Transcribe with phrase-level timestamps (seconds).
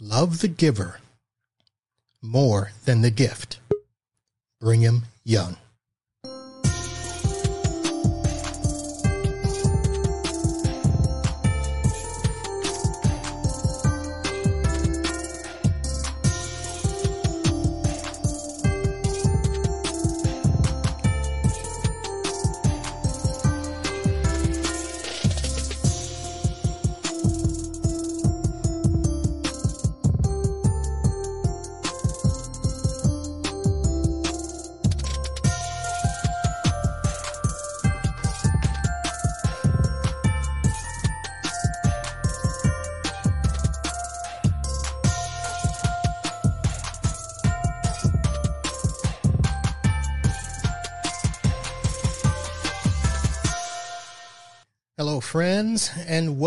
[0.00, 1.00] Love the giver
[2.22, 3.58] more than the gift.
[4.60, 5.56] Brigham Young.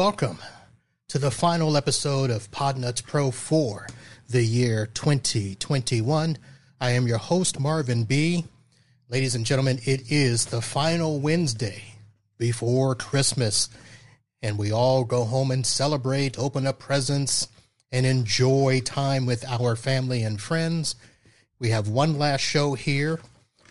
[0.02, 0.40] Welcome
[1.10, 3.86] to the final episode of Podnutz Pro 4,
[4.30, 6.40] the year 2021.
[6.82, 8.46] I am your host, Marvin Bee.
[9.10, 11.84] Ladies and gentlemen, it is the final Wednesday
[12.40, 13.70] before Christmas,
[14.42, 17.48] and we all go home and celebrate, open up presents,
[17.92, 20.96] and enjoy time with our family and friends.
[21.60, 23.20] We have one last show here.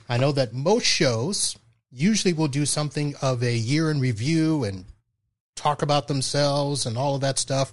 [0.08, 1.58] I know that most shows
[1.90, 4.84] usually will do something of a year in review and
[5.60, 7.72] talk about themselves and all of that stuff.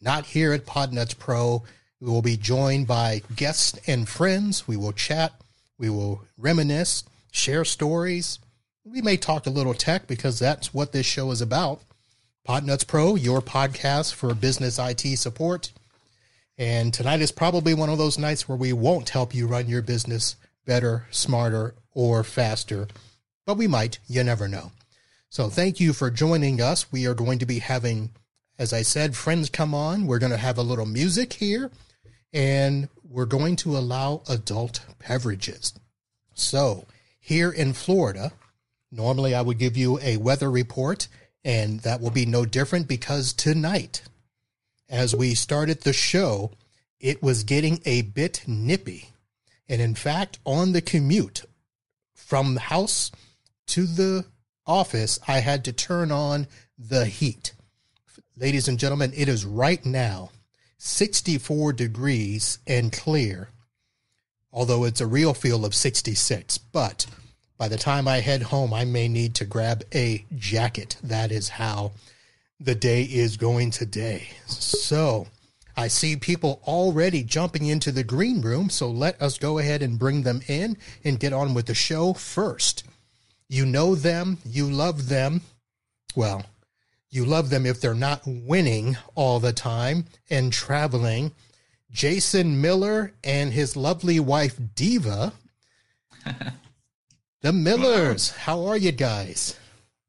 [0.00, 1.62] Not here at Podnutz Pro.
[2.00, 4.68] We will be joined by guests and friends.
[4.68, 5.32] We will chat.
[5.78, 8.38] We will reminisce, share stories.
[8.84, 11.80] We may talk a little tech because that's what this show is about.
[12.46, 15.72] Podnutz Pro, your podcast for business IT support.
[16.58, 19.82] And tonight is probably one of those nights where we won't help you run your
[19.82, 22.88] business better, smarter, or faster
[23.46, 23.98] but we might.
[24.08, 24.72] You never know.
[25.36, 26.90] So thank you for joining us.
[26.90, 28.08] We are going to be having,
[28.58, 30.06] as I said, friends come on.
[30.06, 31.70] We're going to have a little music here
[32.32, 35.74] and we're going to allow adult beverages.
[36.32, 36.86] So
[37.20, 38.32] here in Florida,
[38.90, 41.06] normally I would give you a weather report
[41.44, 44.00] and that will be no different because tonight,
[44.88, 46.52] as we started the show,
[46.98, 49.10] it was getting a bit nippy.
[49.68, 51.44] And in fact, on the commute
[52.14, 53.12] from the house
[53.66, 54.24] to the
[54.66, 56.46] office, I had to turn on
[56.78, 57.52] the heat.
[58.36, 60.30] Ladies and gentlemen, it is right now
[60.78, 63.48] 64 degrees and clear,
[64.52, 66.58] although it's a real feel of 66.
[66.58, 67.06] But
[67.58, 70.96] by the time I head home, I may need to grab a jacket.
[71.02, 71.92] That is how
[72.60, 74.28] the day is going today.
[74.46, 75.28] So
[75.76, 78.70] I see people already jumping into the green room.
[78.70, 82.12] So let us go ahead and bring them in and get on with the show
[82.12, 82.84] first.
[83.48, 85.42] You know them, you love them.
[86.14, 86.44] Well,
[87.10, 91.32] you love them if they're not winning all the time and traveling.
[91.90, 95.32] Jason Miller and his lovely wife Diva.
[97.42, 98.30] the Millers.
[98.30, 99.56] How are you guys?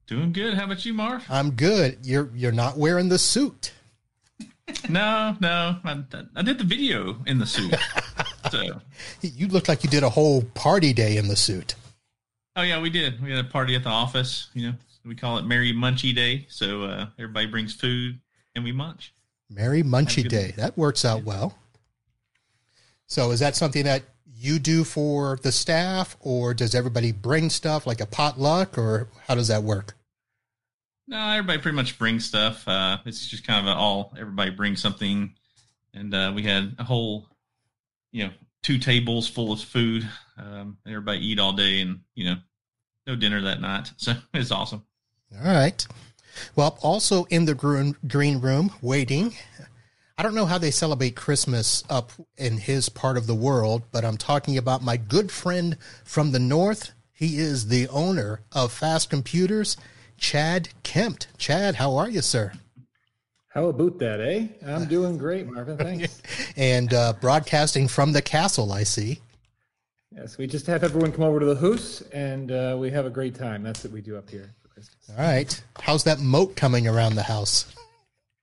[0.08, 0.56] Doing good.
[0.56, 1.26] How about you, Marv?
[1.30, 2.00] I'm good.
[2.04, 3.74] You're you're not wearing the suit.
[4.90, 5.78] No, no.
[5.86, 6.04] I,
[6.36, 7.74] I did the video in the suit.
[8.52, 8.82] so
[9.22, 11.76] you look like you did a whole party day in the suit.
[12.58, 13.22] Oh yeah, we did.
[13.22, 14.50] We had a party at the office.
[14.56, 14.74] You know,
[15.06, 16.48] we call it Merry Munchie Day.
[16.50, 18.20] So uh, everybody brings food
[18.56, 19.14] and we munch.
[19.48, 20.56] Merry Munchie Day.
[20.58, 21.56] That works out well.
[23.06, 27.86] So is that something that you do for the staff, or does everybody bring stuff
[27.86, 29.96] like a potluck, or how does that work?
[31.08, 32.68] No, everybody pretty much brings stuff.
[32.68, 35.36] Uh, it's just kind of all everybody brings something,
[35.94, 37.30] and uh, we had a whole,
[38.12, 38.32] you know,
[38.64, 40.08] two tables full of food.
[40.38, 42.36] Um, everybody eat all day, and you know,
[43.08, 43.92] no dinner that night.
[43.98, 44.84] So it's awesome.
[45.44, 45.86] All right.
[46.56, 49.34] Well, also in the green, green room, waiting.
[50.18, 54.04] I don't know how they celebrate Christmas up in his part of the world, but
[54.04, 56.92] I'm talking about my good friend from the north.
[57.12, 59.78] He is the owner of Fast Computers,
[60.18, 61.28] Chad Kempt.
[61.38, 62.54] Chad, how are you, sir?
[63.50, 64.48] How about that, eh?
[64.66, 65.78] I'm doing great, Marvin.
[65.78, 66.22] Thanks.
[66.58, 69.20] and uh, broadcasting from the castle, I see.
[70.18, 73.10] Yes, we just have everyone come over to the house, and uh, we have a
[73.10, 73.62] great time.
[73.62, 75.12] That's what we do up here for Christmas.
[75.12, 75.64] All right.
[75.80, 77.76] How's that moat coming around the house?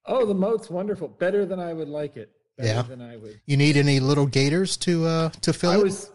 [0.07, 1.09] Oh, the moat's wonderful.
[1.09, 2.31] Better than I would like it.
[2.57, 2.83] Better yeah.
[2.83, 3.41] than I would.
[3.47, 5.83] You need any little gators to uh to fill I it?
[5.83, 6.13] was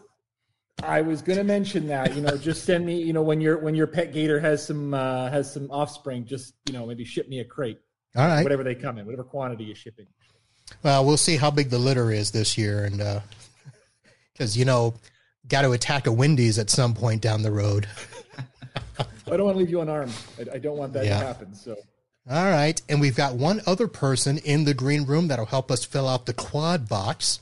[0.81, 2.15] I was going to mention that.
[2.15, 3.01] You know, just send me.
[3.01, 6.53] You know, when your when your pet gator has some uh, has some offspring, just
[6.67, 7.79] you know maybe ship me a crate.
[8.15, 8.43] All right.
[8.43, 10.07] Whatever they come in, whatever quantity you're shipping.
[10.83, 12.97] Well, we'll see how big the litter is this year, and
[14.31, 14.93] because uh, you know
[15.47, 17.87] got to attack a Wendy's at some point down the road.
[18.99, 20.13] I don't want to leave you unarmed.
[20.37, 21.19] I, I don't want that yeah.
[21.19, 21.53] to happen.
[21.53, 21.75] So.
[22.29, 22.81] All right.
[22.89, 26.25] And we've got one other person in the green room that'll help us fill out
[26.25, 27.39] the quad box.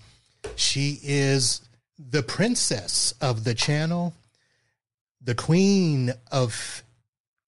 [0.56, 1.62] She is
[1.98, 4.14] the princess of the channel,
[5.22, 6.84] the queen of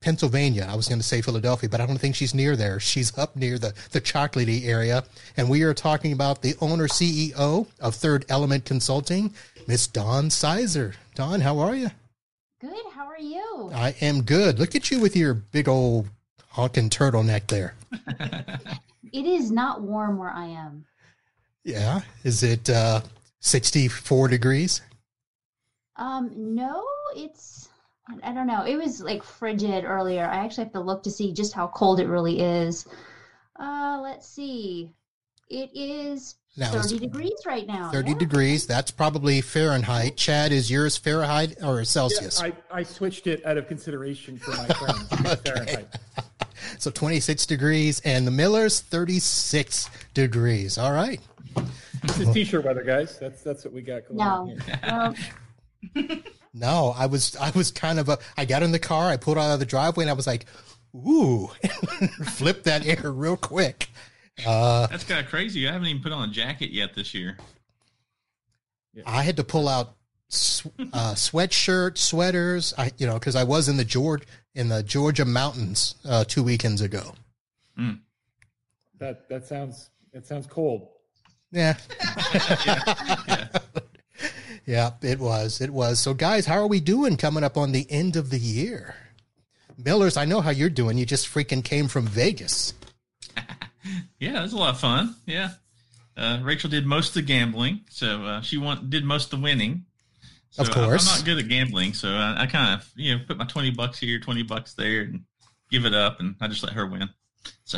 [0.01, 0.67] Pennsylvania.
[0.69, 2.79] I was going to say Philadelphia, but I don't think she's near there.
[2.79, 5.03] She's up near the, the chocolatey area.
[5.35, 9.33] And we are talking about the owner CEO of Third Element Consulting,
[9.69, 10.95] Miss Dawn Sizer.
[11.13, 11.91] Dawn, how are you?
[12.59, 12.91] Good.
[12.91, 13.69] How are you?
[13.71, 14.57] I am good.
[14.57, 16.09] Look at you with your big old
[16.49, 17.75] honking turtleneck there.
[19.11, 20.85] It is not warm where I am.
[21.63, 22.01] Yeah.
[22.23, 23.01] Is it uh,
[23.39, 24.81] 64 degrees?
[25.95, 26.85] Um, no,
[27.15, 27.69] it's
[28.23, 28.65] I don't know.
[28.65, 30.25] It was like frigid earlier.
[30.25, 32.85] I actually have to look to see just how cold it really is.
[33.59, 34.93] Uh, let's see.
[35.49, 37.91] It is Now, it's 30 degrees right now.
[37.91, 38.17] 30 Yeah.
[38.17, 38.65] degrees.
[38.67, 40.17] That's probably Fahrenheit.
[40.17, 42.41] Chad, is yours Fahrenheit or Yeah, Celsius?
[42.41, 44.67] I, I switched it out of consideration for my
[45.17, 45.41] friends.
[45.41, 45.95] Fahrenheit.
[46.77, 50.77] So 26 degrees, and the Miller's 36 degrees.
[50.77, 51.21] All right.
[52.03, 53.17] This is t-shirt weather, guys.
[53.19, 54.57] That's that's what we got going on
[54.87, 55.13] No.
[55.95, 56.19] here.
[56.51, 58.17] No, I was I was kind of a.
[58.35, 60.47] I got in the car, I pulled out of the driveway, and I was like,
[60.95, 61.47] "Ooh!"
[62.25, 63.87] Flip that air real quick.
[64.45, 65.67] Uh, That's kind of crazy.
[65.67, 67.37] I haven't even put on a jacket yet this year.
[69.05, 69.95] I had to pull out
[70.31, 72.73] uh, sweatshirt, sweaters.
[72.77, 74.23] I you know because I was in the George
[74.55, 77.13] in the Georgia mountains uh, two weekends ago.
[78.99, 80.89] That that sounds that sounds cold.
[81.51, 81.77] Yeah,
[82.65, 83.47] Yeah.
[84.65, 85.61] yeah, it was.
[85.61, 85.99] It was.
[85.99, 88.95] So, guys, how are we doing coming up on the end of the year?
[89.83, 90.97] Millers, I know how you're doing.
[90.97, 92.73] You just freaking came from Vegas.
[94.19, 95.15] Yeah, it was a lot of fun.
[95.25, 95.51] Yeah.
[96.17, 99.43] Uh, Rachel did most of the gambling, so uh, she won, did most of the
[99.43, 99.85] winning.
[100.51, 101.09] So Of I- course.
[101.09, 103.71] I'm not good at gambling, so I, I kind of you know put my twenty
[103.71, 105.21] bucks here, twenty bucks there, and
[105.71, 107.07] give it up, and I just let her win.
[107.63, 107.77] So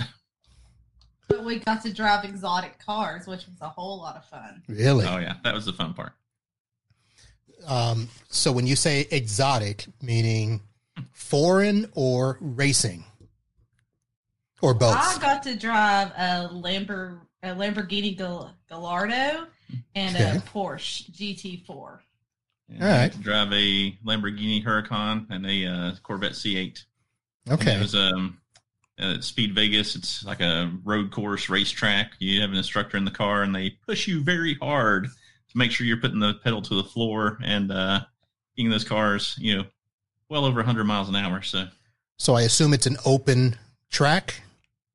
[1.28, 4.64] But we got to drive exotic cars, which was a whole lot of fun.
[4.68, 5.06] Really?
[5.06, 6.14] oh yeah, that was the fun part.
[7.68, 10.62] Um, so when you say exotic, meaning
[11.12, 13.04] foreign or racing,
[14.62, 14.96] or both?
[14.96, 19.48] I got to drive a, Lambor- a Lamborghini Gal- Gallardo
[19.96, 20.38] and Okay.
[20.38, 22.00] a Porsche GT4.
[22.70, 26.84] And All I to drive a Lamborghini Huracan and a uh, Corvette C8.
[27.48, 27.76] And Okay.
[27.76, 28.38] It was um,
[29.00, 29.96] at Speed Vegas.
[29.96, 32.14] It's like a road course racetrack.
[32.20, 35.72] You have an instructor in the car, and they push you very hard to make
[35.72, 38.02] sure you're putting the pedal to the floor and uh,
[38.56, 39.66] getting those cars, you know,
[40.30, 41.42] well over 100 miles an hour.
[41.42, 41.66] So,
[42.18, 43.58] So I assume it's an open
[43.90, 44.44] track.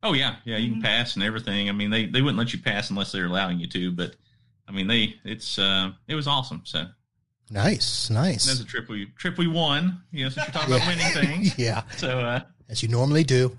[0.06, 0.84] Oh yeah, yeah, you can Mhm.
[0.84, 1.68] pass and everything.
[1.68, 4.14] I mean, they they wouldn't let you pass unless they're allowing you to, but
[4.68, 6.62] I mean, they it's uh, it was awesome.
[6.64, 6.86] So
[7.50, 8.46] Nice, nice.
[8.46, 10.02] that's a trip we trip we won.
[10.12, 11.58] You know, since you're talking about winning things.
[11.58, 13.56] yeah, So uh, as you normally do.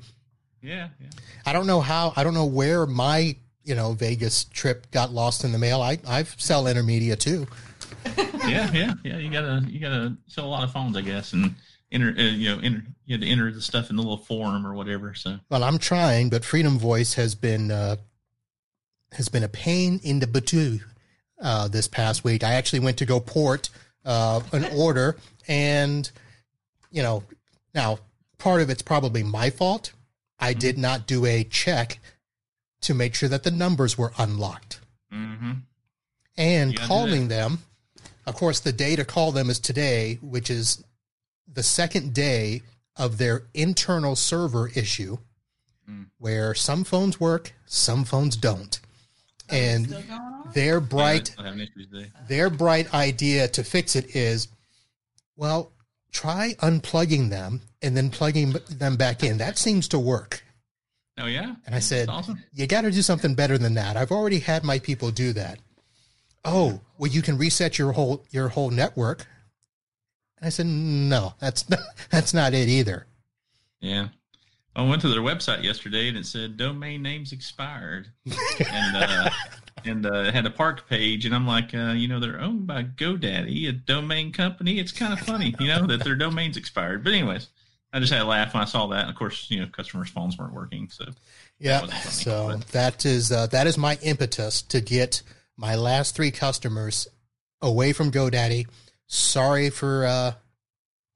[0.62, 1.08] yeah, yeah.
[1.46, 2.12] I don't know how.
[2.16, 5.82] I don't know where my you know Vegas trip got lost in the mail.
[5.82, 7.48] I I sell intermedia too.
[8.48, 9.18] yeah, yeah, yeah.
[9.18, 11.56] You gotta you gotta sell a lot of phones, I guess, and
[11.92, 14.66] enter uh, you know enter you had to enter the stuff in the little form
[14.66, 15.14] or whatever.
[15.14, 17.98] So Well, I'm trying, but Freedom Voice has been uh,
[19.14, 20.54] has been a pain in the butt
[21.42, 22.44] uh, this past week.
[22.44, 23.70] I actually went to go port
[24.06, 25.18] uh, an order,
[25.48, 26.10] and
[26.92, 27.24] you know,
[27.74, 28.00] now
[28.38, 29.94] part of it's probably my fault.
[30.40, 32.00] I did not do a check
[32.82, 34.80] to make sure that the numbers were unlocked,
[35.12, 35.54] hmm
[36.38, 37.60] and calling them.
[38.28, 40.84] Of course, the day to call them is today, which is
[41.52, 42.62] the second day
[42.96, 45.18] of their internal server issue,
[45.90, 46.08] Mm.
[46.18, 48.80] where some phones work, some phones don't.
[49.50, 50.52] And Still going on?
[50.54, 52.12] their bright Yeah, having issues today.
[52.28, 54.50] their bright idea to fix it is
[55.38, 55.72] well,
[56.12, 59.38] try unplugging them and then plugging them back in.
[59.38, 60.44] That seems to work.
[61.20, 62.44] Oh yeah, And I said, awesome.
[62.54, 63.96] you got to do something better than that.
[63.98, 65.60] I've already had my people do that.
[66.44, 69.26] Oh, well, you can reset your whole your whole network.
[70.42, 71.80] I said, no, that's not,
[72.10, 73.08] that's not it either.
[73.80, 74.10] Yeah.
[74.76, 79.30] I went to their website yesterday and it said domain names expired, and uh,
[79.86, 82.84] and uh, had a park page, and I'm like, uh, you know, they're owned by
[82.84, 84.78] GoDaddy, a domain company.
[84.78, 87.04] It's kind of funny, you know, that their domains expired.
[87.04, 87.48] But anyways,
[87.92, 89.02] I just had a laugh when I saw that.
[89.02, 91.06] And of course, you know, customers' phones weren't working, so
[91.58, 91.80] Yeah.
[91.80, 95.24] funny, So but- that is uh, that is my impetus to get
[95.56, 97.08] my last three customers
[97.64, 98.68] away from GoDaddy.
[99.08, 100.34] Sorry for uh,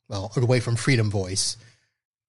[0.07, 1.57] well, away from Freedom Voice.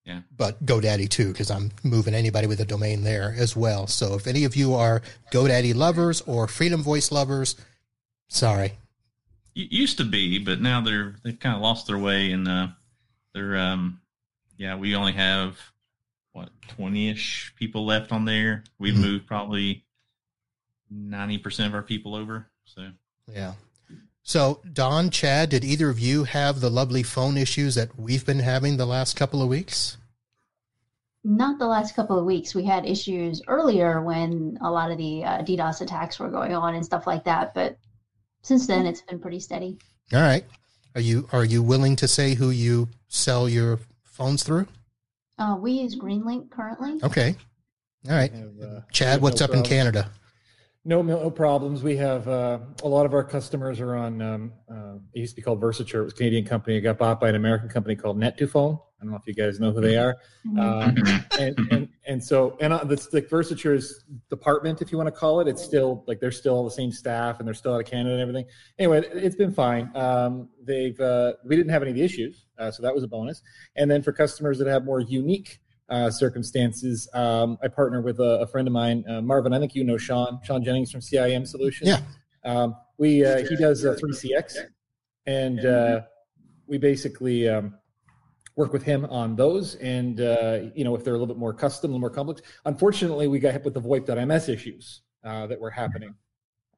[0.05, 0.23] Yeah.
[0.37, 3.87] But GoDaddy too, because I'm moving anybody with a domain there as well.
[3.87, 5.01] So if any of you are
[5.31, 7.55] GoDaddy lovers or Freedom Voice lovers,
[8.29, 8.73] sorry.
[9.55, 12.69] Y- used to be, but now they're they've kind of lost their way, and uh,
[13.35, 14.01] they're um,
[14.57, 15.57] yeah, we only have
[16.33, 18.65] what twenty ish people left on there.
[18.81, 19.01] We've Mhm.
[19.03, 19.85] moved probably
[20.91, 22.49] ninety percent of our people over.
[22.65, 22.91] So
[23.33, 23.55] Yeah.
[24.23, 28.39] So, Dawn, Chad, did either of you have the lovely phone issues that we've been
[28.39, 29.97] having the last couple of weeks?
[31.25, 32.55] Not the last couple of weeks.
[32.55, 36.75] We had issues earlier when a lot of the uh, DDoS attacks were going on
[36.75, 37.55] and stuff like that.
[37.55, 37.79] But
[38.43, 39.79] since then, it's been pretty steady.
[40.13, 40.45] All right.
[40.95, 44.67] Are you are you willing to say who you sell your phones through?
[45.39, 47.01] Uh, we use Greenlink currently.
[47.03, 47.37] Okay.
[48.09, 48.33] All right.
[48.33, 49.63] Have, uh, Chad, what's no up in.
[49.63, 50.11] Canada?
[50.85, 51.85] No, no problems.
[51.85, 54.21] We have uh, a lot of our customers are on.
[54.21, 56.01] Um, uh, it used to be called Versature.
[56.01, 56.77] It was a Canadian company.
[56.77, 58.81] It got bought by an American company called Net2Phone.
[59.01, 60.17] I don't know if you guys know who they are.
[60.47, 60.61] Mhm.
[60.61, 65.13] Um, and, and and so and uh, the, the Versature's department, if you want to
[65.13, 67.87] call it, it's still like they're still the same staff and they're still out of
[67.87, 68.47] Canada and everything.
[68.79, 69.91] Anyway, it's been fine.
[69.97, 73.09] Um, they've uh, we didn't have any of the issues, uh, so that was a
[73.09, 73.43] bonus.
[73.77, 75.61] And then for customers that have more unique
[75.93, 79.53] uh, circumstances, um, I partner with a, a friend of mine, uh, Marvin.
[79.53, 81.91] I think you know Sean, Sean Jennings from CIM Solutions.
[81.91, 82.01] Yeah.
[82.45, 84.57] Um, we uh, he does uh, 3CX,
[85.27, 86.01] and uh,
[86.67, 87.75] we basically um,
[88.57, 89.75] work with him on those.
[89.77, 92.41] And uh, you know, if they're a little bit more custom, a little more complex.
[92.65, 96.15] Unfortunately, we got hit with the VoIP.ms issues uh, that were happening,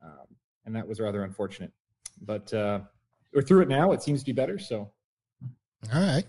[0.02, 0.26] um,
[0.66, 1.72] and that was rather unfortunate.
[2.20, 2.80] But uh,
[3.32, 3.92] we're through it now.
[3.92, 4.58] It seems to be better.
[4.58, 4.90] So
[5.92, 6.24] All right.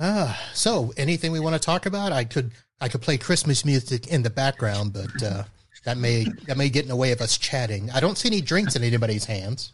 [0.00, 2.12] Ah, so anything we want to talk about?
[2.12, 5.44] I could I could play Christmas music in the background, but uh,
[5.84, 7.90] that may that may get in the way of us chatting.
[7.90, 9.72] I don't see any drinks in anybody's hands.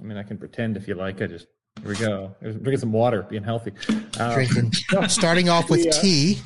[0.00, 1.20] I mean, I can pretend if you like.
[1.20, 1.46] I just
[1.80, 2.34] here we go.
[2.40, 3.72] Drinking some water, being healthy.
[4.18, 4.72] Uh, Drinking,
[5.08, 6.38] starting off with We, uh, tea.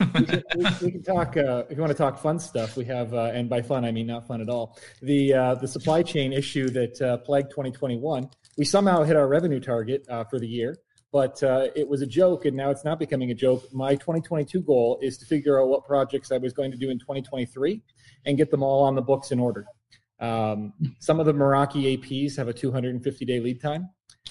[0.00, 2.74] we, can, we, we can talk uh, if you want to talk fun stuff.
[2.76, 4.78] We have, uh, and by fun I mean not fun at all.
[5.02, 8.30] The uh, the supply chain issue that uh, plagued 2021.
[8.56, 10.76] We somehow hit our revenue target uh, for the year,
[11.12, 13.64] but uh, it was a joke, and now it's not becoming a joke.
[13.72, 16.98] My 2022 goal is to figure out what projects I was going to do in
[16.98, 17.82] 2023
[18.26, 19.66] and get them all on the books in order.
[20.20, 23.88] Um, some of the Meraki APs have a 250 day lead time.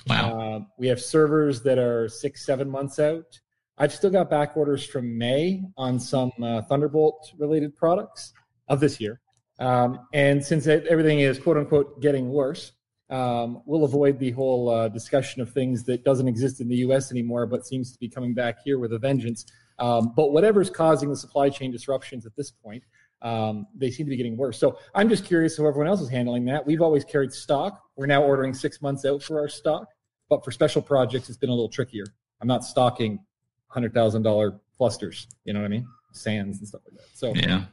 [0.07, 3.39] wow, Uh, we have servers that are six, seven months out.
[3.77, 8.33] I've still got back orders from May on some uh, Thunderbolt related products
[8.67, 9.19] of this year.
[9.59, 12.73] Um, and since everything is quote unquote getting worse,
[13.09, 17.11] um, we'll avoid the whole uh, discussion of things that doesn't exist in the US
[17.11, 19.45] anymore, but seems to be coming back here with a vengeance.
[19.79, 22.83] Um, but whatever's causing the supply chain disruptions at this point,
[23.21, 24.59] um, they seem to be getting worse.
[24.59, 26.65] So I'm just curious how everyone else is handling that.
[26.65, 27.81] We've always carried stock.
[27.95, 29.87] We're now ordering six months out for our stock.
[30.29, 32.05] But for special projects, it's been a little trickier.
[32.39, 33.19] I'm not stocking
[33.67, 35.27] hundred thousand dollar clusters.
[35.43, 35.87] You know what I mean?
[36.11, 37.17] SANs and stuff like that.
[37.17, 37.65] So yeah,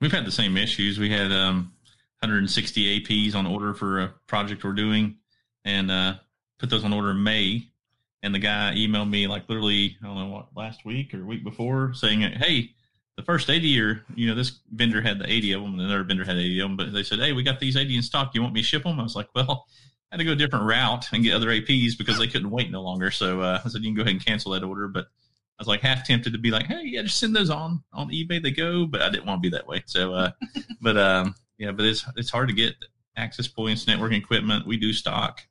[0.00, 0.98] we've had the same issues.
[0.98, 1.72] We had um
[2.22, 5.16] 160 APs on order for a project we're doing,
[5.64, 6.14] and uh,
[6.58, 7.68] put those on order in May.
[8.22, 11.42] And the guy emailed me like literally I don't know what last week or week
[11.42, 12.70] before saying, "Hey,
[13.16, 16.04] the first 80 or you know this vendor had the 80 of them, and another
[16.04, 18.32] vendor had 80 of them, but they said, hey, we got these 80 in stock.
[18.34, 19.66] You want me to ship them?" I was like, "Well."
[20.10, 22.70] I had to go a different route and get other APs because they couldn't wait
[22.70, 23.10] no longer.
[23.10, 24.86] So uh, I said, you can go ahead and cancel that order.
[24.86, 27.82] But I was like half tempted to be like, hey, yeah, just send those on
[27.94, 28.42] on eBay.
[28.42, 29.82] They go, but I didn't want to be that way.
[29.86, 30.32] So, uh,
[30.82, 32.74] but um, yeah, but it's it's hard to get
[33.16, 34.66] access points, networking equipment.
[34.66, 35.42] We do stock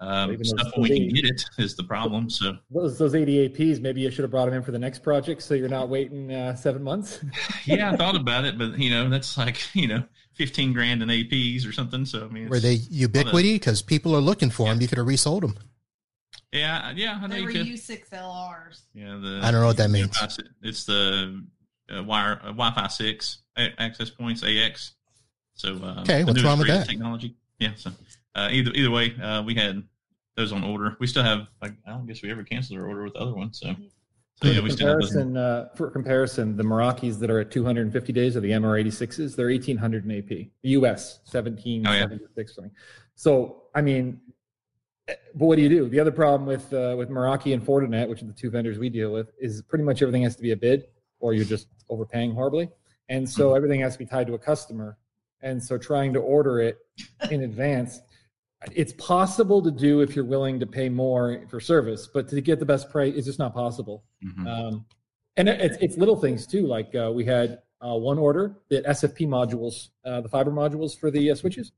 [0.00, 2.30] um, Even stuff when we can get it is the problem.
[2.30, 5.00] So those those 80 APs, maybe you should have brought them in for the next
[5.00, 7.22] project, so you're not waiting uh, seven months.
[7.66, 11.08] yeah, I thought about it, but you know that's like you know fifteen grand in
[11.10, 12.06] APs or something.
[12.06, 13.56] So I mean, it's, Were they Ubiquiti?
[13.56, 14.80] Because people are looking for them.
[14.80, 15.58] You could have resold them.
[16.50, 17.66] Yeah, yeah, I know They you were could.
[17.66, 18.82] U6LRs.
[18.94, 20.16] Yeah, the I don't know what that means.
[20.62, 21.44] It's the
[21.94, 24.94] uh, wire uh, Wi-Fi six a- access points AX.
[25.54, 26.88] So uh, Okay, what's wrong with that?
[26.88, 27.36] Technology.
[27.58, 27.72] Yeah.
[27.76, 27.90] So
[28.34, 29.82] uh, either either way, uh, we had
[30.36, 30.96] those on order.
[31.00, 31.48] We still have.
[31.60, 33.52] Like, I don't guess we ever canceled our order with the other one.
[33.52, 37.40] So, so For yeah, we still have comparison, uh, for comparison, the Meraki's that are
[37.40, 39.36] at 250 days are the MR86s.
[39.36, 40.48] They're 1800 in AP.
[40.62, 42.72] US 1776 something.
[43.16, 44.20] So I mean,
[45.08, 45.88] eh, but what do you do?
[45.88, 48.88] The other problem with uh, with Meraki and Fortinet, which are the two vendors we
[48.88, 50.86] deal with, is pretty much everything has to be a bid,
[51.18, 52.70] or you're just overpaying horribly,
[53.10, 54.96] and so everything has to be tied to a customer.
[55.42, 56.78] And so trying to order it
[57.30, 58.00] in advance
[58.72, 62.58] it's possible to do if you're willing to pay more for service, but to get
[62.58, 64.04] the best price, it's just not possible.
[64.22, 64.46] Mhm.
[64.46, 64.84] Um,
[65.36, 66.66] and it's, it's little things too.
[66.66, 71.10] Like uh, we had uh, one order, the SFP modules, uh, the fiber modules for
[71.10, 71.72] the uh, switches.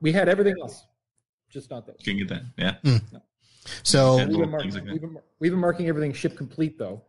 [0.00, 0.86] We had everything else,
[1.48, 1.96] just not those.
[2.04, 2.42] Can get that.
[2.56, 2.98] Yeah.
[3.82, 7.02] So We've been, mark- things like we've, been, we've been marking everything ship complete though,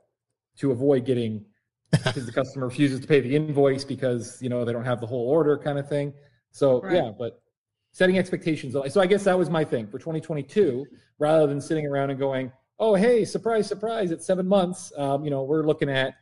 [0.58, 1.46] to avoid getting
[1.92, 5.08] because the customer refuses to pay the invoice because you know they don't have the
[5.08, 6.14] whole order kind of thing.
[6.52, 6.96] So Right.
[6.96, 7.42] yeah, but
[7.92, 8.74] setting expectations.
[8.74, 10.86] So I guess that was my thing for 2022.
[11.20, 14.92] Rather than sitting around and going, oh, hey, surprise, surprise, it's seven months.
[14.98, 16.16] Um, you know, we're looking at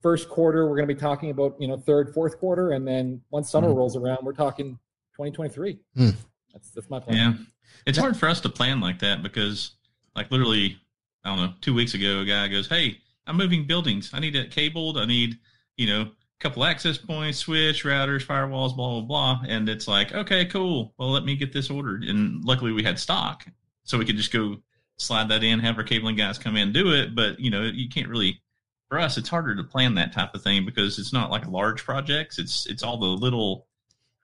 [0.00, 0.68] first quarter.
[0.68, 3.68] We're going to be talking about you know third, fourth quarter, and then once summer
[3.68, 3.76] Mhm.
[3.76, 4.78] rolls around, we're talking
[5.16, 5.78] 2023.
[5.96, 6.10] Hmm.
[6.52, 7.16] That's that's my plan.
[7.16, 7.34] Yeah.
[7.86, 9.72] It's hard for us to plan like that because,
[10.14, 10.76] like, literally,
[11.24, 12.98] I don't know, two weeks ago, a guy goes, Hey,
[13.30, 14.10] I'm moving buildings.
[14.12, 14.98] I need it cabled.
[14.98, 15.38] I need,
[15.76, 16.10] you know, a
[16.40, 19.42] couple access points, switch, routers, firewalls, blah, blah, blah.
[19.46, 20.92] And it's like, okay, cool.
[20.98, 22.02] Well, let me get this ordered.
[22.02, 23.46] And luckily we had stock.
[23.84, 24.56] So we could just go
[24.98, 27.14] slide that in, have our cabling guys come in and do it.
[27.14, 28.42] But, you know, you can't really,
[28.88, 31.84] for us, it's harder to plan that type of thing because it's not like large
[31.84, 32.40] projects.
[32.40, 33.68] It's, it's all the little,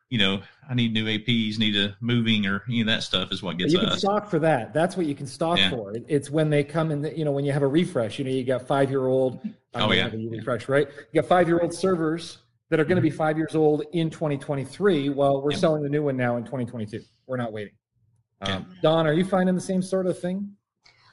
[0.08, 3.42] you know, I need new APs, need a moving or any of that stuff is
[3.42, 3.98] what But gets you can us.
[3.98, 4.72] stock for that.
[4.72, 5.70] That's what you can stock Yeah.
[5.70, 5.94] for.
[6.06, 7.02] It's when they come in.
[7.02, 8.18] The, you know, when you have a refresh.
[8.18, 9.40] You know, you got five year old.
[9.74, 10.08] Oh, yeah.
[10.30, 10.86] refresh right.
[11.12, 12.38] You got five year old servers
[12.70, 15.08] that are going to be five years old in 2023.
[15.10, 15.60] Well, we're Yep.
[15.60, 17.00] selling the new one now in 2022.
[17.26, 17.74] We're not waiting.
[18.46, 18.56] Yeah.
[18.56, 20.50] Um, Dawn, are you finding the same sort of thing?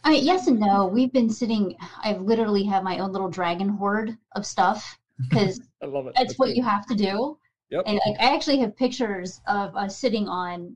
[0.04, 0.86] I mean, yes and no.
[0.86, 1.76] We've been sitting.
[2.04, 4.98] I've literally have my own little dragon hoard of stuff
[5.30, 6.14] because I love it.
[6.18, 7.38] it's what you have to do.
[7.74, 7.86] Yep.
[7.88, 10.76] And I actually have pictures of us sitting on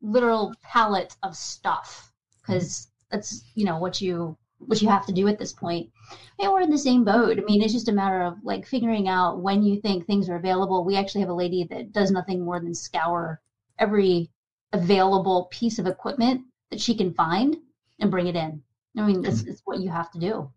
[0.00, 5.26] literal pallet of stuff because that's you know what you what you have to do
[5.26, 5.90] at this point.
[6.38, 7.36] And we're in the same boat.
[7.38, 10.36] I mean, it's just a matter of like figuring out when you think things are
[10.36, 10.84] available.
[10.84, 13.40] We actually have a lady that does nothing more than scour
[13.80, 14.30] every
[14.72, 17.56] available piece of equipment that she can find
[17.98, 18.62] and bring it in.
[18.96, 20.50] I mean, that's, that's what you have to do.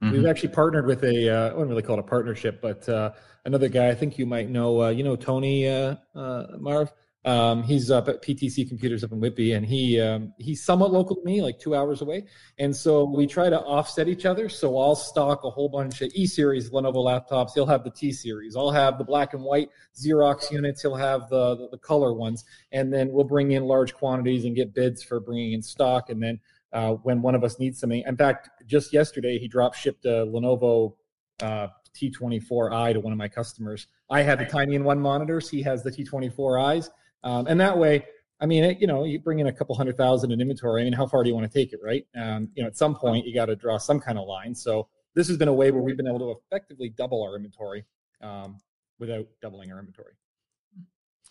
[0.00, 3.10] We've actually partnered with a, uh, I wouldn't really call it a partnership, but uh,
[3.44, 6.92] another guy I think you might know, uh, you know, Tony uh, uh, Marv.
[7.22, 11.16] Um, he's up at PTC Computers up in Whitby, and he um, he's somewhat local
[11.16, 12.24] to me, like two hours away.
[12.58, 14.48] And so we try to offset each other.
[14.48, 17.50] So I'll stock a whole bunch of E series Lenovo laptops.
[17.52, 18.56] He'll have the T series.
[18.56, 20.80] I'll have the black and white Xerox units.
[20.80, 24.56] He'll have the, the the color ones, and then we'll bring in large quantities and
[24.56, 26.08] get bids for bringing in stock.
[26.08, 26.40] And then
[26.72, 30.24] uh, when one of us needs something, in fact, just yesterday he drop shipped a
[30.24, 30.94] Lenovo
[31.42, 33.86] uh, T24i to one of my customers.
[34.10, 35.48] I had the tiny in one monitors.
[35.48, 36.90] He has the T24i's.
[37.22, 38.06] Um, and that way,
[38.40, 40.82] I mean, it, you know, you bring in a couple hundred thousand in inventory.
[40.82, 42.06] I mean, how far do you want to take it, right?
[42.16, 44.54] Um, you know, at some point, you got to draw some kind of line.
[44.54, 47.84] So this has been a way where we've been able to effectively double our inventory
[48.22, 48.58] um,
[48.98, 50.14] without doubling our inventory.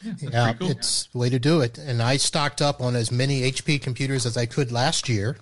[0.04, 0.70] Yeah, Yeah, cool.
[0.70, 1.78] it's the way to do it.
[1.78, 5.38] And I stocked up on as many HP computers as I could last year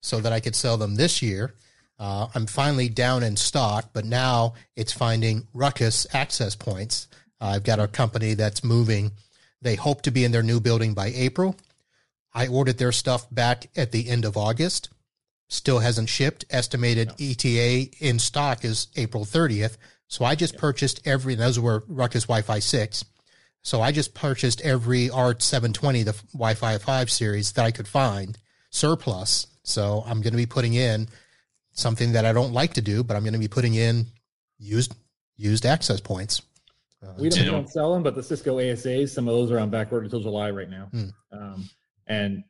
[0.00, 1.54] so that I could sell them this year.
[2.00, 7.08] Uh, I'm finally down in stock, but now it's finding ruckus access points.
[7.40, 9.12] Uh, I've got a company that's moving.
[9.60, 11.56] They hope to be in their new building by April.
[12.32, 14.88] I ordered their stuff back at the end of August.
[15.48, 16.46] Still hasn't shipped.
[16.48, 19.76] Estimated ETA in stock is April 30th.
[20.08, 23.04] So I just purchased every, those were Ruckus Wi Fi 6.
[23.62, 28.38] So I just purchased every ART 720, the Wi-Fi 5 series that I could find
[28.70, 29.48] surplus.
[29.64, 31.08] So I'm going to be putting in
[31.72, 34.06] something that I don't like to do, but I'm going to be putting in
[34.58, 34.94] used
[35.36, 36.42] used access points.
[37.02, 39.70] Uh, We don't, don't sell them, but the Cisco ASAs, some of those are on
[39.70, 40.88] back order until July right now.
[40.92, 41.08] Hmm.
[41.32, 41.70] Um,
[42.06, 42.44] and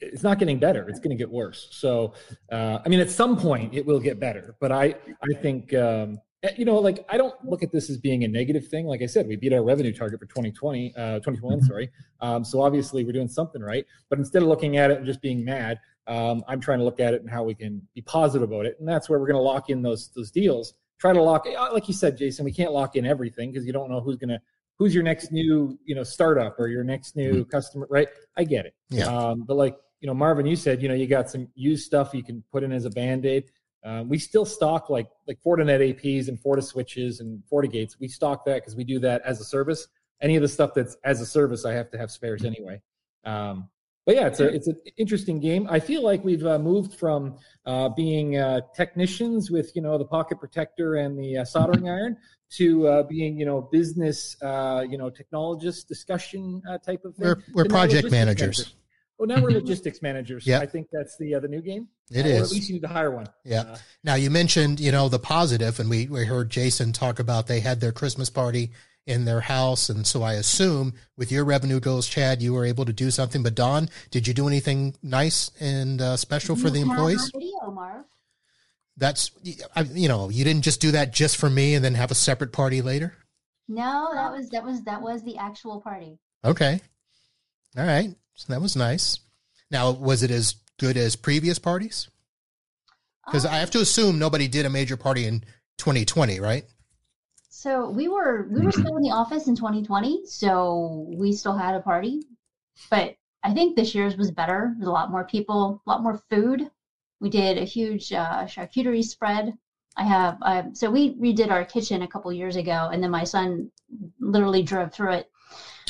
[0.00, 0.88] it's not getting better.
[0.88, 1.68] It's going to get worse.
[1.70, 2.12] So,
[2.52, 6.18] uh, I mean, at some point it will get better, but I, I think, um,
[6.42, 8.86] eh, you know, like I don't look at this as being a negative thing.
[8.86, 11.90] Like I said, we beat our revenue target for 2020, uh, 2021, sorry.
[12.20, 15.22] Um, so obviously we're doing something right, but instead of looking at it and just
[15.22, 18.48] being mad, um, I'm trying to look at it and how we can be positive
[18.48, 18.76] about it.
[18.78, 20.74] And that's where we're going to lock in those, those deals.
[20.98, 23.72] Try to lock, uh, like you said, Jason, we can't lock in everything because you
[23.72, 24.40] don't know who's going to,
[24.78, 28.08] who's your next new, you know, startup or your next new customer, right?
[28.36, 28.74] I get it.
[28.90, 29.06] Yeah.
[29.06, 32.12] Um, but like, you know, Marvin, you said, you know, you got some used stuff
[32.12, 33.44] you can put in as a band-aid.
[33.84, 37.96] Uh, we still stock like like Fortinet APs and Forti switches and FortiGates.
[38.00, 39.88] We stock that because we do that as a service.
[40.22, 42.80] Any of the stuff that's as a service, I have to have spares anyway.
[43.24, 43.68] Um,
[44.06, 45.66] but yeah, it's a it's an interesting game.
[45.70, 50.04] I feel like we've uh, moved from uh, being uh, technicians with you know the
[50.04, 52.16] pocket protector and the uh, soldering iron
[52.52, 57.26] to uh, being you know business uh, you know technologist discussion uh, type of thing.
[57.26, 58.74] we're we're project logistics managers.
[59.18, 60.46] Well, now we're logistics managers.
[60.46, 60.58] Yeah.
[60.58, 61.88] I think that's the uh, the new game.
[62.10, 63.28] It Uh, Or at least you need to hire one.
[63.44, 63.60] Yeah.
[63.60, 67.46] Uh, Now you mentioned, you know, the positive, and we, we heard Jason talk about
[67.46, 68.72] they had their Christmas party
[69.06, 72.84] in their house, and so I assume with your revenue goals, Chad, you were able
[72.86, 73.42] to do something.
[73.42, 77.30] But Dawn, did you do anything nice and uh, special for the employees?
[77.34, 78.04] Video, Marv.
[78.96, 79.30] That's,
[79.76, 82.14] I- you know, you didn't just do that just for me and then have a
[82.14, 83.14] separate party later.
[83.68, 86.18] No, that was that was that was the actual party.
[86.44, 86.80] Okay,
[87.78, 89.18] all right, so that was nice.
[89.70, 92.08] Now, was it as good as previous parties?
[93.24, 95.40] Because I Um, have to assume nobody did a major party in
[95.78, 96.66] 2020, right?
[97.64, 101.74] So we were we were still in the office in 2020, so we still had
[101.74, 102.20] a party.
[102.90, 104.74] But I think this year's was better.
[104.76, 106.70] There's a lot more people, a lot more food.
[107.20, 109.56] We did a huge uh, charcuterie spread.
[109.96, 113.24] I have um, so we redid our kitchen a couple years ago, and then my
[113.24, 113.70] son
[114.20, 115.30] literally drove through it.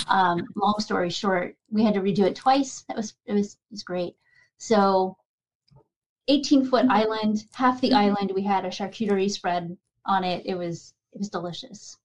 [0.07, 2.85] Um, long story short, we had to redo it twice.
[2.87, 4.15] That was it was it was great.
[4.59, 5.17] So,
[6.29, 10.47] 18 foot island, half the island, we had a charcuterie spread on it.
[10.47, 11.97] It was it was delicious.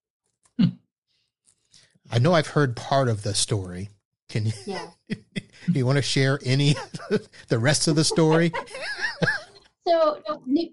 [2.12, 3.89] I know I've heard part of the story.
[4.30, 4.88] Can you, Yeah.
[5.74, 6.76] you want to share any
[7.50, 8.52] the rest of the story?
[9.88, 10.72] So the-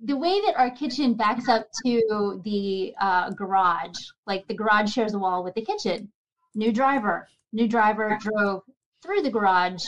[0.00, 3.96] the way that our kitchen backs up to the uh, garage,
[4.26, 6.12] like the garage shares a wall with the kitchen.
[6.54, 8.62] New driver, new driver drove
[9.02, 9.82] through the garage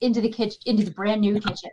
[0.00, 1.70] into the kitchen, into the brand new kitchen,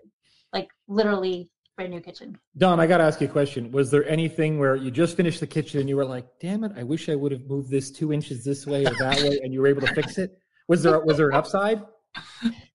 [0.53, 1.49] like literally
[1.81, 2.37] brand new kitchen.
[2.57, 3.71] Dawn, I got to ask you a question.
[3.71, 6.71] Was there anything where you just finished the kitchen and you were like, "Damn it,
[6.75, 9.53] I wish I would have moved this two inches this way or that way," and
[9.53, 10.37] you were able to fix it?
[10.67, 11.81] Was there was there an upside?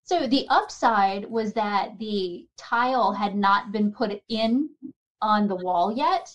[0.03, 4.71] So the upside was that the tile had not been put in
[5.21, 6.33] on the wall yet.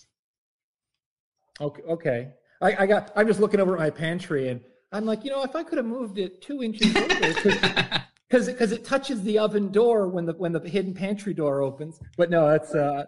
[1.60, 2.32] Okay, okay.
[2.60, 3.12] I, I got.
[3.16, 4.60] I'm just looking over at my pantry and
[4.92, 8.72] I'm like, you know, if I could have moved it two inches over, because because
[8.72, 12.00] it touches the oven door when the when the hidden pantry door opens.
[12.16, 13.04] But no, that's uh,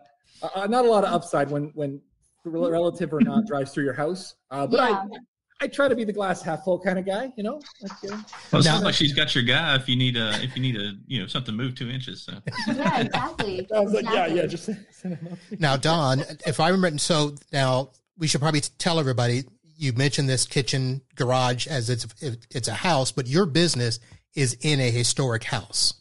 [0.55, 2.01] uh, not a lot of upside when when
[2.45, 4.35] rel- relative or not drives through your house.
[4.51, 5.03] Uh, but Yeah.
[5.13, 5.19] I
[5.61, 7.33] I try to be the glass half full kind of guy.
[7.37, 7.61] You know.
[7.81, 8.11] That's good.
[8.53, 10.77] Well, it sounds like she's got your guy if you need a if you need
[10.77, 12.23] a you know something moved two inches.
[12.23, 12.35] So
[12.67, 13.67] Yeah, exactly.
[13.75, 15.39] I was like, yeah, yeah, just send him up.
[15.59, 19.45] Now, Dawn, if I remember, so now we should probably tell everybody.
[19.77, 23.99] You mentioned this kitchen garage as it's it's a house, but your business
[24.35, 25.95] is in a historic house.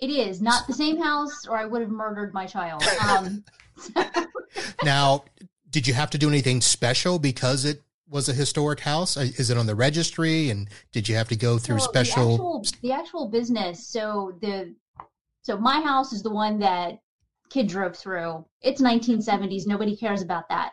[0.00, 2.82] It is not the same house, or I would have murdered my child.
[3.08, 3.44] Um,
[4.84, 5.24] Now,
[5.70, 9.16] did you have to do anything special because it was a historic house?
[9.16, 10.50] Uh, Is it on the registry?
[10.50, 12.26] And did you have to go through so special?
[12.26, 13.86] The actual, the actual business.
[13.86, 14.74] So the
[15.42, 17.00] so my house is the one that
[17.50, 18.44] kid drove through.
[18.60, 19.66] It's 1970s.
[19.66, 20.72] Nobody cares about that.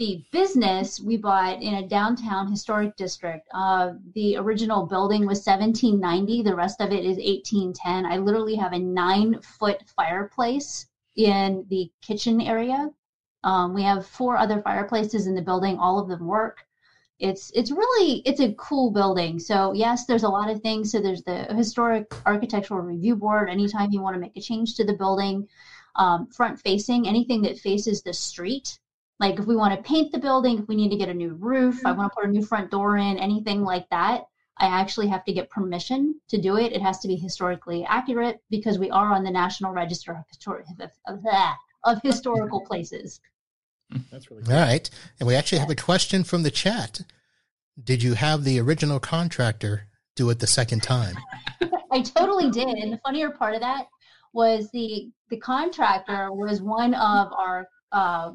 [0.00, 3.46] The business we bought in a downtown historic district.
[3.52, 6.42] Uh, the original building was 1790.
[6.42, 8.06] The rest of it is 1810.
[8.06, 10.86] I literally have a nine foot fireplace
[11.16, 12.88] in the kitchen area.
[13.44, 15.76] Um, we have four other fireplaces in the building.
[15.76, 16.64] All of them work
[17.18, 21.02] it's it's really it's a cool building so yes there's a lot of things so
[21.02, 24.94] there's the historic architectural review board anytime you want to make a change to the
[24.94, 25.46] building
[25.96, 28.78] um, front facing anything that faces the street
[29.20, 31.34] like if we want to paint the building if we need to get a new
[31.34, 34.24] roof i want to put a new front door in anything like that
[34.58, 38.40] i actually have to get permission to do it it has to be historically accurate
[38.50, 41.24] because we are on the national register of, histor- of, of,
[41.84, 43.20] of historical places
[44.10, 47.00] That's really All right, and we actually have a question from the chat.
[47.82, 51.16] Did you have the original contractor do it the second time?
[51.90, 52.68] I totally did.
[52.68, 53.88] And the funnier part of that
[54.32, 58.32] was the the contractor was one of our uh,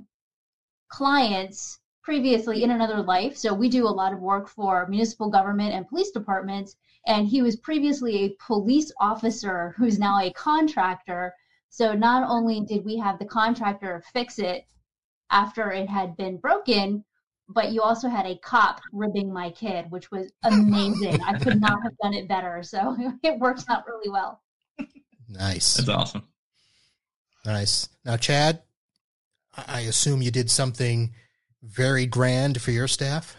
[0.95, 3.35] clients previously in another life.
[3.35, 6.77] So we do a lot of work for municipal government and police departments.
[7.05, 11.33] And he was previously a police officer who's now a contractor.
[11.69, 14.65] So not only did we have the contractor fix it
[15.31, 17.03] after it had been broken,
[17.49, 21.21] but you also had a cop ribbing my kid, which was amazing.
[21.23, 22.63] I could not have done it better.
[22.63, 24.41] So it worked out really well.
[25.27, 26.23] Nice, that's awesome.
[27.45, 27.89] nice.
[28.05, 28.61] Now, Chad,
[29.57, 31.13] I assume you did something
[31.63, 33.35] very grand for your staff.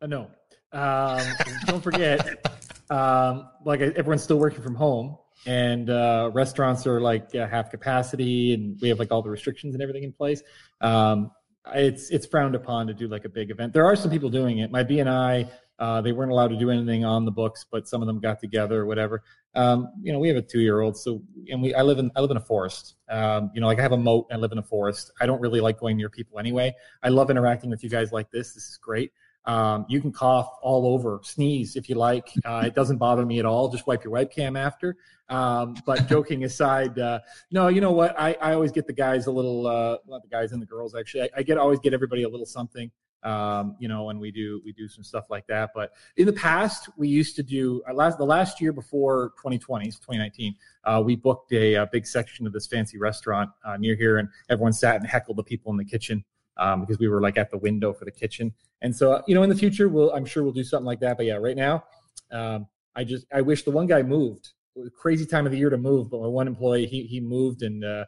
[0.00, 0.30] Uh, no.
[0.72, 1.22] Um,
[1.66, 2.44] don't forget,
[2.90, 8.54] um, like everyone's still working from home, and uh, restaurants are like uh, half capacity,
[8.54, 10.42] and we have like all the restrictions and everything in place.
[10.80, 11.30] Um,
[11.74, 13.72] it's it's frowned upon to do like a big event.
[13.72, 14.70] There are some people doing it.
[14.70, 18.06] My BNI, uh, they weren't allowed to do anything on the books, but some of
[18.06, 19.22] them got together or whatever.
[19.54, 22.10] Um, you know, we have a two year old, so and we I live in
[22.16, 22.96] I live in a forest.
[23.08, 25.12] Um, you know, like I have a moat and I live in a forest.
[25.20, 26.74] I don't really like going near people anyway.
[27.02, 28.52] I love interacting with you guys like this.
[28.52, 29.12] This is great.
[29.46, 32.32] Um, you can cough all over, sneeze if you like.
[32.44, 33.68] Uh, it doesn't bother me at all.
[33.68, 34.96] Just wipe your webcam after.
[35.28, 38.18] Um, but joking aside, uh, no, you know what?
[38.18, 40.94] I, I always get the guys a little, uh, not the guys and the girls
[40.94, 41.24] actually.
[41.24, 42.90] I, I get always get everybody a little something.
[43.24, 45.70] Um, you know, and we do we do some stuff like that.
[45.74, 49.86] But in the past, we used to do uh, last the last year before 2020,
[49.86, 50.54] 2019.
[50.84, 54.28] Uh, we booked a, a big section of this fancy restaurant uh, near here, and
[54.50, 56.22] everyone sat and heckled the people in the kitchen
[56.56, 58.52] um, because we were like at the window for the kitchen.
[58.82, 61.16] And so, you know, in the future, we'll I'm sure we'll do something like that.
[61.16, 61.84] But yeah, right now,
[62.30, 64.50] um, I just I wish the one guy moved.
[64.96, 67.84] Crazy time of the year to move, but my one employee he he moved and
[67.84, 68.04] uh,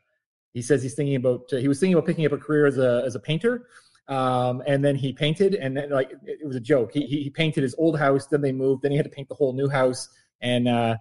[0.52, 2.78] he says he's thinking about uh, he was thinking about picking up a career as
[2.78, 3.66] a as a painter.
[4.08, 6.92] Um, and then he painted, and then like it, it was a joke.
[6.92, 9.28] He, he he painted his old house, then they moved, then he had to paint
[9.28, 10.08] the whole new house,
[10.40, 10.96] and uh,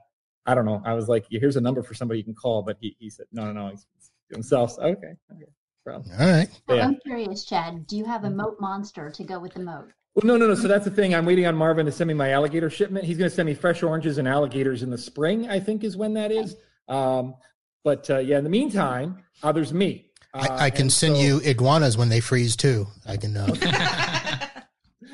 [0.45, 0.81] I don't know.
[0.85, 3.25] I was like, here's a number for somebody you can call, but he, he said,
[3.31, 4.71] no, no, no, he's, he's himself.
[4.71, 5.51] So, okay, okay,
[5.85, 6.11] problem.
[6.19, 6.49] All right.
[6.67, 6.87] So Yeah.
[6.87, 7.87] I'm curious, Chad.
[7.87, 9.91] Do you have a moat monster to go with the moat?
[10.15, 10.55] Well, no, no, no.
[10.55, 11.13] So that's the thing.
[11.13, 13.05] I'm waiting on Marvin to send me my alligator shipment.
[13.05, 15.49] He's going to send me fresh oranges and alligators in the spring.
[15.49, 16.55] I think is when that is.
[16.87, 17.35] Um,
[17.83, 20.11] but uh, yeah, in the meantime, uh, there's me.
[20.35, 22.87] Uh, I, I can send so- you iguanas when they freeze too.
[23.05, 23.37] I can.
[23.37, 24.47] Uh,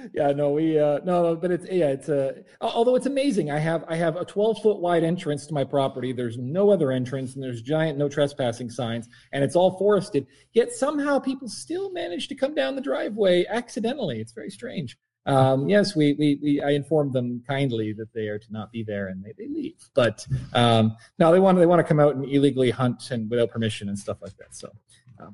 [0.13, 3.51] yeah, no, we uh, no, no, but it's yeah, it's uh, although it's amazing.
[3.51, 6.11] I have I have a 12 foot wide entrance to my property.
[6.11, 10.27] There's no other entrance, and there's giant no trespassing signs, and it's all forested.
[10.53, 14.19] Yet somehow people still manage to come down the driveway accidentally.
[14.19, 14.97] It's very strange.
[15.27, 18.83] Um, yes, we, we we I informed them kindly that they are to not be
[18.83, 19.75] there, and they, they leave.
[19.93, 23.51] But um, no, they want they want to come out and illegally hunt and without
[23.51, 24.55] permission and stuff like that.
[24.55, 24.69] So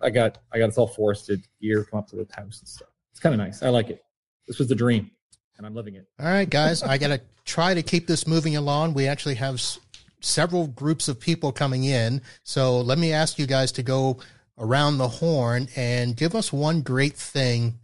[0.02, 2.90] I got I got us all forested gear come up to the house and stuff.
[3.12, 3.64] It's kind of nice.
[3.64, 4.04] I like it.
[4.48, 5.12] This was the dream,
[5.58, 6.08] and I'm living it.
[6.20, 6.84] all right, guys.
[6.84, 8.94] I got to try to keep this moving along.
[8.94, 9.80] We actually have s-
[10.22, 12.22] several groups of people coming in.
[12.44, 14.18] So let me ask you guys to go
[14.58, 17.76] around the horn and give us one great thing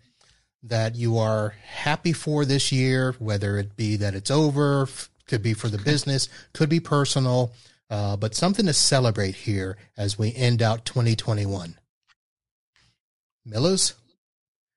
[0.63, 4.87] that you are happy for this year, whether it be that it's over,
[5.27, 7.51] could be for the business, could be personal,
[7.89, 11.77] uh, but something to celebrate here as we end out 2021.
[13.45, 13.93] Millers?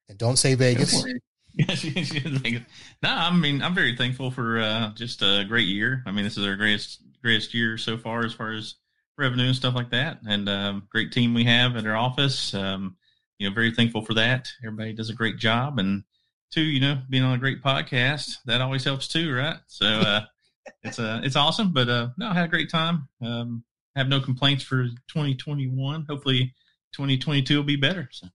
[0.08, 1.04] And don't say Vegas.
[1.58, 2.62] Yeah, she- she was like,
[3.02, 6.02] no, I mean, I'm very thankful for uh, just a great year.
[6.04, 8.74] I mean, this is our greatest greatest year so far as far as
[9.16, 12.52] revenue and stuff like that, and um, great team we have at our office.
[12.52, 12.98] Um,
[13.38, 14.48] you know, very thankful for that.
[14.62, 16.04] Everybody does a great job, and
[16.52, 19.56] two, you know, being on a great podcast that always helps too, right?
[19.66, 20.20] So uh,
[20.82, 21.72] it's uh, it's awesome.
[21.72, 23.08] But uh, no, I had a great time.
[23.22, 26.04] Um, have no complaints for 2021.
[26.06, 26.52] Hopefully,
[26.92, 28.10] 2022 will be better.
[28.12, 28.26] So.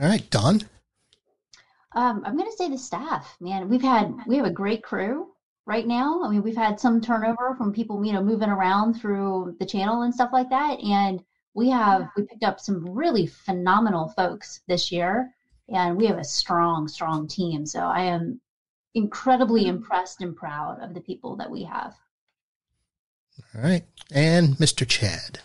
[0.00, 0.62] All right, Dawn.
[1.94, 3.68] Um, I'm going to say the staff, man.
[3.68, 5.32] We've had we have a great crew
[5.66, 6.22] right now.
[6.22, 10.02] I mean, we've had some turnover from people, you know, moving around through the channel
[10.02, 14.90] and stuff like that, and we have we picked up some really phenomenal folks this
[14.90, 15.34] year,
[15.68, 17.66] and we have a strong, strong team.
[17.66, 18.40] So I am
[18.94, 21.94] incredibly impressed and proud of the people that we have.
[23.54, 23.84] All right.
[24.12, 24.88] And Mr.
[24.88, 25.40] Chad.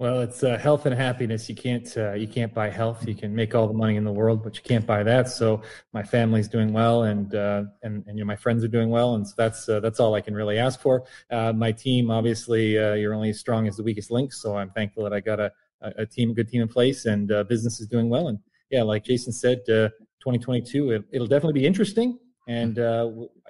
[0.00, 1.48] Well, it's uh, health and happiness.
[1.48, 3.08] You can't uh, you can't buy health.
[3.08, 5.28] You can make all the money in the world, but you can't buy that.
[5.28, 8.90] So my family's doing well, and uh, and and you know, my friends are doing
[8.90, 11.02] well, and so that's uh, that's all I can really ask for.
[11.32, 14.32] Uh, my team, obviously, uh, you're only as strong as the weakest link.
[14.32, 17.26] So I'm thankful that I got a a team, a good team in place, and
[17.48, 18.28] business is doing well.
[18.28, 18.38] And
[18.70, 22.78] yeah, like Jason said, uh, 2022, it, it'll definitely be interesting, and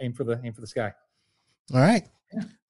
[0.00, 0.94] aim for the aim for the sky.
[1.74, 2.08] All right.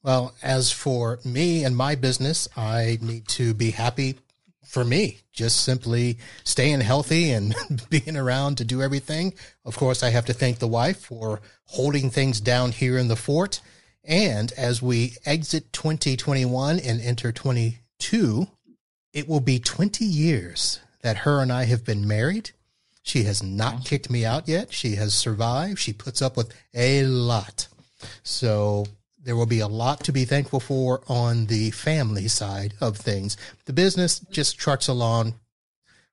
[0.03, 4.19] Well, as for me and my business, I need to be happy
[4.65, 7.55] for me, just simply staying healthy and
[7.91, 9.35] being around to do everything.
[9.65, 13.17] Of course, I have to thank the wife for holding things down here in the
[13.17, 13.61] fort.
[14.05, 18.47] And as we exit 2021 and enter 22,
[19.13, 22.51] it will be 20 years that her and I have been married.
[23.03, 24.73] She has not kicked me out yet.
[24.73, 25.79] She has survived.
[25.79, 27.69] She puts up with a lot.
[28.23, 28.85] So
[29.29, 33.37] there will be a lot to be thankful for on the family side of things.
[33.67, 35.35] The business just trucks along.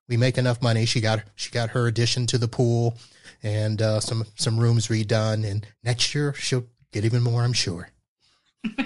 [0.06, 0.84] We make enough money.
[0.84, 2.98] She got she got her addition to the pool
[3.42, 5.50] and uh, some some rooms redone.
[5.50, 7.88] And next year she'll get even more, I'm sure.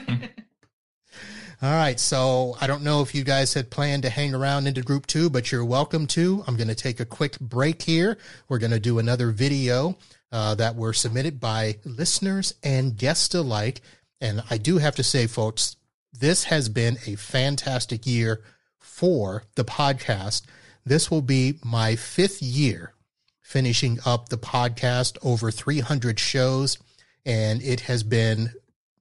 [1.62, 4.80] All right, so I don't know if you guys had planned to hang around into
[4.80, 6.44] group two, but you're welcome to.
[6.46, 8.16] I'm going to take a quick break here.
[8.48, 9.98] We're going to do another video
[10.32, 13.82] uh, that were submitted by listeners and guests alike.
[14.20, 15.76] And I do have to say, folks,
[16.12, 18.42] this has been a fantastic year
[18.78, 20.42] for the podcast.
[20.84, 22.94] This will be my fifth year
[23.42, 26.78] finishing up the podcast, over 300 shows,
[27.26, 28.52] and it has been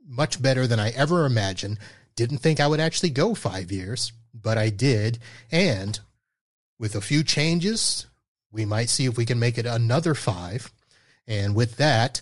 [0.07, 1.77] much better than I ever imagined.
[2.15, 5.19] Didn't think I would actually go five years, but I did.
[5.51, 5.99] And
[6.79, 8.07] with a few changes,
[8.51, 10.71] we might see if we can make it another five.
[11.27, 12.21] And with that,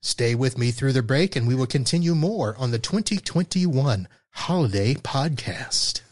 [0.00, 4.94] stay with me through the break and we will continue more on the 2021 holiday
[4.94, 6.02] podcast.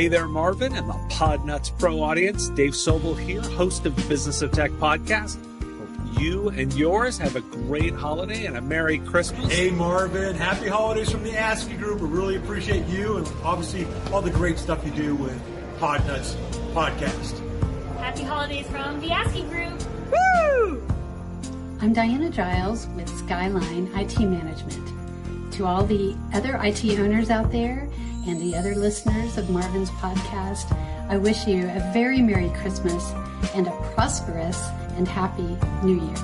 [0.00, 2.48] Hey there, Marvin and the Podnutz Pro audience.
[2.48, 5.36] Dave Sobel here, host of the Business of Tech podcast.
[5.78, 9.52] Hope you and yours have a great holiday and a Merry Christmas.
[9.52, 12.00] Hey Marvin, happy holidays from the ASCII group.
[12.00, 15.38] We really appreciate you and obviously all the great stuff you do with
[15.78, 16.34] Podnutz
[16.72, 17.38] podcast.
[17.98, 19.82] Happy holidays from the ASCII group.
[20.10, 20.88] Woo!
[21.82, 25.52] I'm Diana Giles with Skyline IT Management.
[25.52, 27.86] To all the other IT owners out there
[28.26, 30.70] and the other listeners of Marvin's podcast,
[31.08, 33.12] I wish you a very Merry Christmas
[33.54, 34.60] and a prosperous
[34.96, 36.16] and happy New Year.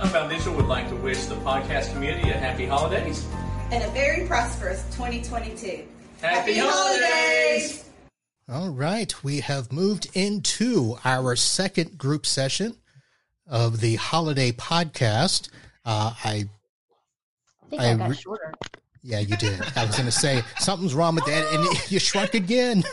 [0.00, 3.26] Our foundation would like to wish the podcast community a happy holidays.
[3.70, 5.84] and a very prosperous 2022.
[6.20, 7.84] Happy holidays!
[8.48, 12.76] All right, we have moved into our second group session
[13.46, 15.48] of the holiday podcast.
[15.84, 16.48] Uh, I,
[17.62, 18.52] I think I, I got re- shorter.
[19.04, 19.60] Yeah, you did.
[19.76, 22.82] I was going to say something's wrong with that, and you shrunk again.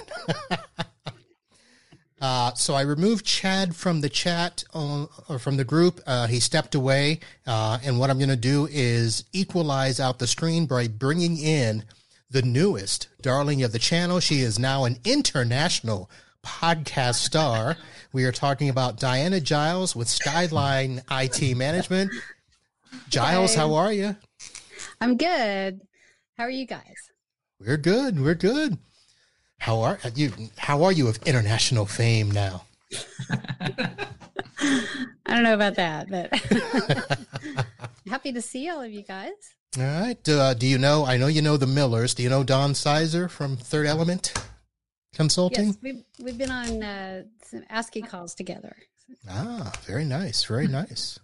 [2.21, 5.99] Uh, so I removed Chad from the chat uh, or from the group.
[6.05, 10.27] Uh, he stepped away, uh, and what I'm going to do is equalize out the
[10.27, 11.83] screen by bringing in
[12.29, 14.19] the newest darling of the channel.
[14.19, 16.11] She is now an international
[16.45, 17.75] podcast star.
[18.13, 22.11] We are talking about Diana Giles with Skyline IT Management.
[23.09, 23.61] Giles, Hey.
[23.61, 24.15] how are you?
[25.01, 25.81] I'm good.
[26.41, 27.11] How are you guys?
[27.59, 28.19] We're good.
[28.19, 28.79] We're good.
[29.59, 30.31] How are you?
[30.57, 32.65] How are you of international fame now?
[33.69, 34.07] I
[35.27, 36.33] don't know about that, but
[38.09, 39.33] happy to see all of you guys.
[39.77, 40.27] All right.
[40.27, 41.05] Uh, do you know?
[41.05, 42.15] I know you know the Millers.
[42.15, 44.33] Do you know Dawn Sizer from Third Element
[45.13, 45.67] Consulting?
[45.67, 48.75] Yes, we've, we've been on uh, some ASCII calls together.
[49.29, 50.43] Ah, very nice.
[50.45, 51.19] Very nice.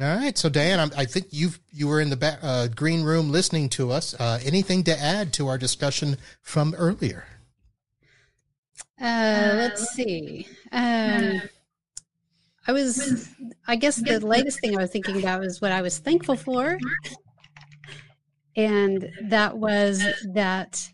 [0.00, 0.38] All right.
[0.38, 3.68] So, Dan, I'm, I think you you were in the back, uh, green room listening
[3.70, 4.14] to us.
[4.14, 7.24] Uh, anything to add to our discussion from earlier?
[9.00, 10.46] Uh, let's see.
[10.70, 11.42] Um,
[12.66, 13.28] I was,
[13.66, 16.78] I guess the latest thing I was thinking about was what I was thankful for.
[18.54, 20.90] And that was that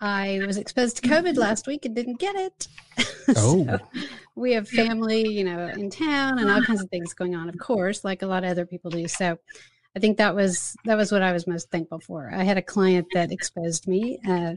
[0.00, 2.68] I was exposed to COVID last week and didn't get it.
[3.26, 3.64] Oh.
[3.64, 3.78] So
[4.36, 7.58] we have family, you know, in town and all kinds of things going on, of
[7.58, 9.08] course, like a lot of other people do.
[9.08, 9.38] So
[9.96, 12.30] I think that was that was what I was most thankful for.
[12.34, 14.20] I had a client that exposed me.
[14.28, 14.56] Uh,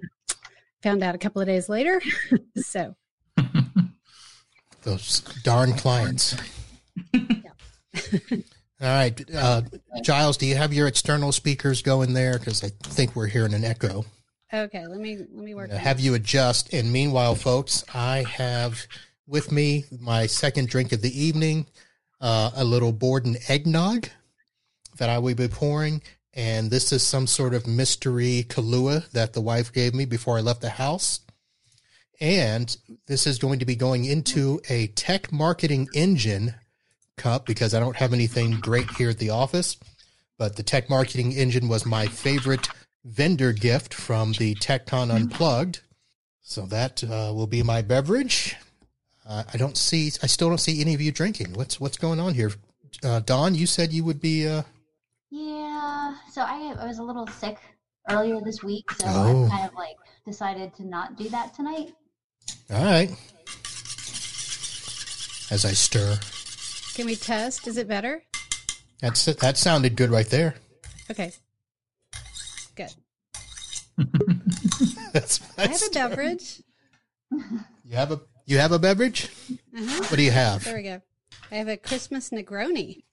[0.83, 2.01] found out a couple of days later.
[2.57, 2.93] so
[4.83, 6.35] Those darn clients.
[8.79, 9.61] All right, uh,
[10.03, 12.37] Giles, do you have your external speakers going there?
[12.37, 14.05] Because I think we're hearing an echo.
[14.53, 15.71] Okay, let me let me work.
[15.71, 16.73] Have you adjust.
[16.73, 18.87] And meanwhile, folks, I have
[19.27, 21.67] with me my second drink of the evening,
[22.21, 24.07] uh, a little Borden eggnog
[24.97, 26.01] that I will be pouring.
[26.33, 30.41] And this is some sort of mystery Kahlua that the wife gave me before I
[30.41, 31.21] left the house.
[32.19, 32.75] And
[33.07, 36.55] this is going to be going into a tech marketing engine
[37.15, 39.77] cup because I don't have anything great here at the office.
[40.37, 42.69] But the tech marketing engine was my favorite
[43.05, 45.81] vendor gift from the TechCon Unplugged.
[46.41, 48.55] So that uh, will be my beverage.
[49.27, 51.53] Uh, I don't see, I still don't see any of you drinking.
[51.53, 52.51] What's what's going on here?
[53.03, 54.47] Uh, Dawn, you said you would be.
[54.47, 54.63] Uh,
[55.29, 56.15] Yeah.
[56.31, 57.57] So I, I was a little sick
[58.09, 59.45] earlier this week, so Oh.
[59.45, 61.93] I kind of like decided to not do that tonight.
[62.71, 63.09] all right.
[65.49, 66.17] As I stir,
[66.95, 67.67] Can we test?
[67.67, 68.23] Is it better?
[69.01, 70.55] that's that sounded good right there.
[71.11, 71.31] Okay.
[72.77, 72.93] Good.
[75.11, 76.61] That's, I have that's a beverage.
[77.83, 79.29] you have a you have a beverage.
[79.75, 80.03] Uh-huh.
[80.03, 80.63] What do you have?
[80.63, 81.01] There we go.
[81.51, 83.03] I have a Christmas Negroni.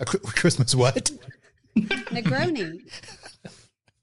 [0.00, 1.10] A Chr- Christmas what?
[1.76, 2.80] Negroni.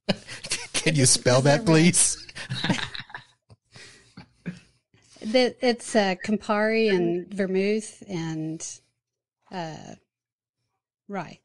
[0.74, 2.24] Can you spell that, please?
[5.22, 8.64] The, it's uh, Campari and vermouth and
[9.52, 9.96] uh,
[11.08, 11.40] rye.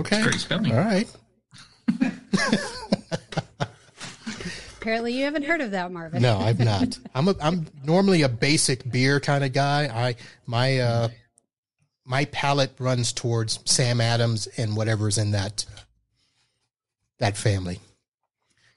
[0.00, 0.22] Okay.
[0.22, 0.72] Great spelling.
[0.72, 1.08] All right.
[4.80, 6.22] Apparently, you haven't heard of that, Marvin.
[6.22, 6.98] No, I've not.
[7.14, 9.86] I'm a I'm normally a basic beer kind of guy.
[9.86, 10.14] I
[10.46, 11.08] my uh
[12.04, 15.64] my palate runs towards Sam Adams and whatever's in that
[17.18, 17.80] that family.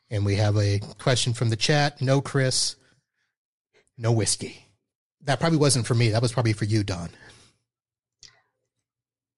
[0.10, 2.02] And we have a question from the chat.
[2.02, 2.76] No Chris,
[3.98, 4.66] no whiskey.
[5.26, 6.10] That probably wasn't for me.
[6.10, 7.10] That was probably for you, Dawn.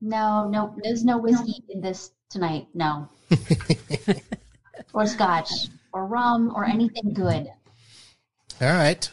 [0.01, 2.67] No, no, there's no whiskey in this tonight.
[2.73, 3.07] No.
[4.93, 5.51] or scotch,
[5.93, 7.47] or rum, or anything good.
[8.59, 9.09] All right.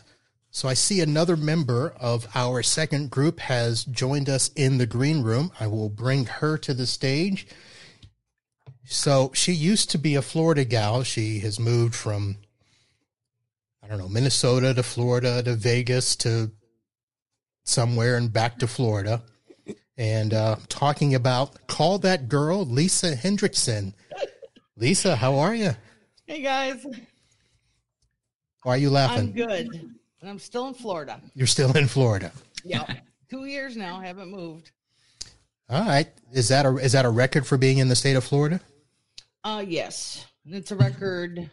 [0.51, 5.23] So I see another member of our second group has joined us in the green
[5.23, 5.53] room.
[5.61, 7.47] I will bring her to the stage.
[8.85, 11.03] So she used to be a Florida gal.
[11.03, 12.39] She has moved from,
[13.85, 16.51] I don't know, Minnesota to Florida to Vegas to
[17.63, 19.23] somewhere and back to Florida.
[19.99, 23.95] And uh, talking about Call That Girl, Lisa Hendrickson.
[24.77, 25.73] Lisa, how are you?
[26.25, 26.87] Hey guys,
[28.63, 29.29] Why are you laughing?
[29.29, 29.69] I'm good.
[30.21, 31.21] And I'm still in Florida.
[31.35, 32.31] You're still in Florida.
[32.65, 32.85] Yeah.
[33.29, 34.71] Two years now, haven't moved.
[35.69, 36.09] All right.
[36.33, 38.61] Is that a is that a record for being in the state of Florida?
[39.43, 40.27] Uh yes.
[40.47, 41.51] It's a record.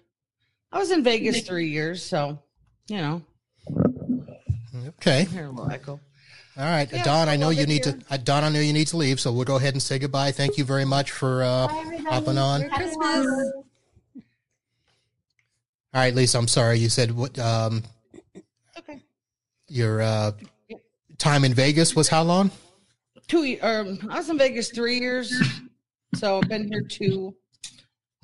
[0.71, 2.39] I was in Vegas three years, so
[2.87, 3.21] you know.
[4.99, 5.25] Okay.
[5.25, 5.99] Here a little echo.
[6.57, 7.27] All right, Yeah, Dawn.
[7.27, 7.93] I know you need here.
[7.93, 8.13] to.
[8.13, 10.31] Uh, Dawn, I know you need to leave, so we'll go ahead and say goodbye.
[10.31, 11.67] Thank you very much for uh,
[12.09, 12.61] hopping on.
[12.61, 13.27] Merry Christmas.
[15.93, 16.37] All right, Lisa.
[16.37, 16.79] I'm sorry.
[16.79, 17.37] You said what?
[17.39, 17.83] Um,
[18.77, 19.01] Okay.
[19.69, 20.31] your uh,
[21.17, 22.51] time in Vegas was how long?
[23.27, 25.33] Two ye- um I was in Vegas three years.
[26.15, 27.35] So I've been here two.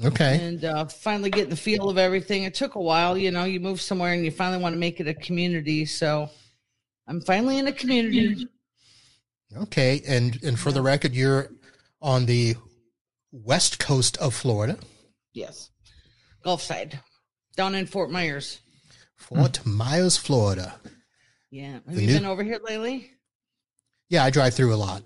[0.03, 0.39] Okay.
[0.41, 2.43] and uh, finally getting the feel of everything.
[2.43, 3.43] It took a while, you know.
[3.45, 5.85] You move somewhere and you finally want to make it a community.
[5.85, 6.29] So
[7.11, 8.47] I'm finally in a community.
[9.53, 11.49] Okay, and and for the record, you're
[12.01, 12.55] on the
[13.33, 14.77] west coast of Florida,
[15.33, 15.71] Yes,
[16.41, 17.01] Gulf side,
[17.57, 18.61] down in Fort Myers.
[19.17, 19.75] Fort hmm.
[19.75, 20.75] Myers, Florida.
[21.49, 23.11] Yeah, have The you new- been over here lately?
[24.07, 25.03] Yeah, I drive through a lot.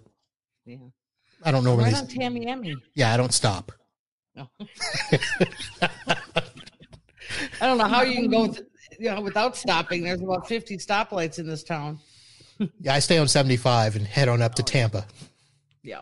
[0.64, 0.78] Yeah,
[1.42, 1.86] I don't normally.
[1.86, 2.76] right on Tamiami.
[2.94, 3.72] Yeah, I don't stop.
[4.36, 4.48] No.
[4.60, 4.68] Oh.
[7.60, 8.68] I don't know how you can go, th-
[9.00, 10.04] you know, without stopping.
[10.04, 12.00] There's about 50 stoplights in this town.
[12.80, 15.06] Yeah, I stay on 75 and head on up to Tampa.
[15.84, 16.02] Yeah.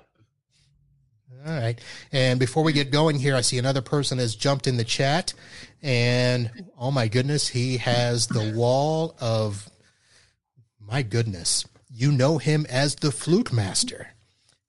[1.46, 1.80] All right.
[2.12, 5.34] And before we get going here, I see another person has jumped in the chat.
[5.82, 9.70] And oh my goodness, he has the wall of,
[10.80, 14.10] my goodness, you know him as the Fluke master.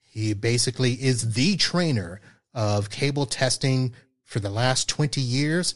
[0.02, 2.20] He basically is the trainer
[2.54, 3.94] of cable testing
[4.24, 5.74] for the last 20 years.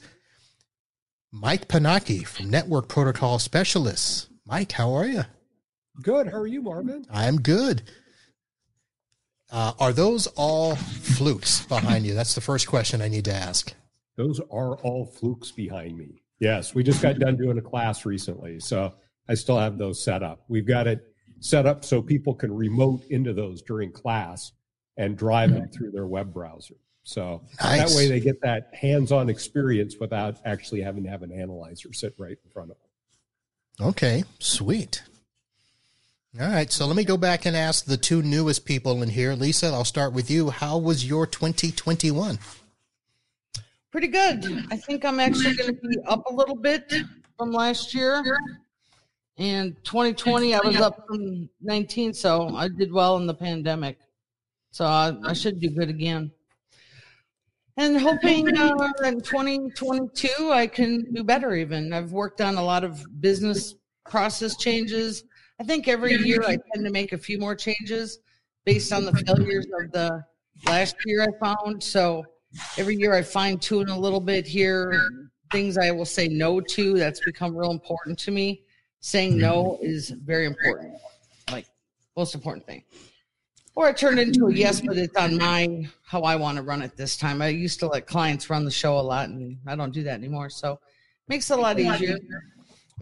[1.33, 4.29] Mike Pennachi from Network Protocol Specialists.
[4.47, 5.24] Mike, how are you?
[6.03, 6.29] Good.
[6.29, 7.05] How are you, Marvin?
[7.11, 7.83] I'm good.
[9.51, 12.14] Uh, are those all flukes behind you?
[12.14, 13.74] That's the first question I need to ask.
[14.16, 16.22] Those are all flukes behind me.
[16.41, 18.95] Yes, we just got done doing a class recently, so
[19.29, 20.45] I still have those set up.
[20.49, 21.03] We've got it
[21.41, 24.53] set up so people can remote into those during class
[24.97, 26.74] and drive them through their web browser.
[27.09, 27.91] So Nice.
[27.91, 32.15] that way they get that hands-on experience without actually having to have an analyzer sit
[32.19, 33.89] right in front of them.
[33.89, 35.03] Okay, sweet.
[36.39, 39.33] All right, so let me go back and ask the two newest people in here.
[39.33, 40.51] Lisa, I'll start with you.
[40.51, 42.39] How was your 2021?
[43.91, 44.67] Pretty good.
[44.71, 46.93] I think I'm actually going to be up a little bit
[47.39, 48.23] from last year.
[49.39, 53.99] And 2020, I was up from 19, so I did well in the pandemic.
[54.73, 56.33] So I, I should do good again.
[57.79, 61.93] And hoping uh, in 2022, I can do better even.
[61.93, 65.22] I've worked on a lot of business process changes.
[65.61, 68.18] I think every year I tend to make a few more changes
[68.64, 70.24] based on the failures of the
[70.66, 71.81] last year I found.
[71.81, 72.24] So
[72.79, 75.01] every year I fine tune a little bit here.
[75.53, 78.64] Things I will say no to, that's become real important to me.
[79.01, 80.95] Saying no is very important,
[81.49, 81.66] like
[82.16, 82.83] most important thing.
[83.79, 86.83] Or it turned into a yes, but it's on my how I want to run
[86.83, 87.41] it this time.
[87.41, 90.14] I used to let clients run the show a lot, and I don't do that
[90.14, 90.51] anymore.
[90.51, 90.81] So
[91.29, 92.18] makes it a lot easier.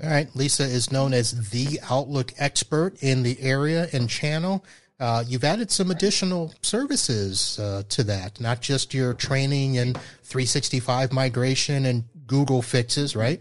[0.05, 4.67] All right, Lisa is known as the Outlook expert in the area and channel.
[5.01, 11.11] Uh, you've added some additional services uh, to that, not just your training and 365
[11.11, 13.41] migration and Google fixes, right?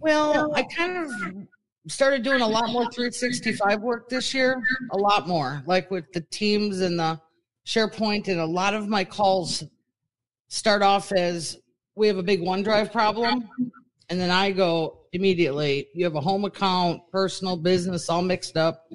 [0.00, 1.46] Well, I kind of
[1.86, 4.62] started doing a lot more 365 work this year,
[4.92, 7.20] a lot more, like with the teams and the
[7.66, 9.64] SharePoint, and a lot of my calls
[10.48, 11.58] start off as
[11.94, 13.48] we have a big OneDrive problem.
[14.10, 18.86] And then I go immediately, you have a home account, personal, business, all mixed up.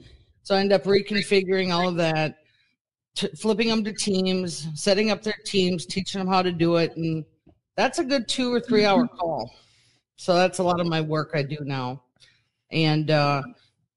[0.44, 2.38] So I end up reconfiguring all of that,
[3.16, 6.96] t- flipping them to teams, setting up their teams, teaching them how to do it.
[6.96, 7.24] And
[7.76, 9.18] that's a good two or three hour mm-hmm.
[9.18, 9.52] call.
[10.16, 12.04] So that's a lot of my work I do now.
[12.72, 13.41] And uh,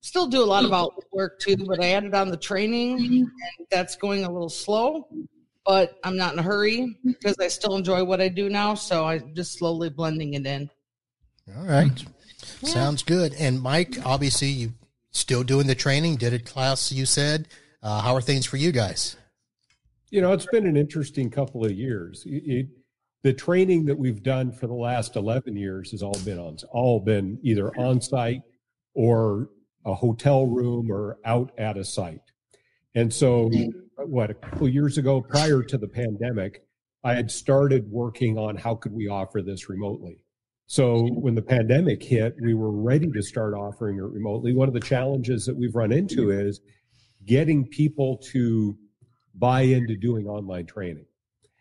[0.01, 3.29] still do a lot of Outlook work too, but I added on the training and
[3.71, 5.09] that's going a little slow,
[5.67, 8.75] but I'm not in a hurry because I still enjoy what I do now.
[8.75, 10.71] So I'm just slowly blending it in.
[11.57, 12.05] All right.
[12.63, 13.35] Sounds good.
[13.35, 14.73] And Mike, obviously, you
[15.11, 17.49] still doing the training, did a class, you said.
[17.83, 19.17] Uh, how are things for you guys?
[20.11, 22.25] You know, it's been an interesting couple of years.
[22.27, 22.67] It, it-
[23.25, 26.99] the training that we've done for the last 11 years has all been on, all
[26.99, 28.43] been either on site
[28.95, 29.51] or
[29.85, 32.21] a hotel room or out at a site.
[32.95, 34.11] And so, mm-hmm.
[34.11, 36.65] what, a couple years ago, prior to the pandemic,
[37.05, 40.19] I had started working on how could we offer this remotely.
[40.67, 44.55] So when the pandemic hit, we were ready to start offering it remotely.
[44.55, 46.49] One of the challenges that we've run into mm-hmm.
[46.49, 46.61] is
[47.27, 48.77] getting people to
[49.35, 51.07] buy into doing online training.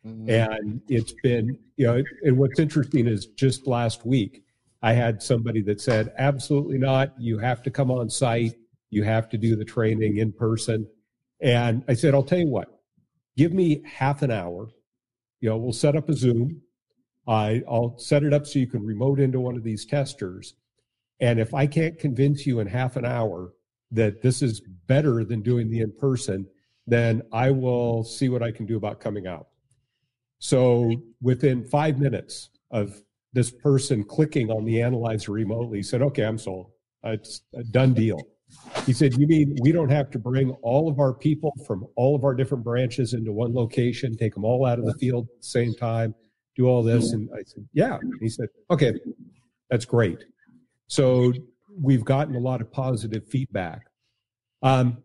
[0.06, 0.30] Mm-hmm.
[0.30, 4.44] And it's been, you know, and what's interesting is just last week,
[4.82, 7.14] I had somebody that said, absolutely not.
[7.20, 8.56] You have to come on site.
[8.90, 10.88] You have to do the training in person.
[11.40, 12.68] And I said, I'll tell you what,
[13.38, 14.70] give me half an hour.
[15.40, 16.62] You know, we'll set up a Zoom.
[17.28, 20.56] I, I'll set it up so you can remote into one of these testers.
[21.20, 23.54] And if I can't convince you in half an hour
[23.92, 26.48] that this is better than doing the in person,
[26.88, 29.48] then I will see what I can do about coming out.
[30.40, 33.02] So within five minutes of
[33.34, 36.72] this person clicking on the analyzer remotely, said, okay, I'm sold.
[37.04, 38.20] It's a done deal.
[38.86, 42.16] He said, You mean we don't have to bring all of our people from all
[42.16, 45.42] of our different branches into one location, take them all out of the field at
[45.42, 46.14] the same time,
[46.56, 47.14] do all this?
[47.14, 47.98] And I said, Yeah.
[48.20, 48.94] He said, Okay,
[49.70, 50.26] that's great.
[50.88, 51.34] So
[51.82, 53.88] we've gotten a lot of positive feedback.
[54.62, 54.98] Um,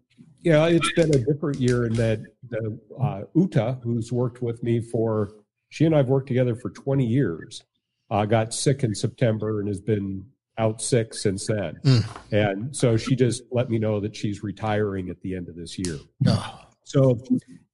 [0.53, 4.81] know, it's been a different year in that the uh, Uta, who's worked with me
[4.81, 5.33] for,
[5.71, 7.65] she and I've worked together for 20 years,
[8.11, 10.25] uh, got sick in September and has been
[10.59, 11.79] out sick since then.
[11.85, 12.07] Mm.
[12.33, 15.79] And so she just let me know that she's retiring at the end of this
[15.79, 15.99] year.
[16.27, 16.61] Oh.
[16.85, 17.21] So,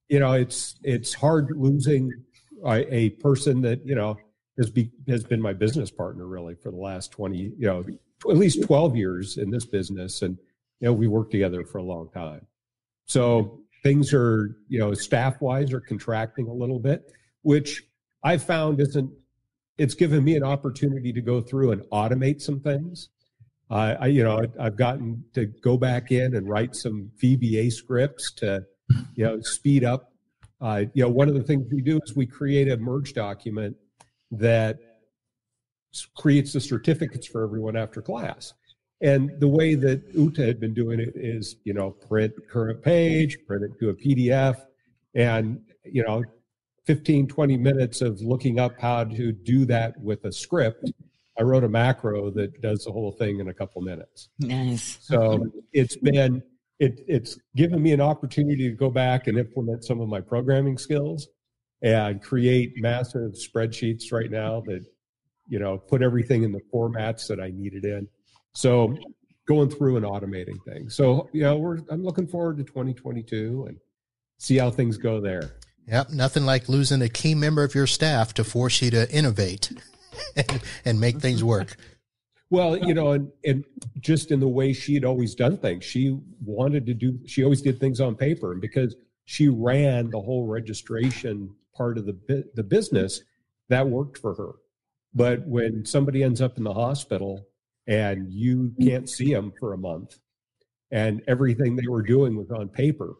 [0.09, 2.11] you know, it's it's hard losing
[2.65, 4.17] a, a person that you know
[4.57, 7.85] has be has been my business partner really for the last 20, you know,
[8.31, 10.39] at least 12 years in this business and
[10.81, 12.47] you know we worked together for a long time
[13.07, 17.11] so things are you know staff wise are contracting a little bit
[17.43, 17.83] which
[18.23, 19.11] i found isn't
[19.83, 23.09] it's given me an opportunity to go through and automate some things
[23.71, 28.33] uh, i you know i've gotten to go back in and write some vba scripts
[28.33, 28.65] to
[29.15, 30.13] you know speed up
[30.61, 33.77] uh, you know one of the things we do is we create a merge document
[34.31, 34.79] that
[36.17, 38.55] creates the certificates for everyone after class.
[39.01, 43.37] And the way that Uta had been doing it is, you know, print current page,
[43.47, 44.57] print it to a PDF,
[45.15, 46.23] and, you know,
[46.87, 50.91] 15, 20 minutes of looking up how to do that with a script.
[51.39, 54.29] I wrote a macro that does the whole thing in a couple minutes.
[54.39, 54.99] Nice.
[55.01, 56.43] So it's been,
[56.79, 60.77] it, it's given me an opportunity to go back and implement some of my programming
[60.77, 61.29] skills
[61.83, 64.85] and create massive spreadsheets right now that
[65.53, 68.09] you know, put everything in the formats that I needed in.
[68.55, 68.97] So
[69.47, 70.95] going through and automating things.
[70.95, 73.77] So, you know, we're I'm looking forward to 2022 and
[74.39, 75.57] see how things go there.
[75.87, 79.73] Yep, nothing like losing a key member of your staff to force you to innovate
[80.37, 81.77] and, and make things work.
[82.51, 83.65] Well, you know, and, and
[83.99, 87.63] just in the way she had always done things, she wanted to do, she always
[87.63, 88.53] did things on paper.
[88.53, 93.23] And because she ran the whole registration part of the, the business,
[93.71, 94.51] that worked for her.
[95.15, 97.47] But when somebody ends up in the hospital
[97.87, 100.19] and you can't see them for a month
[100.91, 103.15] and everything they were doing was on paper,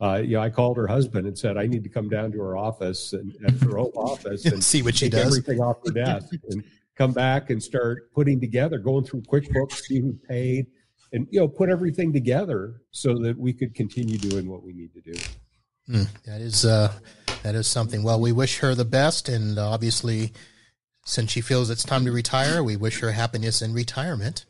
[0.00, 2.38] uh, you know, I called her husband and said, I need to come down to
[2.40, 5.26] her office and at her office and see what she take does.
[5.26, 6.62] everything off her desk and
[6.96, 10.66] come back and start putting together, going through QuickBooks, see who paid,
[11.12, 14.92] and you know, put everything together so that we could continue doing what we need
[14.94, 15.18] to do.
[15.88, 16.92] Mm, that is uh,
[17.42, 18.02] that is something.
[18.02, 20.32] Well, we wish her the best, and obviously,
[21.04, 24.44] since she feels it's time to retire, we wish her happiness in retirement.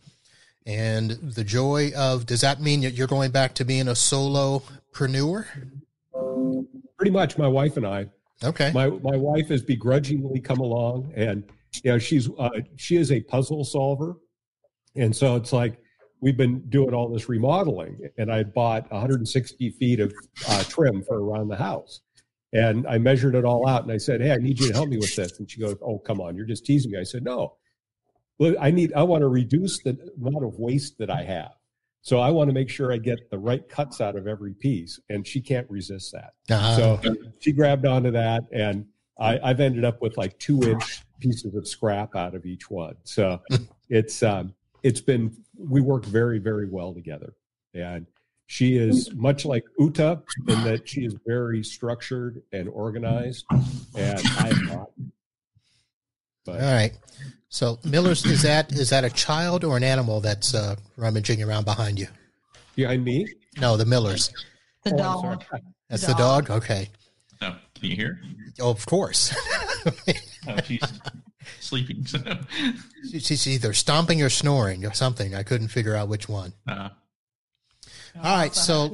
[0.67, 5.47] And the joy of does that mean that you're going back to being a solopreneur?
[6.97, 8.07] Pretty much, my wife and I.
[8.43, 8.73] Okay.
[8.73, 11.45] My my wife has begrudgingly come along, and
[11.83, 14.17] you know she's uh, she is a puzzle solver,
[14.95, 15.79] and so it's like
[16.21, 20.13] we've been doing all this remodeling, and I bought 160 feet of
[20.49, 22.01] uh, trim for around the house,
[22.53, 24.89] and I measured it all out, and I said, "Hey, I need you to help
[24.89, 27.23] me with this." And she goes, "Oh, come on, you're just teasing me." I said,
[27.25, 27.57] "No,
[28.39, 31.53] well, I need I want to reduce the amount of waste that I have."
[32.03, 35.01] So I want to make sure I get the right cuts out of every piece,
[35.09, 36.35] and she can't resist that.
[36.55, 36.77] Uh-huh.
[36.77, 38.87] So she grabbed onto that, and
[39.19, 42.95] I, I've ended up with like two inch pieces of scrap out of each one.
[43.03, 43.41] So
[43.89, 47.35] it's um, it's been we work very very well together,
[47.75, 48.07] and
[48.47, 53.45] she is much like Uta in that she is very structured and organized,
[53.97, 54.91] and I am not.
[56.47, 56.93] But All right.
[57.49, 61.65] So Miller's is that is that a child or an animal that's uh, rummaging around
[61.65, 62.09] behind you?
[62.75, 63.27] behind me,
[63.59, 64.31] No, the Millers.
[64.85, 65.45] The Oh, dog.
[65.89, 66.51] That's the dog.
[66.51, 66.91] Okay.
[67.43, 68.21] Oh, can you hear?
[68.61, 69.35] Oh, of course.
[70.49, 70.81] Oh, she's
[71.61, 72.07] sleeping.
[72.07, 72.19] So,
[73.11, 75.35] She- She's either stomping or snoring or something.
[75.35, 76.53] I couldn't figure out which one.
[76.69, 76.91] uh,
[78.23, 78.93] All right, so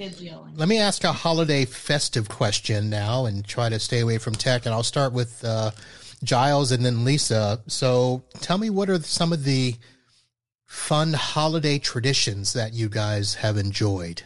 [0.55, 4.65] let me ask a holiday festive question now and try to stay away from tech.
[4.67, 5.71] And I'll start with uh,
[6.23, 7.63] Giles and then Lisa.
[7.67, 9.77] So tell me what are some of the
[10.65, 14.23] fun holiday traditions that you guys have enjoyed?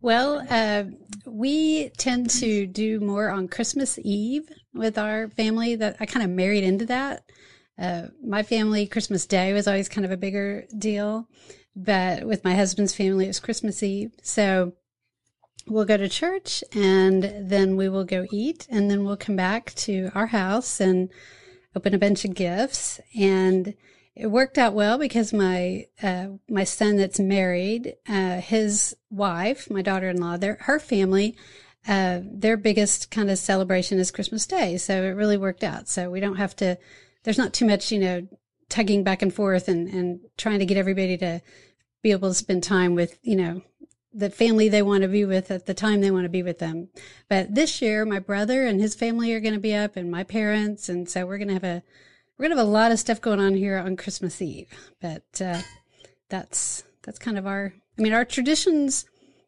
[0.00, 0.84] Well, uh,
[1.26, 5.74] we tend to do more on Christmas Eve with our family.
[5.74, 7.24] That I kind of married into that.
[7.78, 11.28] uh, my family, Christmas Day was always kind of a bigger deal,
[11.76, 14.12] but with my husband's family, it was Christmas Eve.
[14.22, 14.72] So
[15.68, 19.74] we'll go to church and then we will go eat and then we'll come back
[19.74, 21.10] to our house and
[21.74, 23.74] open a bunch of gifts and
[24.18, 29.80] it worked out well because my uh, my son that's married, uh, his wife, my
[29.80, 31.36] daughter-in-law, their her family,
[31.86, 35.88] uh, their biggest kind of celebration is Christmas Day, so it really worked out.
[35.88, 36.76] So we don't have to.
[37.22, 38.26] There's not too much, you know,
[38.68, 41.40] tugging back and forth and and trying to get everybody to
[42.02, 43.62] be able to spend time with, you know,
[44.12, 46.58] the family they want to be with at the time they want to be with
[46.58, 46.88] them.
[47.28, 50.24] But this year, my brother and his family are going to be up, and my
[50.24, 51.82] parents, and so we're going to have a
[52.38, 54.68] we're gonna have a lot of stuff going on here on Christmas Eve,
[55.00, 55.60] but uh,
[56.28, 57.74] that's that's kind of our.
[57.98, 59.04] I mean, our traditions.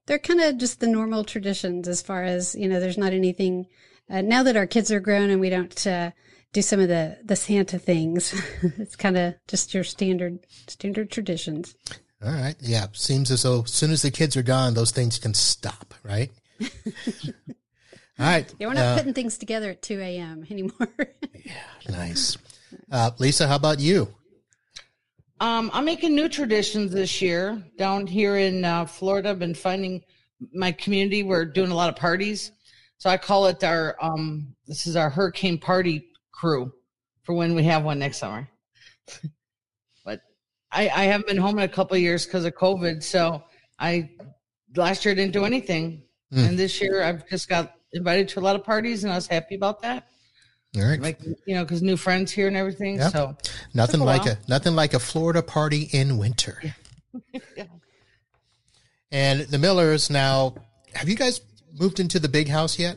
[0.07, 2.81] They're kind of just the normal traditions as far as you know.
[2.81, 3.67] There's not anything
[4.11, 6.11] uh, now that our kids are grown and we don't uh,
[6.53, 8.35] do some of the the Santa things.
[8.79, 11.77] it's kind of just your standard standard traditions.
[12.25, 12.55] All right.
[12.61, 12.87] Yeah.
[12.93, 16.31] Seems as though as soon as the kids are gone, those things can stop, right?
[16.61, 18.53] All right.
[18.59, 20.47] Yeah, we're not Uh, putting things together at 2 a.m.
[20.51, 20.89] anymore.
[21.43, 21.55] Yeah.
[21.89, 22.37] Nice.
[22.93, 24.15] Uh, Lisa, how about you?
[25.41, 29.31] Um, I'm making new traditions this year down here in uh, Florida.
[29.31, 30.05] I've been finding
[30.53, 31.23] my community.
[31.23, 32.53] We're doing a lot of parties,
[32.99, 34.55] so I call it our um.
[34.67, 36.71] This is our hurricane party crew
[37.23, 38.47] for when we have one next summer.
[40.71, 43.03] but I, I haven't been home in a couple of years because of COVID.
[43.03, 43.43] So
[43.79, 44.11] I
[44.77, 46.03] last year didn't do anything,
[46.33, 46.39] Hmm.
[46.45, 49.27] and this year I've just got invited to a lot of parties, and I was
[49.27, 50.07] happy about that.
[50.77, 51.01] All right.
[51.01, 52.97] Like you know, because new friends here and everything.
[52.97, 53.13] Yep.
[53.13, 53.37] So
[53.75, 54.35] Nothing a like while.
[54.35, 56.63] a nothing like a Florida party in winter.
[57.57, 57.65] Yeah.
[59.13, 60.55] And the Millers now,
[60.95, 61.41] have you guys
[61.81, 62.97] moved into the big house yet?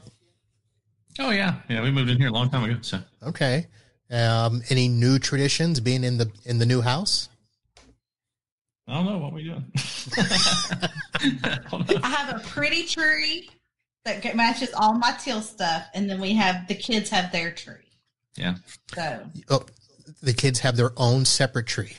[1.19, 1.81] Oh yeah, yeah.
[1.81, 2.77] We moved in here a long time ago.
[2.81, 3.65] So Okay.
[4.11, 7.29] Um, any new traditions being in the in the new house?
[8.87, 9.65] I don't know what we doing.
[12.03, 13.49] I have a pretty tree
[14.05, 17.75] that matches all my teal stuff, and then we have the kids have their tree.
[18.35, 18.55] yeah.
[18.93, 19.65] So Oh,
[20.21, 21.93] the kids have their own separate tree.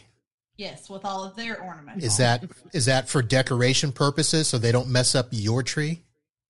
[0.56, 2.04] yes, with all of their ornaments.
[2.04, 2.24] Is on
[2.72, 6.02] that that for decoration purposes so they don't mess up your tree?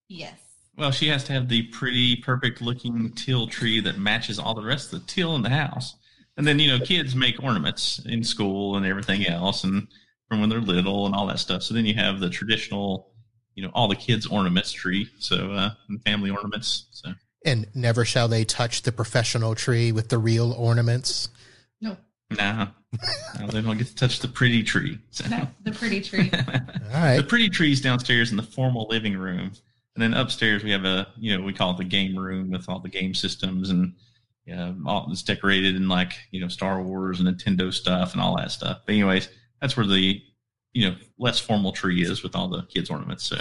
[0.09, 0.39] yes?
[0.77, 4.65] Well, she has to have the pretty, perfect looking teal tree that matches all the
[4.65, 5.95] rest of the teal in the house.
[6.37, 9.87] And then, you know, kids make ornaments in school and everything else, and
[10.35, 11.63] from when they're little and all that stuff.
[11.63, 13.13] So then you have the traditional,
[13.55, 15.09] you know, all the kids' ornaments tree.
[15.21, 16.87] So, uh, and family ornaments.
[16.91, 17.13] So,
[17.45, 21.29] And never shall they touch the professional tree with the real ornaments.
[21.81, 21.97] No,
[22.31, 22.69] nah,
[23.39, 24.99] no, they don't get to touch the pretty tree.
[25.11, 25.29] So.
[25.29, 26.31] no, the pretty tree.
[26.35, 27.17] All right.
[27.19, 29.53] The pretty trees downstairs in the formal living room,
[29.95, 32.69] and then upstairs we have a you know we call it the game room with
[32.69, 33.95] all the game systems and
[34.47, 38.37] yeah, all it's decorated in like you know Star Wars and Nintendo stuff and all
[38.37, 38.81] that stuff.
[38.87, 39.29] But anyways,
[39.65, 40.23] that's where the
[40.75, 43.25] you know less formal tree is with all the kids ornaments.
[43.25, 43.37] So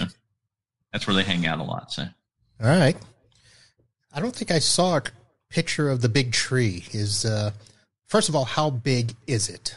[0.93, 1.91] that's where they hang out a lot.
[1.91, 2.03] So
[2.61, 2.95] All right.
[4.13, 5.03] I don't think I saw a
[5.49, 6.85] picture of the big tree.
[6.93, 7.51] Is uh
[8.05, 9.75] first of all, how big is it?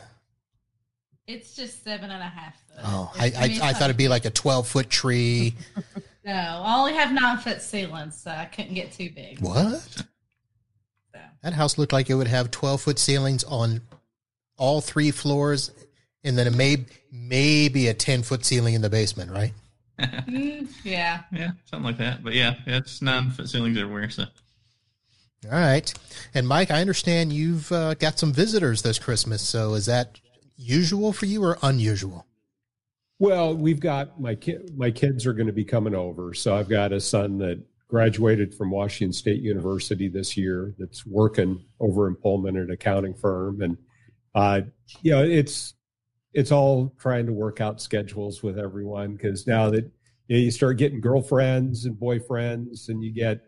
[1.27, 2.55] it's just seven and a half.
[2.69, 2.85] Foot.
[2.85, 5.55] Oh, I It's- I, I thought it'd be like a twelve foot tree.
[6.25, 9.39] No, I only have nine foot ceilings, so I couldn't get too big.
[9.39, 10.03] What?
[11.45, 13.81] That house looked like it would have twelve foot ceilings on
[14.57, 15.71] all three floors,
[16.27, 19.53] and then it may maybe a ten foot ceiling in the basement, right?
[19.99, 21.23] Mm, yeah.
[21.33, 22.23] yeah, something like that.
[22.23, 24.11] But yeah, yeah it's nine foot ceilings everywhere.
[24.11, 24.25] So
[25.45, 25.93] All right.
[26.35, 29.41] And Mike, I understand you've uh, got some visitors this Christmas.
[29.41, 30.21] So is that
[30.57, 32.27] usual for you or unusual?
[33.19, 34.77] Well, we've got my kid.
[34.77, 38.53] My kids are going to be coming over, so I've got a son that graduated
[38.55, 40.75] from Washington State University this year.
[40.79, 43.79] That's working over in Pullman at an accounting firm, and
[44.35, 44.61] uh,
[45.01, 45.73] you know, it's
[46.37, 49.85] it's all trying to work out schedules with everyone because now that
[50.29, 53.41] you, know, you start getting girlfriends and boyfriends, and you get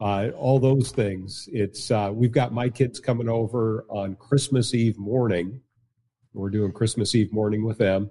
[0.00, 1.48] uh, all those things.
[1.52, 5.60] It's uh, we've got my kids coming over on Christmas Eve morning.
[6.32, 8.10] We're doing Christmas Eve morning with them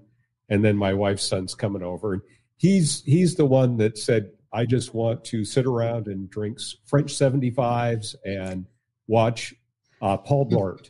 [0.49, 2.21] and then my wife's son's coming over and
[2.57, 7.13] he's he's the one that said i just want to sit around and drink french
[7.13, 8.65] 75s and
[9.07, 9.53] watch
[10.01, 10.89] uh, paul blart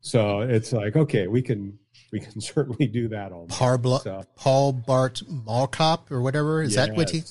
[0.00, 1.78] so it's like okay we can
[2.12, 3.30] we can certainly do that.
[3.48, 6.62] Paul, So, Paul Blart Mall Cop or whatever.
[6.62, 7.18] Is that what he?
[7.18, 7.24] Yeah,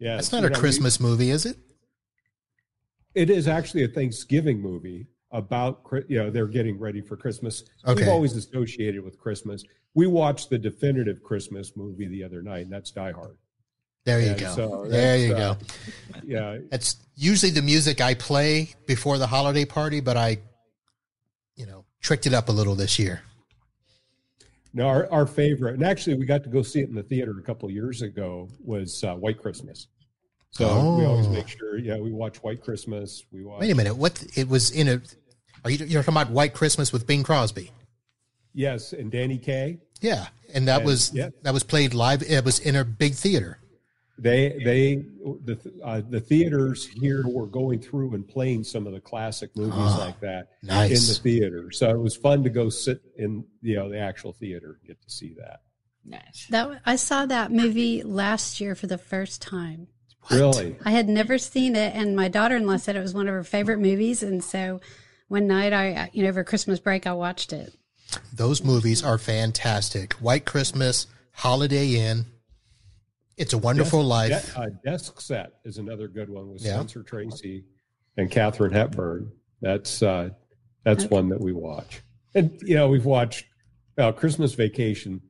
[0.00, 0.16] Yes.
[0.16, 1.56] That's not You a know, we- Christmas movie, is it?
[3.14, 7.64] It is actually a Thanksgiving movie about you know they're getting ready for Christmas.
[7.86, 8.02] Okay.
[8.02, 9.62] We've always associated with Christmas.
[9.94, 13.36] We watched the definitive Christmas movie the other night, and that's Die Hard.
[14.04, 14.54] There you And go.
[14.54, 15.58] so there you uh, go.
[16.24, 20.38] Yeah, That's usually the music I play before the holiday party, but I,
[21.56, 23.22] you know, tricked it up a little this year.
[24.76, 27.34] No, our, our favorite, and actually, we got to go see it in the theater
[27.38, 28.48] a couple of years ago.
[28.64, 29.86] Was uh, White Christmas.
[30.50, 31.30] So we always Oh.
[31.30, 33.24] make sure, yeah, we watch White Christmas.
[33.32, 33.60] We watch.
[33.60, 33.96] Wait a minute.
[33.96, 35.00] What it was in a?
[35.64, 37.70] Are you you're talking about White Christmas with Bing Crosby?
[38.52, 39.78] Yes, and Danny Kaye.
[40.00, 41.30] Yeah, and that And- was yeah.
[41.42, 42.22] that was played live.
[42.22, 43.58] It was in a big theater.
[44.16, 44.94] They they
[45.44, 49.74] the uh, the theaters here were going through and playing some of the classic movies
[49.76, 50.90] Ah, like that nice.
[50.90, 51.70] in the theater.
[51.72, 55.02] So it was fun to go sit in you know the actual theater and get
[55.02, 55.62] to see that.
[56.04, 56.46] Nice.
[56.50, 59.88] That I saw that movie last year for the first time.
[60.30, 63.44] Really, I had never seen it, and my daughter-in-law said it was one of her
[63.44, 64.80] favorite movies, and so
[65.28, 67.74] one night I, you know, over Christmas break, I watched it.
[68.32, 70.14] Those movies are fantastic.
[70.14, 72.26] White Christmas, Holiday Inn.
[73.36, 74.54] It's a Wonderful Desk- Life.
[74.54, 76.74] De- uh, Desk Set is another good one with Yeah.
[76.74, 77.64] Spencer Tracy
[78.16, 79.30] and Katharine Hepburn.
[79.60, 80.30] That's uh,
[80.84, 82.02] that's one that we watch.
[82.34, 83.46] And you know, we've watched
[83.98, 85.20] uh, Christmas Vacation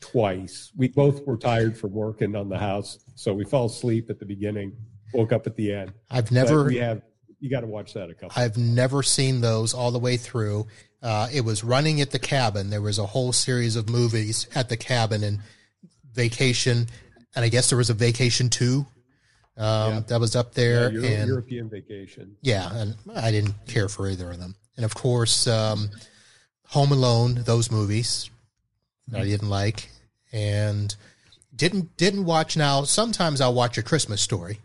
[0.00, 0.72] twice.
[0.76, 4.26] We both were tired from working on the house, so we fell asleep at the
[4.26, 4.72] beginning,
[5.12, 5.92] woke up at the end.
[6.10, 7.02] I've But never we have
[7.40, 8.32] you got to watch that a couple.
[8.40, 10.66] I've never seen those all the way through.
[11.02, 12.68] Uh, it was running at the cabin.
[12.70, 15.40] There was a whole series of movies at the cabin and
[16.12, 16.88] Vacation,
[17.34, 18.86] and I guess there was a Vacation too.
[19.56, 20.84] um, that was up there.
[20.90, 22.36] Yeah, Euro- and European Vacation.
[22.42, 24.54] yeah, and I didn't care for either of them.
[24.76, 25.90] And of course, um,
[26.68, 28.30] Home Alone, those movies
[29.14, 29.90] I didn't like,
[30.32, 30.94] and
[31.54, 32.56] didn't didn't watch.
[32.56, 34.60] Now sometimes I'll watch a Christmas story,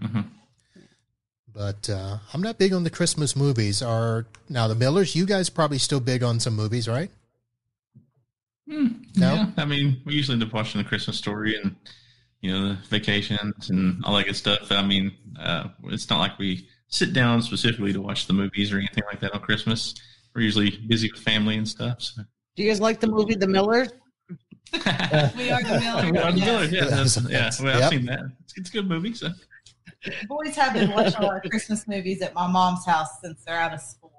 [0.00, 0.26] Mhm.
[1.52, 3.82] but uh, I'm not big on the Christmas movies.
[3.82, 5.16] Are now the Millers?
[5.16, 7.10] You guys probably still big on some movies, right?
[8.72, 9.34] Hmm, No?
[9.34, 11.76] Yeah, I mean, we usually end up watching the Christmas story and
[12.40, 14.72] you know the vacations and all that good stuff.
[14.72, 18.78] I mean, uh, it's not like we sit down specifically to watch the movies or
[18.78, 19.94] anything like that on Christmas.
[20.34, 22.00] We're usually busy with family and stuff.
[22.00, 22.22] So.
[22.56, 23.88] Do you guys like the movie The Millers?
[24.72, 26.40] We are the We are the Millers.
[26.40, 27.50] Millers, yeah, that's, yeah.
[27.60, 27.90] Well, I've Yep.
[27.90, 28.20] seen that.
[28.44, 29.12] It's, it's a good movie.
[29.14, 29.28] So
[30.28, 33.58] Boys have been watching a lot of Christmas movies at my mom's house since they're
[33.60, 34.12] out of school.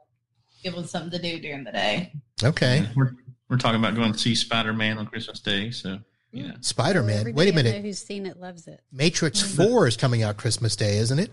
[0.63, 2.13] Give them something to do during the day.
[2.43, 3.13] Okay, we're
[3.49, 5.71] we're talking about going to see Spider Man on Christmas Day.
[5.71, 5.99] So
[6.31, 7.19] you know, Spider Man.
[7.19, 8.81] Everybody Wait a know minute, who's seen it loves it.
[8.91, 11.31] Matrix Four is coming out Christmas Day, isn't it?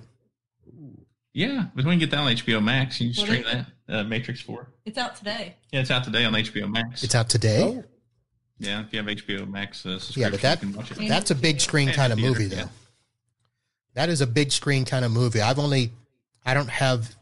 [1.33, 3.01] yeah, but we can get that on HBO Max.
[3.01, 4.69] You can What stream that uh, Matrix Four.
[4.85, 5.55] It's out today.
[5.73, 7.03] Yeah, it's out today on HBO Max.
[7.05, 7.63] It's out today.
[7.63, 7.85] Oh,
[8.59, 11.09] Yeah, if you have HBO Max uh, subscription, Yeah, but that you can watch it.
[11.09, 12.57] that's a big screen And kind of theater, movie, though.
[12.63, 12.69] yeah.
[13.95, 15.41] That is a big screen kind of movie.
[15.41, 15.93] I've only,
[16.45, 17.15] I don't have,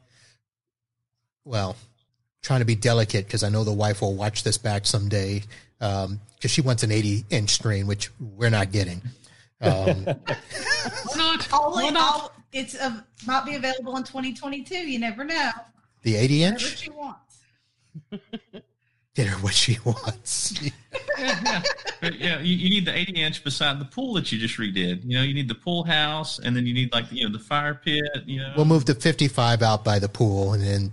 [1.45, 1.77] well,
[2.43, 5.43] trying to be delicate because I know the wife will watch this back someday
[5.79, 9.03] because she wants an 80 inch screen, which we're not getting.
[9.61, 10.05] Um,
[11.17, 11.53] not?
[11.53, 12.21] Only, Why not?
[12.21, 14.75] all, it's uh, might be available in 2022.
[14.75, 15.51] You never know.
[16.03, 17.41] the 80 Whatever inch, she wants.
[19.15, 20.61] get her what she wants.
[20.63, 20.71] yeah,
[21.19, 21.63] yeah.
[22.01, 25.03] But yeah, you, you need the 80 inch beside the pool that you just redid.
[25.05, 27.43] You know, you need the pool house, and then you need like you know the
[27.43, 28.05] fire pit.
[28.27, 30.93] You know, we'll move the 55 out by the pool and then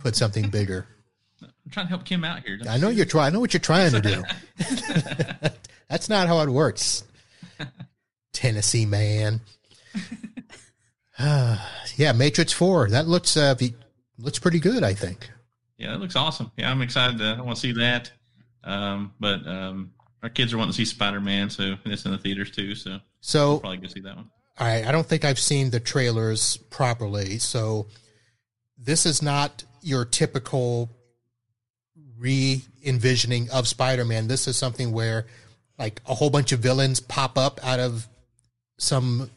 [0.00, 0.86] put something bigger.
[1.42, 2.58] I'm trying to help Kim out here.
[2.68, 3.26] I know you're trying.
[3.26, 4.22] I know what you're trying to do.
[5.88, 7.04] That's not how it works,
[8.32, 9.40] Tennessee man.
[11.18, 12.90] yeah, Matrix Four.
[12.90, 13.54] That looks uh,
[14.18, 14.82] looks pretty good.
[14.84, 15.30] I think.
[15.78, 16.52] Yeah, that looks awesome.
[16.56, 17.18] Yeah, I'm excited.
[17.18, 18.10] To, I want to see that.
[18.62, 19.92] Um, but um,
[20.22, 22.74] our kids are wanting to see Spider Man, so and it's in the theaters too.
[22.74, 24.30] So So we'll probably go see that one.
[24.58, 27.38] I I don't think I've seen the trailers properly.
[27.38, 27.88] So
[28.78, 30.90] this is not your typical
[32.18, 34.28] re envisioning of Spider Man.
[34.28, 35.26] This is something where
[35.78, 38.06] like a whole bunch of villains pop up out of
[38.78, 39.30] some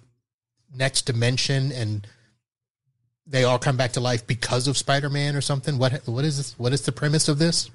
[0.75, 2.07] next dimension and
[3.25, 5.77] they all come back to life because of Spider Man or something.
[5.77, 6.59] What what is this?
[6.59, 7.69] What is the premise of this?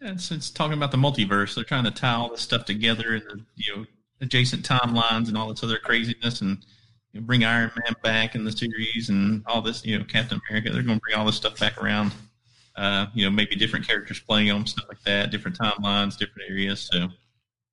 [0.00, 1.54] Yeah, it's, it's talking about the multiverse.
[1.54, 3.86] They're trying to tie all this stuff together and the you know
[4.20, 6.58] adjacent timelines and all this other craziness and
[7.12, 9.84] you know, bring Iron Man back in the series and all this.
[9.84, 10.70] You know, Captain America.
[10.70, 12.12] They're going to bring all this stuff back around.
[12.76, 16.88] Uh, you know, maybe different characters playing them, stuff like that, different timelines, different areas.
[16.92, 17.08] So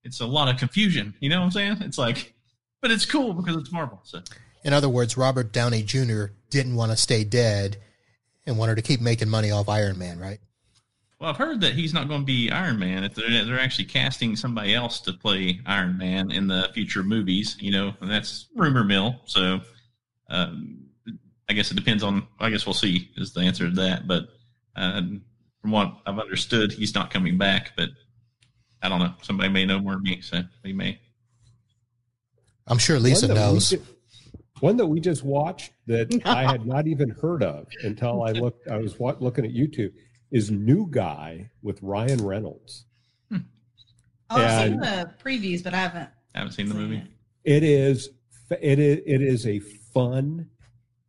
[0.03, 1.13] it's a lot of confusion.
[1.19, 1.77] You know what I'm saying?
[1.81, 2.33] It's like,
[2.81, 3.99] but it's cool because it's Marvel.
[4.03, 4.21] So
[4.63, 6.25] In other words, Robert Downey Jr.
[6.49, 7.77] didn't want to stay dead
[8.47, 10.39] and wanted to keep making money off Iron Man, right?
[11.19, 13.03] Well, I've heard that he's not going to be Iron Man.
[13.05, 17.55] If they're, they're actually casting somebody else to play Iron Man in the future movies,
[17.59, 19.21] you know, and that's rumor mill.
[19.25, 19.61] So,
[20.29, 20.79] um,
[21.49, 22.27] I guess it depends on.
[22.39, 24.07] I guess we'll see is the answer to that.
[24.07, 24.27] But
[24.75, 25.01] uh,
[25.61, 27.71] from what I've understood, he's not coming back.
[27.77, 27.89] But
[28.81, 29.13] I don't know.
[29.21, 30.99] Somebody may know more than me, so he may.
[32.67, 33.69] I'm sure Lisa One that we knows.
[33.69, 33.81] ju-
[34.59, 38.67] one that we just watched that I had not even heard of until I looked.
[38.67, 39.93] I was looking at YouTube.
[40.35, 42.87] Is New Guy with Ryan Reynolds.
[43.31, 43.37] Hmm.
[44.29, 46.09] Oh, I've seen the previews, but I haven't.
[46.35, 47.01] I haven't seen the movie.
[47.45, 48.09] It is
[48.49, 50.49] it is it is a fun.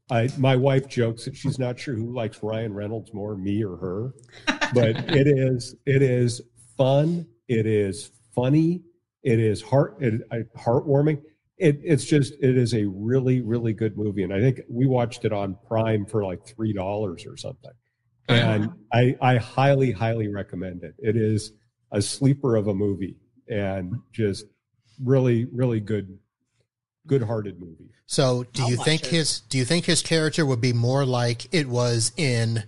[0.09, 3.77] I, my wife jokes that she's not sure who likes Ryan Reynolds more, me or
[3.77, 4.15] her,
[4.73, 6.41] but it is it is
[6.77, 7.27] fun.
[7.49, 8.83] It is funny.
[9.25, 10.23] It is heart it,
[10.57, 11.21] heartwarming.
[11.59, 15.25] It, it's just it is a really really good movie, and I think we watched
[15.25, 17.73] it on Prime for like three dollars or something,
[18.29, 20.95] and I I highly highly recommend it.
[20.99, 21.53] It is
[21.93, 23.17] a sleeper of a movie,
[23.49, 24.47] and just
[25.03, 26.19] really really good
[27.07, 27.91] good hearted movie.
[28.07, 29.11] So, do I'll you think it.
[29.11, 32.65] his do you think his character would be more like it was in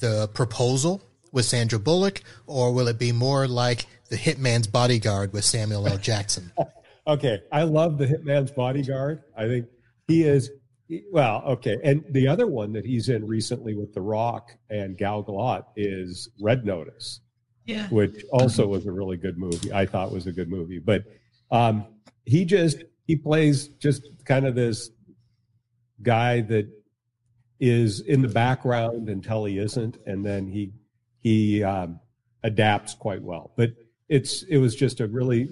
[0.00, 1.02] the proposal
[1.32, 5.98] with Sandra Bullock, or will it be more like the Hitman's Bodyguard with Samuel L.
[5.98, 6.52] Jackson?
[7.04, 9.24] Okay, I love the Hitman's Bodyguard.
[9.36, 9.66] I think
[10.06, 10.54] he is he-
[11.10, 11.42] well.
[11.46, 15.64] Okay, and the other one that he's in recently with The Rock and Gal Gadot
[15.76, 17.20] is Red Notice,
[17.66, 17.88] Yeah.
[17.88, 19.72] which also was a really good movie.
[19.72, 21.04] I thought was a good movie, but
[21.50, 21.86] um,
[22.24, 24.90] he just he plays just kind of this
[26.02, 26.68] guy that
[27.60, 30.72] is in the background until he isn't, and then he
[31.20, 32.00] he um,
[32.42, 33.52] adapts quite well.
[33.56, 33.70] But
[34.08, 35.48] it's it was just a really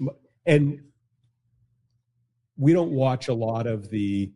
[0.46, 0.80] and
[2.56, 4.32] we don't watch a lot of the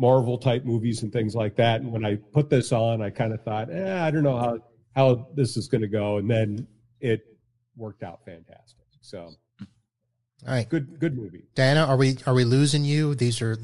[0.00, 1.82] Marvel type movies and things like that.
[1.82, 4.58] And when I put this on, I kind of thought, eh, I don't know how
[4.96, 6.66] how this is going to go, and then
[7.00, 7.22] it
[7.76, 8.86] worked out fantastic.
[9.00, 9.30] So,
[9.60, 9.66] all
[10.46, 11.44] right, good good movie.
[11.54, 13.14] Diana, are we are we losing you?
[13.14, 13.58] These are,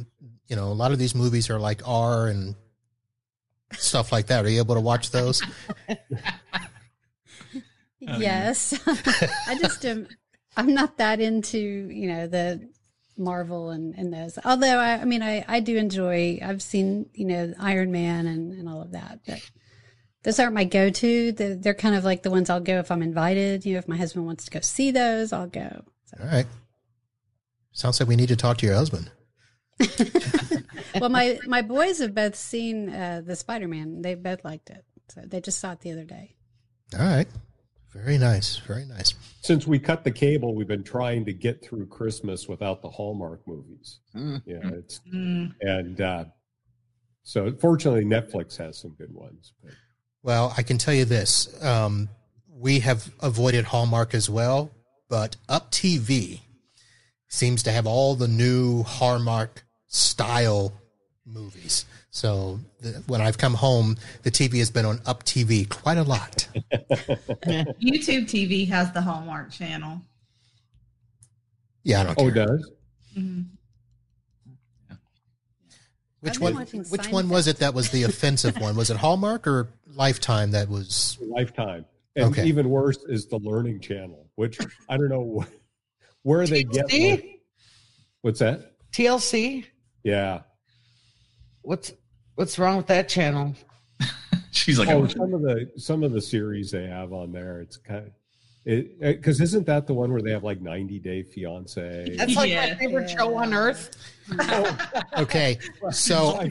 [0.47, 2.55] you know, a lot of these movies are like R and
[3.73, 4.45] stuff like that.
[4.45, 5.43] Are you able to watch those?
[8.01, 8.79] Yes.
[9.49, 10.07] I just am
[10.57, 12.69] I'm not that into, you know, the
[13.17, 14.39] Marvel and, and those.
[14.45, 18.53] Although I, I mean I, I do enjoy I've seen, you know, Iron Man and,
[18.53, 19.21] and all of that.
[19.27, 19.51] But
[20.23, 21.33] those aren't my go to.
[21.33, 23.65] They're, they're kind of like the ones I'll go if I'm invited.
[23.65, 25.85] You know, if my husband wants to go see those, I'll go.
[26.21, 26.47] All right.
[27.73, 29.11] Sounds like we need to talk to your husband.
[31.01, 34.01] well, my my boys have both seen uh, the Spider Man.
[34.01, 36.35] They both liked it, so they just saw it the other day.
[36.99, 37.29] All right.
[38.05, 38.59] Very nice.
[38.59, 39.15] Very nice.
[39.43, 43.47] Since we cut the cable, we've been trying to get through Christmas without the Hallmark
[43.47, 44.01] movies.
[44.15, 44.43] Mm.
[44.47, 45.55] Yeah, it's Mm.
[45.61, 46.25] and uh,
[47.23, 49.53] so fortunately Netflix has some good ones.
[49.63, 49.73] But
[50.23, 51.63] Well, I can tell you this.
[51.65, 52.09] Um,
[52.49, 54.71] we have avoided Hallmark as well,
[55.09, 56.41] but Up TV
[57.29, 60.73] seems to have all the new Hallmark style
[61.25, 61.85] movies.
[62.17, 66.03] So the, when I've come home, the TV has been on Up TV quite a
[66.03, 66.49] lot.
[67.85, 70.01] YouTube TV has the Hallmark channel.
[71.85, 72.47] Yeah, I don't oh, care.
[72.47, 72.71] does
[73.15, 73.45] Mhm.
[76.21, 76.55] Which one?
[76.55, 78.77] watching Which one was it that was the offensive one?
[78.77, 80.53] Was it Hallmark or Lifetime?
[80.53, 81.85] That was Lifetime.
[82.17, 82.47] And Okay.
[82.47, 84.59] even worse is the Learning Channel, which
[84.89, 87.23] I don't know wh- where they get.
[88.23, 88.73] What's that?
[88.93, 89.67] TLC.
[90.03, 90.45] Yeah.
[91.61, 91.93] What's
[92.37, 93.55] what's wrong with that channel?
[94.53, 97.77] She's like, oh, some of the some of the series they have on there, it's
[97.77, 98.13] kind of
[98.65, 102.17] it because isn't that the one where they have like 90 Day Fiance?
[102.17, 102.71] That's like Yeah.
[102.71, 103.97] my favorite show on earth.
[105.19, 105.59] okay.
[105.93, 106.49] So,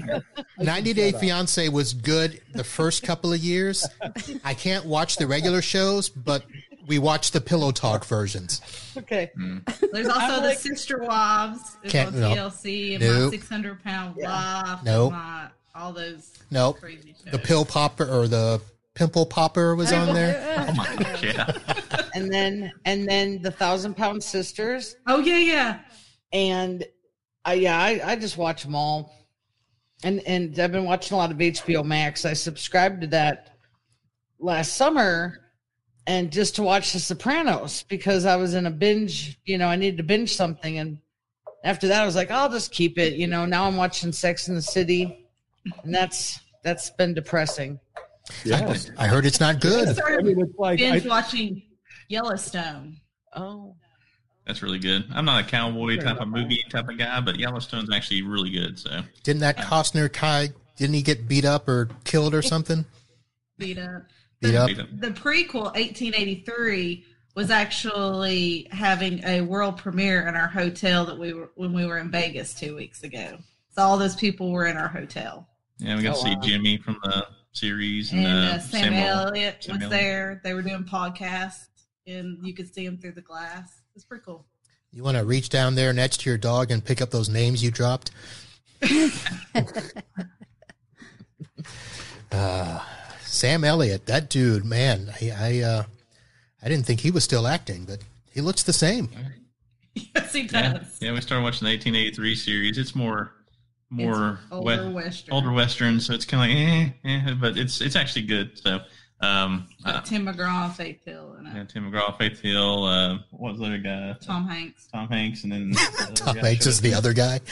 [0.57, 3.85] 90 Day Fiance was good the first couple of years.
[4.45, 6.45] I can't watch the regular shows, but
[6.87, 8.61] we watch the Pillow Talk versions.
[8.97, 9.31] Okay.
[9.35, 9.57] Hmm.
[9.91, 11.75] There's also I'm the like- Sister Wives.
[11.83, 12.29] It's Can't- on no.
[12.33, 13.23] TLC and Nope.
[13.25, 14.79] my 600 pound wife.
[14.85, 15.11] Nope.
[15.11, 16.79] and My, all those Nope.
[16.79, 17.31] crazy shows.
[17.31, 18.61] The Pill Popper or the
[18.93, 20.65] Pimple Popper was on there.
[20.69, 21.51] oh my god, yeah.
[22.13, 24.95] And then and then the Thousand Pound Sisters.
[25.07, 25.79] Oh yeah, yeah.
[26.31, 26.85] And
[27.43, 29.13] I yeah, I, I just watch them all.
[30.03, 32.23] And and I've been watching a lot of HBO Max.
[32.25, 33.57] I subscribed to that
[34.39, 35.39] last summer
[36.07, 39.75] and just to watch The Sopranos because I was in a binge, you know, I
[39.75, 40.99] needed to binge something and
[41.63, 43.45] after that I was like, I'll just keep it, you know.
[43.45, 45.24] Now I'm watching Sex in the City
[45.83, 47.79] and that's that's been depressing.
[48.43, 48.89] Yes.
[48.97, 49.99] I heard it's not good.
[49.99, 51.61] I mean, it's like I, Binge watching
[52.09, 52.97] Yellowstone.
[53.35, 53.75] Oh.
[54.47, 55.05] That's really good.
[55.13, 58.77] I'm not a cowboy type of movie type of guy, but Yellowstone's actually really good.
[58.77, 62.85] So Didn't that Costner guy, didn't he get beat up or killed or something?
[63.57, 64.03] Beat up.
[64.41, 64.67] Beat up?
[64.67, 64.87] Beat up.
[64.99, 67.05] The prequel, 1883,
[67.35, 71.97] was actually having a world premiere in our hotel that we were when we were
[71.97, 73.37] in Vegas two weeks ago.
[73.71, 76.41] So all those people were in our hotel, yeah, we got to Oh, see wow.
[76.41, 79.89] Jimmy from the series and, and uh, uh, Sam Samuel- Elliott was Elliott.
[79.89, 80.41] there.
[80.43, 81.67] They were doing podcasts,
[82.07, 83.81] and you could see them through the glass.
[83.95, 84.45] It's pretty cool.
[84.91, 87.63] You want to reach down there next to your dog and pick up those names
[87.63, 88.11] you dropped?
[92.31, 92.79] uh,
[93.21, 95.83] Sam Elliott, that dude, man, I I, uh,
[96.63, 97.99] I didn't think he was still acting, but
[98.31, 99.09] he looks the same.
[100.13, 100.51] Yes, he does.
[100.99, 102.77] Yeah, yeah, we started watching the 1883 series.
[102.77, 103.31] It's more
[103.89, 105.33] more older we- Western.
[105.33, 108.57] older western, so it's kind of like eh, eh, but it's it's actually good.
[108.57, 108.79] So,
[109.21, 113.51] um, uh, Tim McGraw, Faith Hill, and uh, yeah, Tim McGraw, Faith Hill, uh, what
[113.51, 114.15] was the other guy?
[114.21, 114.87] Tom Hanks.
[114.91, 117.39] Tom Hanks, and then the Tom Hanks is the other guy.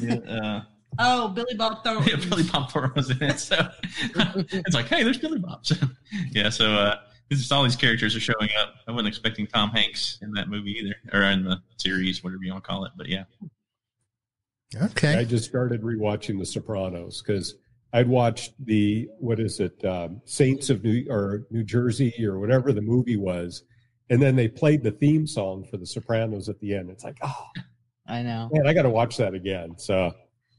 [0.00, 0.60] Yeah, uh,
[0.98, 2.06] Oh, Billy Bob Thornton.
[2.20, 3.38] yeah, Billy Bob Thornton was in it.
[3.38, 3.56] So
[4.50, 5.66] it's like, hey, there's Billy Bob.
[5.66, 5.74] So,
[6.30, 6.96] yeah, so uh,
[7.30, 8.74] just all these characters are showing up.
[8.86, 12.52] I wasn't expecting Tom Hanks in that movie either, or in the series, whatever you
[12.52, 12.92] want to call it.
[12.96, 13.24] But yeah,
[14.74, 15.14] Okay.
[15.16, 17.54] I just started rewatching The Sopranos because
[17.92, 22.72] I'd watched the what is it, um, Saints of New or New Jersey or whatever
[22.72, 23.62] the movie was,
[24.10, 26.90] and then they played the theme song for The Sopranos at the end.
[26.90, 27.46] It's like, oh
[28.06, 28.50] I know.
[28.52, 29.78] man, I got to watch that again.
[29.78, 30.12] So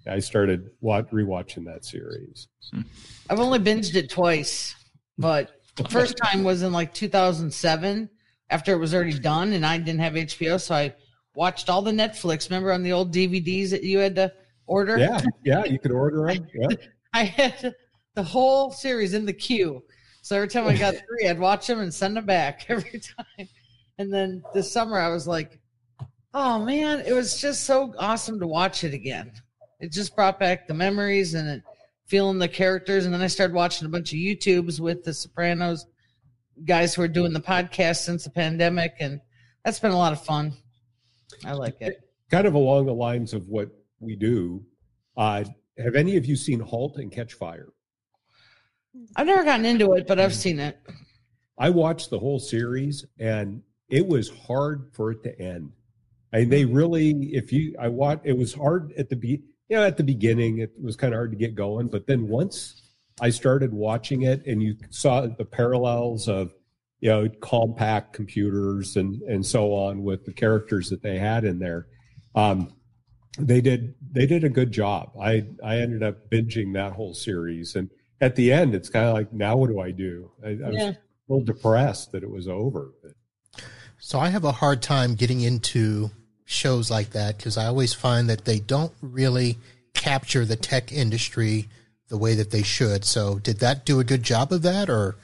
[0.10, 2.48] I started wa- rewatching that series.
[3.30, 4.76] I've only binged it twice,
[5.18, 8.10] but the first time was in like 2007
[8.50, 10.60] after it was already done and I didn't have HBO.
[10.60, 10.94] So I
[11.38, 12.50] watched all the Netflix.
[12.50, 14.34] Remember on the old DVDs that you had to
[14.66, 14.98] order?
[14.98, 16.48] Yeah, yeah, you could order them.
[16.54, 16.76] Yeah.
[17.14, 17.76] I had
[18.16, 19.84] the whole series in the queue.
[20.24, 23.48] So every time I got three, I'd watch them and send them back every time.
[24.00, 25.60] And then this summer, I was like,
[26.34, 29.32] oh man, it was just so awesome to watch it again.
[29.80, 31.64] It just brought back the memories and it,
[32.08, 33.06] feeling the characters.
[33.06, 35.86] And then I started watching a bunch of YouTubes with the Sopranos
[36.66, 38.96] guys who are doing the podcast since the pandemic.
[39.00, 39.22] And
[39.64, 40.54] that's been a lot of fun.
[41.46, 42.00] I like it.
[42.30, 43.70] Kind of along the lines of what
[44.00, 44.66] we do.
[45.16, 45.44] Uh,
[45.78, 47.70] have any of you seen *Halt and Catch Fire*?
[49.16, 50.80] I've never gotten into it, but I've seen it.
[51.58, 55.72] I watched the whole series and it was hard for it to end.
[56.34, 59.78] I mean, they really, if you, I watched, it was hard at the be, you
[59.78, 61.88] know, at the beginning, it was kind of hard to get going.
[61.88, 62.82] But then once
[63.22, 66.54] I started watching it and you saw the parallels of,
[67.00, 71.60] you know, compact computers and, and so on with the characters that they had in
[71.60, 71.88] there,
[72.36, 72.74] um,
[73.40, 75.12] they did, they did a good job.
[75.22, 77.76] I, I ended up binging that whole series.
[77.76, 77.90] And
[78.20, 80.32] at the end, it's kind of like, now what do I do?
[80.44, 82.94] I, I was a little depressed that it was over.
[83.04, 83.64] But
[84.00, 86.10] So I have a hard time getting into
[86.46, 89.58] shows like that because I always find that they don't really
[89.94, 91.68] capture the tech industry
[92.08, 93.04] the way that they should.
[93.06, 95.18] So did that do a good job of that or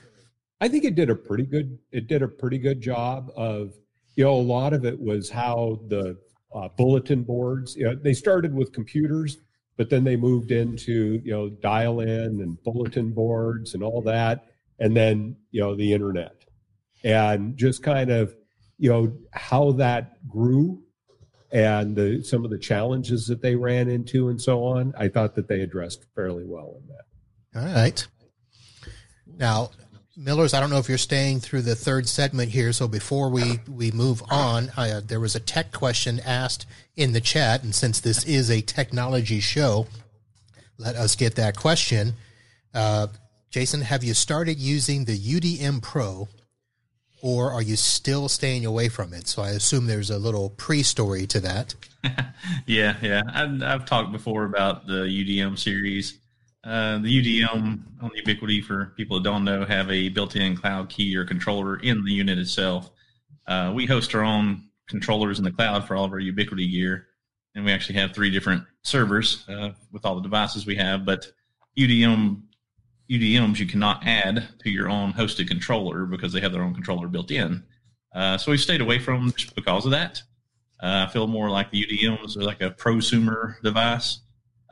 [0.63, 3.73] I think it did a pretty good it did a pretty good job of
[4.15, 6.17] you know a lot of it was how the
[6.55, 9.39] uh, bulletin boards you know they started with computers
[9.75, 14.45] but then they moved into you know dial in and bulletin boards and all that
[14.79, 16.45] and then you know the internet
[17.03, 18.33] and just kind of
[18.77, 20.81] you know how that grew
[21.51, 25.35] and the, some of the challenges that they ran into and so on i thought
[25.35, 28.07] that they addressed fairly well in that All right.
[29.37, 29.71] Now,
[30.15, 32.71] Millers, I don't know if you're staying through the third segment here.
[32.71, 37.21] So before we, we move on, uh, there was a tech question asked in the
[37.21, 37.63] chat.
[37.63, 39.87] And since this is a technology show,
[40.77, 42.13] let us get that question.
[42.75, 43.07] Uh,
[43.49, 46.27] Jason, have you started using the UDM Pro
[47.23, 49.27] or are you still staying away from it?
[49.27, 51.73] So I assume there's a little pre story to that.
[52.67, 53.23] yeah, yeah.
[53.33, 56.19] I've, I've talked before about the UDM series.
[56.63, 61.15] Uh, the UDM on Ubiquiti, for people that don't know, have a built-in cloud key
[61.15, 62.89] or controller in the unit itself.
[63.47, 67.07] Uh, we host our own controllers in the cloud for all of our Ubiquiti gear,
[67.53, 71.05] and we actually have three different servers uh, with all the devices we have.
[71.05, 71.31] But
[71.77, 72.41] UDM
[73.09, 77.07] UDMs you cannot add to your own hosted controller because they have their own controller
[77.07, 77.63] built in.
[78.15, 80.21] Uh, so we stayed away from them just because of that.
[80.81, 84.19] Uh, I feel more like the UDMs are like a prosumer device.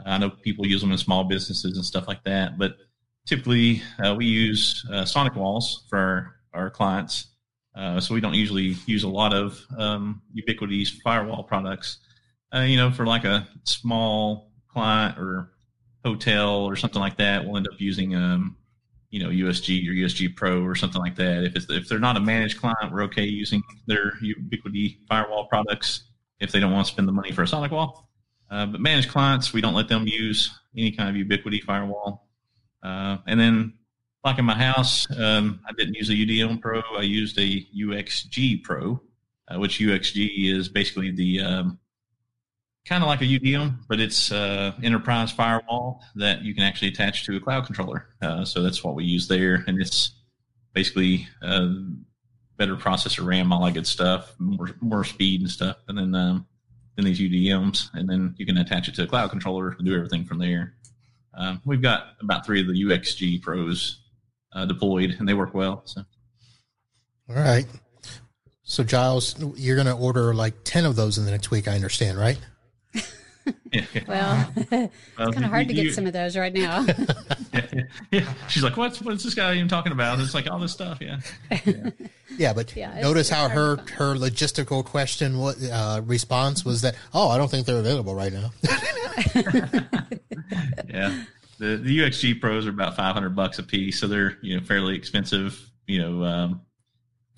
[0.06, 2.76] I know people use them in small businesses and stuff like that, but
[3.26, 7.28] typically uh, we use uh, SonicWalls for our, our clients.
[7.76, 12.00] Uh, so we don't usually use a lot of um, Ubiquiti's firewall products.
[12.54, 15.52] Uh, you know, for like a small client or
[16.04, 18.58] hotel or something like that, we'll end up using, um,
[19.10, 21.46] you know, USG or USG Pro or something like that.
[21.46, 26.10] If it's, if they're not a managed client, we're okay using their Ubiquiti firewall products
[26.42, 28.04] if they don't want to spend the money for a SonicWall.
[28.52, 32.28] Uh, but managed clients, we don't let them use any kind of Ubiquiti firewall.
[32.84, 33.74] Uh, and then,
[34.26, 36.82] like in my house, um, I didn't use a UDM Pro.
[36.98, 39.02] I used a UXG Pro,
[39.48, 41.80] uh, which UXG is basically the um,
[42.86, 47.26] kind of like a UDM, but it's uh, enterprise firewall that you can actually attach
[47.26, 48.08] to a cloud controller.
[48.22, 50.12] Uh, so that's what we use there, and it's
[50.74, 51.70] basically uh,
[52.58, 56.48] better processor RAM, all that good stuff, more more speed and stuff, and then um,
[56.96, 59.96] than these UDMs, and then you can attach it to a cloud controller and do
[59.96, 60.76] everything from there.
[61.34, 64.02] Um, we've got about three of the UXG Pros
[64.54, 65.84] uh, deployed, and they work well.
[65.86, 66.04] So,
[67.30, 67.66] all right.
[68.64, 71.68] So Giles, you're going to order like ten of those in the next week.
[71.68, 72.40] I understand, right?
[73.72, 74.70] Yeah, Well, it's
[75.18, 76.86] Well, kind of hard to you- get some of those right now.
[78.12, 78.34] yeah.
[78.50, 81.00] She's like, "What's what's this guy even talking about?" And it's like all this stuff.
[81.02, 81.20] Yeah.
[82.38, 86.96] Yeah, but Yeah, notice it's how her her logistical question wa- uh, response was that,
[87.14, 88.52] "Oh, I don't think they're available right now."
[90.88, 91.24] yeah.
[91.60, 94.64] The the UXG pros are about five hundred bucks a piece, so they're you know
[94.66, 95.60] fairly expensive.
[95.88, 96.62] You know, um,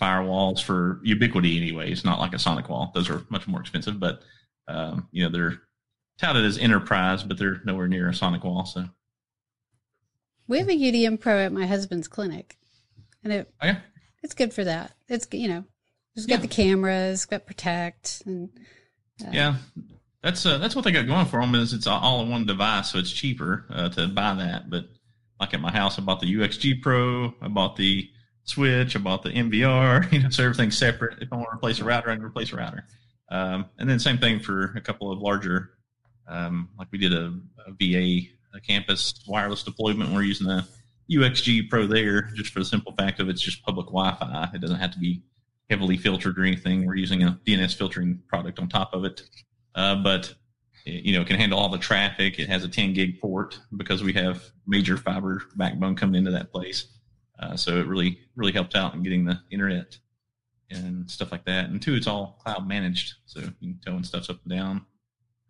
[0.01, 1.91] firewalls for Ubiquiti anyway.
[1.91, 3.99] It's not like a SonicWall; those are much more expensive.
[3.99, 4.22] But
[4.68, 5.60] um, you know, they're
[6.18, 8.68] touted as enterprise, but they're nowhere near a SonicWall.
[8.68, 8.86] So
[10.47, 12.57] we have a UDM Pro at my husband's clinic,
[13.24, 13.78] and it okay.
[14.22, 14.93] it's good for that.
[15.07, 15.64] It's you know,
[16.16, 18.49] it's got the cameras, got Protect, and
[19.26, 19.55] uh, yeah,
[20.22, 21.55] that's uh, that's what they got going for them.
[21.55, 24.70] Is it's all in one device, so it's cheaper uh, to buy that.
[24.70, 24.86] But
[25.39, 28.09] like at my house, I bought the UXG Pro, I bought the
[28.45, 30.11] Switch, I bought the NVR.
[30.11, 31.22] You know, so everything's separate.
[31.22, 32.86] If I want to replace a router, I can replace a router.
[33.30, 35.72] Um, and then same thing for a couple of larger,
[36.28, 37.34] um, like we did a,
[37.67, 40.11] a VA a campus wireless deployment.
[40.11, 40.65] We're using the
[41.11, 44.49] UXG Pro there just for the simple fact of it's just public Wi-Fi.
[44.53, 45.24] It doesn't have to be
[45.69, 46.86] heavily filtered or anything.
[46.86, 49.24] We're using a DNS filtering product on top of it,
[49.76, 50.34] uh, but
[50.86, 52.39] it, you know it can handle all the traffic.
[52.39, 56.51] It has a 10 gig port because we have major fiber backbone coming into that
[56.51, 56.88] place.
[57.39, 59.97] Uh, so it really really helped out in getting the internet
[60.69, 61.69] and stuff like that.
[61.69, 64.86] And two, it's all cloud managed, so you can towing stuff's up and down.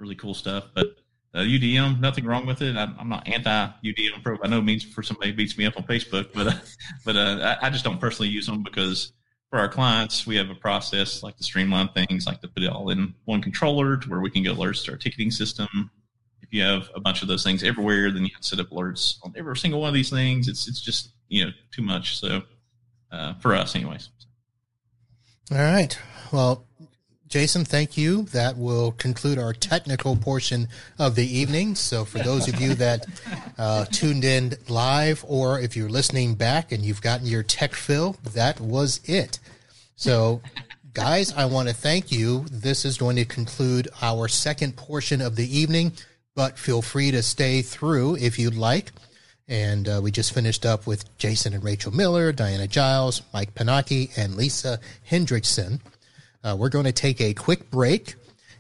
[0.04, 0.66] Really cool stuff.
[0.76, 0.98] But
[1.34, 2.76] uh, UDM, nothing wrong with it.
[2.76, 4.84] I, I'm not anti UDM Pro by no means.
[4.84, 6.60] For somebody beats me up on Facebook, but uh,
[7.06, 9.14] but uh, I, I just don't personally use them because
[9.50, 12.70] for our clients, we have a process like to streamline things, like to put it
[12.70, 15.90] all in one controller to where we can get alerts to our ticketing system.
[16.42, 18.72] If you have a bunch of those things everywhere, then you have to set up
[18.72, 20.50] alerts on every single one of these things.
[20.50, 22.20] It's it's just you know too much.
[22.20, 22.42] So
[23.10, 24.10] uh, for us, anyways.
[25.52, 25.98] All right.
[26.34, 26.68] Well,
[27.34, 28.26] Jason, thank you.
[28.26, 30.68] That will conclude our technical portion
[31.00, 31.74] of the evening.
[31.74, 33.08] So, for those of you that
[33.58, 38.18] uh, tuned in live, or if you're listening back and you've gotten your tech fill,
[38.36, 39.40] that was it.
[39.96, 40.44] So,
[40.94, 42.46] guys, I want to thank you.
[42.52, 45.94] This is going to conclude our second portion of the evening,
[46.36, 48.92] but feel free to stay through if you'd like.
[49.48, 54.16] And uh, we just finished up with Jason and Rachel Miller, Diana Giles, Mike Pennachi,
[54.16, 54.80] and Lisa
[55.10, 55.80] Hendrickson.
[56.44, 58.16] Uh, we're going to take a quick break,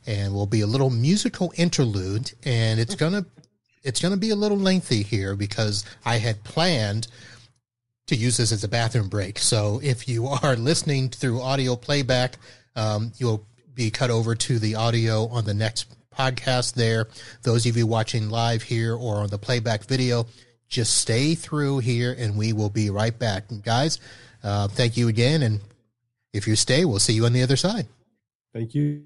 [0.07, 3.25] and we'll be a little musical interlude, and it's gonna
[3.83, 7.07] it's gonna be a little lengthy here because I had planned
[8.07, 9.39] to use this as a bathroom break.
[9.39, 12.37] So if you are listening through audio playback,
[12.75, 16.73] um, you'll be cut over to the audio on the next podcast.
[16.73, 17.07] There,
[17.41, 20.27] those of you watching live here or on the playback video,
[20.69, 23.99] just stay through here, and we will be right back, and guys.
[24.43, 25.61] Uh, thank you again, and
[26.33, 27.87] if you stay, we'll see you on the other side.
[28.53, 29.05] Thank you.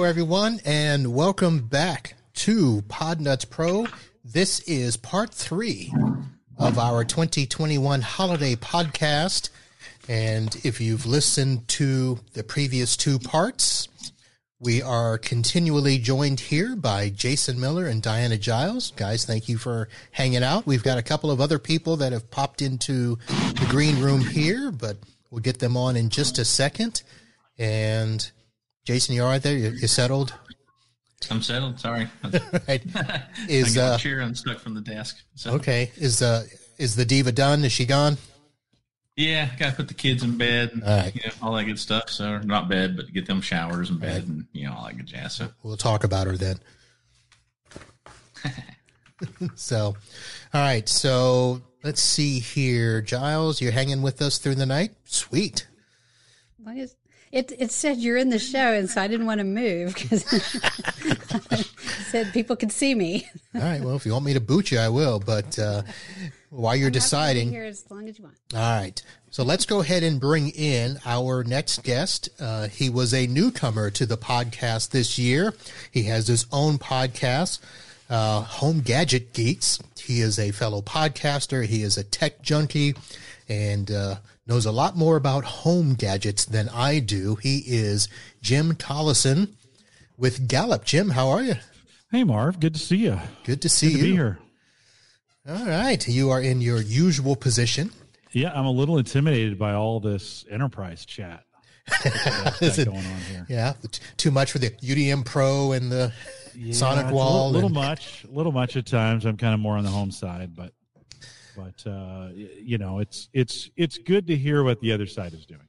[0.00, 3.86] Hello, everyone, and welcome back to Podnutz Pro.
[4.24, 5.92] This is part three
[6.56, 9.50] of our 2021 holiday podcast.
[10.08, 13.88] And if you've listened to the previous two parts,
[14.58, 18.92] we are continually joined here by Jason Miller and Diana Giles.
[18.92, 20.64] Guys, thank you for hanging out.
[20.64, 24.72] We've got a couple of other people that have popped into the green room here,
[24.72, 24.96] but
[25.30, 27.02] we'll get them on in just a second.
[27.58, 28.30] And
[28.84, 29.56] Jason, you all right there?
[29.56, 30.34] You, you settled?
[31.30, 31.78] I'm settled.
[31.78, 32.08] Sorry.
[32.68, 32.82] right.
[33.48, 35.18] Is I got uh, chair unstuck from the desk.
[35.34, 35.52] So.
[35.52, 35.90] Okay.
[35.96, 36.44] Is uh
[36.78, 37.64] is the diva done?
[37.64, 38.16] Is she gone?
[39.16, 41.14] Yeah, got to put the kids in bed, and, all, right.
[41.14, 42.08] you know, all that good stuff.
[42.08, 44.26] So not bed, but get them showers and bed, right.
[44.26, 45.34] and you know all that good jazz.
[45.34, 46.58] So we'll talk about her then.
[49.54, 49.94] so,
[50.54, 50.88] all right.
[50.88, 53.60] So let's see here, Giles.
[53.60, 54.92] You're hanging with us through the night.
[55.04, 55.66] Sweet.
[56.64, 56.96] Long as
[57.32, 60.24] it it said you're in the show, and so I didn't want to move because
[62.10, 63.28] said people could see me.
[63.54, 63.80] All right.
[63.80, 65.20] Well, if you want me to boot you, I will.
[65.20, 65.82] But uh,
[66.50, 68.36] while you're I'm deciding, here as long as you want.
[68.54, 69.00] All right.
[69.32, 72.28] So let's go ahead and bring in our next guest.
[72.40, 75.54] Uh, he was a newcomer to the podcast this year.
[75.92, 77.60] He has his own podcast,
[78.10, 79.80] uh, Home Gadget Geeks.
[79.98, 81.64] He is a fellow podcaster.
[81.64, 82.94] He is a tech junkie
[83.48, 84.16] and uh,
[84.46, 87.36] knows a lot more about home gadgets than I do.
[87.36, 88.08] He is
[88.42, 89.50] Jim Collison
[90.18, 90.84] with Gallup.
[90.84, 91.54] Jim, how are you?
[92.10, 92.58] Hey, Marv.
[92.58, 93.20] Good to see you.
[93.44, 93.98] Good to see Good you.
[93.98, 94.38] To be here.
[95.48, 96.06] All right.
[96.06, 97.90] You are in your usual position.
[98.32, 101.44] Yeah, I'm a little intimidated by all this enterprise chat.
[102.60, 103.46] Is it, going on here.
[103.48, 103.72] Yeah,
[104.16, 106.12] too much for the UDM Pro and the
[106.54, 107.10] yeah, SonicWall.
[107.10, 109.24] A little, little much, a little much at times.
[109.24, 110.72] I'm kind of more on the home side, but
[111.56, 115.46] but uh, you know, it's it's it's good to hear what the other side is
[115.46, 115.68] doing.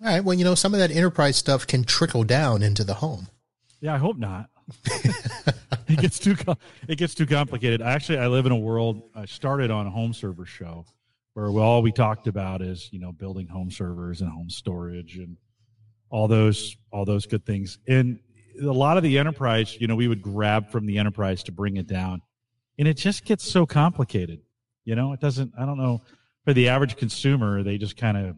[0.00, 0.24] All right.
[0.24, 3.28] Well, you know, some of that enterprise stuff can trickle down into the home.
[3.80, 4.50] Yeah, I hope not.
[5.88, 6.36] it gets too
[6.88, 7.82] it gets too complicated.
[7.82, 9.02] Actually, I live in a world.
[9.14, 10.86] I started on a home server show
[11.34, 15.36] where all we talked about is you know building home servers and home storage and
[16.10, 17.78] all those all those good things.
[17.86, 18.18] And
[18.60, 21.76] a lot of the enterprise, you know, we would grab from the enterprise to bring
[21.76, 22.22] it down,
[22.78, 24.40] and it just gets so complicated.
[24.84, 25.52] You know, it doesn't.
[25.58, 26.02] I don't know
[26.44, 28.36] for the average consumer, they just kind of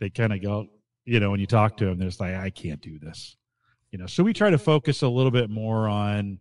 [0.00, 0.68] they kind of go.
[1.04, 3.38] You know, when you talk to them, they're just like, I can't do this
[3.90, 6.38] you know so we try to focus a little bit more on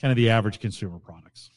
[0.00, 1.50] kind of the average consumer products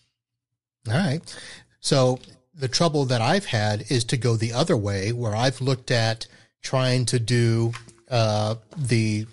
[0.87, 1.35] all right
[1.79, 2.19] so
[2.53, 6.27] the trouble that i've had is to go the other way where i've looked at
[6.61, 7.71] trying to do
[8.09, 9.25] uh, the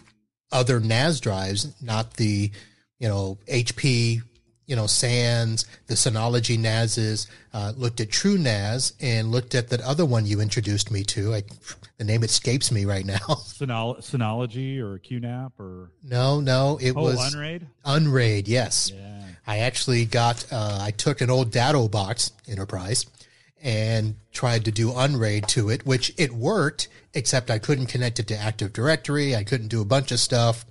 [0.52, 2.51] other nas drives not the
[2.98, 4.22] you know hp
[4.70, 10.06] you know, SANs, the Synology NASs, uh, looked at TrueNAS and looked at that other
[10.06, 11.35] one you introduced me to.
[11.35, 11.43] I,
[11.98, 13.16] the name escapes me right now.
[13.18, 17.66] Synol- Synology or QNAP or no, no, it oh, was Unraid.
[17.85, 18.93] Unraid, yes.
[18.94, 19.24] Yeah.
[19.44, 20.47] I actually got.
[20.52, 23.06] Uh, I took an old Datto box Enterprise
[23.62, 28.28] and tried to do Unraid to it, which it worked, except I couldn't connect it
[28.28, 29.37] to Active Directory.
[29.37, 30.65] I couldn't do a bunch of stuff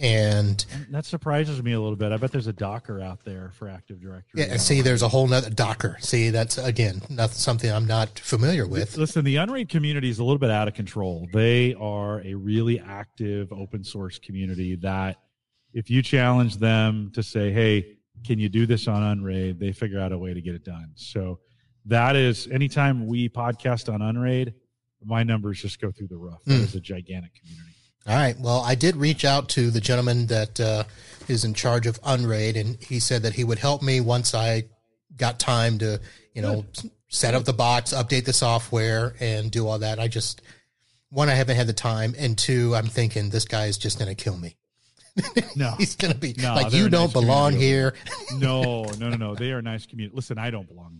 [0.00, 2.10] and that surprises me a little bit.
[2.10, 4.42] I bet there's a Docker out there for Active Directory.
[4.42, 5.98] Yeah, see, there's a whole nother Docker.
[6.00, 8.96] See, that's again not something I'm not familiar with.
[8.96, 11.28] Listen, the Unraid community is a little bit out of control.
[11.32, 15.18] They are a really active open source community that,
[15.74, 20.00] if you challenge them to say, "Hey, can you do this on Unraid?" they figure
[20.00, 20.92] out a way to get it done.
[20.94, 21.40] So
[21.86, 24.54] that is anytime we podcast on Unraid,
[25.04, 26.38] my numbers just go through the roof.
[26.46, 26.60] Mm.
[26.62, 27.74] is a gigantic community.
[28.06, 28.38] All right.
[28.38, 30.84] Well, I did reach out to the gentleman that uh,
[31.28, 34.64] is in charge of Unraid, and he said that he would help me once I
[35.16, 36.00] got time to,
[36.34, 36.90] you know, Good.
[37.08, 39.98] set up the box, update the software, and do all that.
[39.98, 40.40] I just
[41.10, 44.14] one, I haven't had the time, and two, I'm thinking this guy is just going
[44.14, 44.56] to kill me.
[45.56, 47.94] No, he's going to be no, like you don't nice belong here.
[48.38, 49.34] no, no, no, no.
[49.34, 50.14] They are a nice community.
[50.14, 50.98] Listen, I don't belong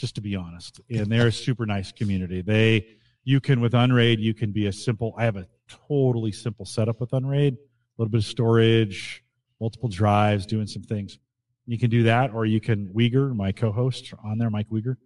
[0.00, 0.80] just to be honest.
[0.88, 2.40] And they're a super nice community.
[2.40, 2.86] They,
[3.24, 5.14] you can with Unraid, you can be a simple.
[5.18, 5.46] I have a
[5.88, 7.58] totally simple setup with Unraid, a
[7.98, 9.22] little bit of storage,
[9.60, 11.18] multiple drives, doing some things.
[11.66, 14.96] You can do that, or you can Uyghur, my co-host on there, Mike Uyghur.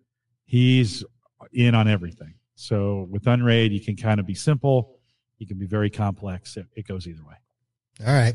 [0.47, 1.05] He's
[1.53, 2.35] in on everything.
[2.55, 5.01] So with Unraid, you can kind of be simple.
[5.39, 6.57] You can be very complex.
[6.57, 7.35] It, it goes either way.
[8.07, 8.35] All right.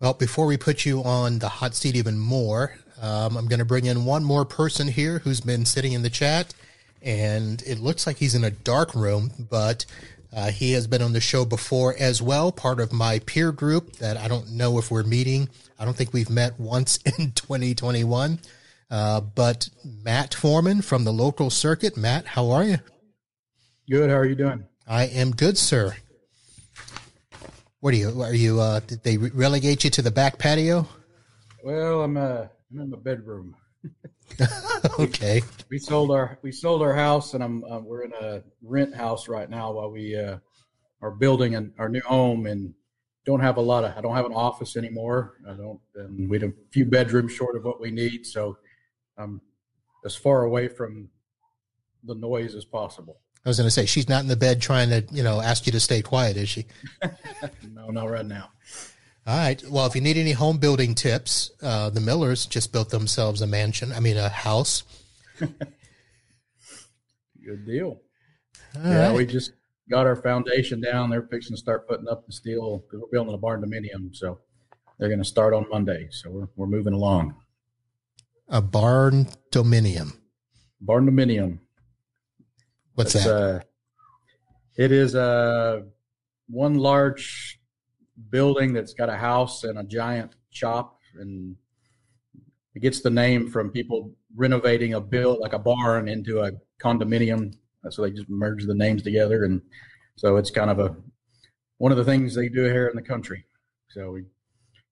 [0.00, 3.64] Well, before we put you on the hot seat even more, um, I'm going to
[3.64, 6.54] bring in one more person here who's been sitting in the chat,
[7.02, 9.86] and it looks like he's in a dark room, but
[10.34, 13.96] uh, he has been on the show before as well, part of my peer group
[13.96, 15.48] that I don't know if we're meeting.
[15.78, 18.38] I don't think we've met once in 2021.
[18.90, 21.96] Uh, but Matt Forman from the local circuit.
[21.96, 22.78] Matt, how are you?
[23.90, 24.10] Good.
[24.10, 24.64] How are you doing?
[24.86, 25.96] I am good, sir.
[27.80, 28.22] What are you?
[28.22, 28.60] Are you?
[28.60, 30.86] Uh, did they relegate you to the back patio?
[31.64, 33.56] Well, I'm uh, I'm in my bedroom.
[34.98, 35.42] okay.
[35.70, 39.28] We sold our we sold our house, and I'm uh, we're in a rent house
[39.28, 40.38] right now while we uh,
[41.00, 42.74] are building an, our new home, and
[43.24, 43.96] don't have a lot of.
[43.96, 45.34] I don't have an office anymore.
[45.48, 45.80] I don't.
[45.94, 48.58] And we have a few bedrooms short of what we need, so
[49.16, 49.40] I'm
[50.04, 51.08] as far away from
[52.04, 53.20] the noise as possible.
[53.44, 55.66] I was going to say she's not in the bed trying to you know ask
[55.66, 56.66] you to stay quiet, is she?
[57.70, 58.50] no, not right now.
[59.26, 59.60] All right.
[59.68, 63.46] Well, if you need any home building tips, uh, the Millers just built themselves a
[63.46, 63.92] mansion.
[63.92, 64.84] I mean, a house.
[65.40, 65.50] Good
[67.66, 68.00] deal.
[68.76, 69.16] All yeah, right.
[69.16, 69.52] we just
[69.90, 71.10] got our foundation down.
[71.10, 74.14] They're fixing to start putting up the steel because we're building a barn dominium.
[74.14, 74.38] So
[74.98, 76.06] they're going to start on Monday.
[76.12, 77.34] So we're, we're moving along.
[78.48, 80.16] A barn dominium.
[80.80, 81.58] Barn dominium.
[82.94, 83.26] What's that?
[83.26, 83.60] Uh,
[84.76, 85.80] it is uh,
[86.48, 87.55] one large
[88.30, 91.56] building that's got a house and a giant shop, and
[92.74, 96.52] it gets the name from people renovating a build like a barn into a
[96.82, 97.54] condominium.
[97.84, 99.60] Uh, so they just merge the names together, and
[100.16, 100.96] so it's kind of a
[101.78, 103.44] one of the things they do here in the country.
[103.88, 104.24] So we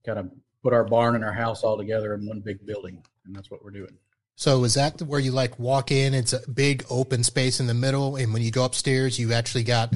[0.05, 0.31] kind of
[0.63, 3.65] put our barn and our house all together in one big building, and that's what
[3.65, 3.97] we're doing.
[4.37, 6.13] So is that where you like walk in?
[6.13, 9.63] It's a big open space in the middle, and when you go upstairs, you actually
[9.63, 9.95] got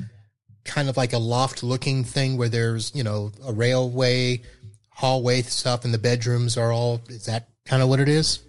[0.69, 4.43] kind of like a loft looking thing where there's you know a railway,
[4.91, 7.01] hallway stuff, and the bedrooms are all.
[7.09, 8.41] Is that kind of what it is?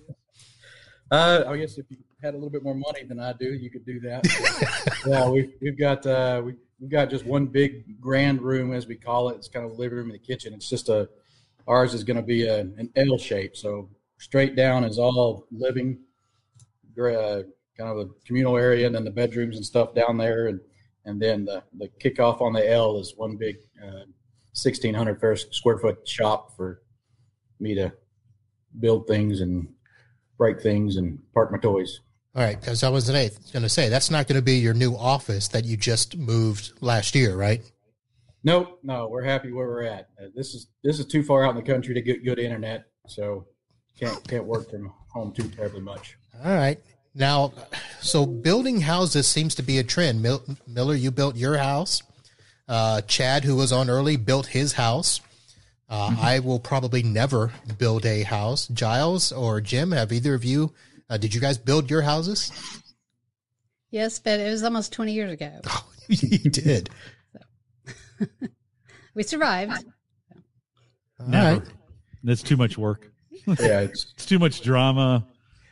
[1.09, 3.71] Uh, I guess if you had a little bit more money than I do, you
[3.71, 5.01] could do that.
[5.07, 8.95] yeah, we've we've got uh, we, we've got just one big grand room, as we
[8.95, 9.37] call it.
[9.37, 10.53] It's kind of the living room and the kitchen.
[10.53, 11.09] It's just a
[11.67, 15.99] ours is going to be a, an L shape, so straight down is all living,
[16.97, 17.43] uh,
[17.77, 20.59] kind of a communal area, and then the bedrooms and stuff down there, and
[21.05, 24.05] and then the the kickoff on the L is one big uh,
[24.53, 25.19] sixteen hundred
[25.51, 26.81] square foot shop for
[27.59, 27.91] me to
[28.79, 29.67] build things and
[30.37, 32.01] break things and park my toys.
[32.35, 33.31] All right, because I was going
[33.63, 37.15] to say that's not going to be your new office that you just moved last
[37.15, 37.61] year, right?
[38.43, 40.09] Nope, no, we're happy where we're at.
[40.21, 42.85] Uh, this is this is too far out in the country to get good internet,
[43.07, 43.47] so
[43.99, 46.17] can't can't work from home too terribly much.
[46.45, 46.79] All right.
[47.19, 47.51] Now,
[47.99, 50.21] so building houses seems to be a trend.
[50.23, 52.01] Mil- Miller, you built your house.
[52.67, 55.19] Uh, Chad, who was on early, built his house.
[55.89, 58.67] Uh, I will probably never build a house.
[58.67, 60.73] Giles or Jim, have either of you?
[61.09, 62.51] Uh, did you guys build your houses?
[63.91, 65.59] Yes, but it was almost 20 years ago.
[65.69, 66.89] Oh, you did.
[69.13, 69.85] We survived.
[71.27, 71.63] Never.
[72.23, 73.11] It's too much work.
[73.45, 75.25] Yeah, it's, it's too much drama.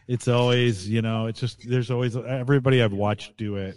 [0.07, 3.75] It's always, you know, it's just there's always everybody I've watched do it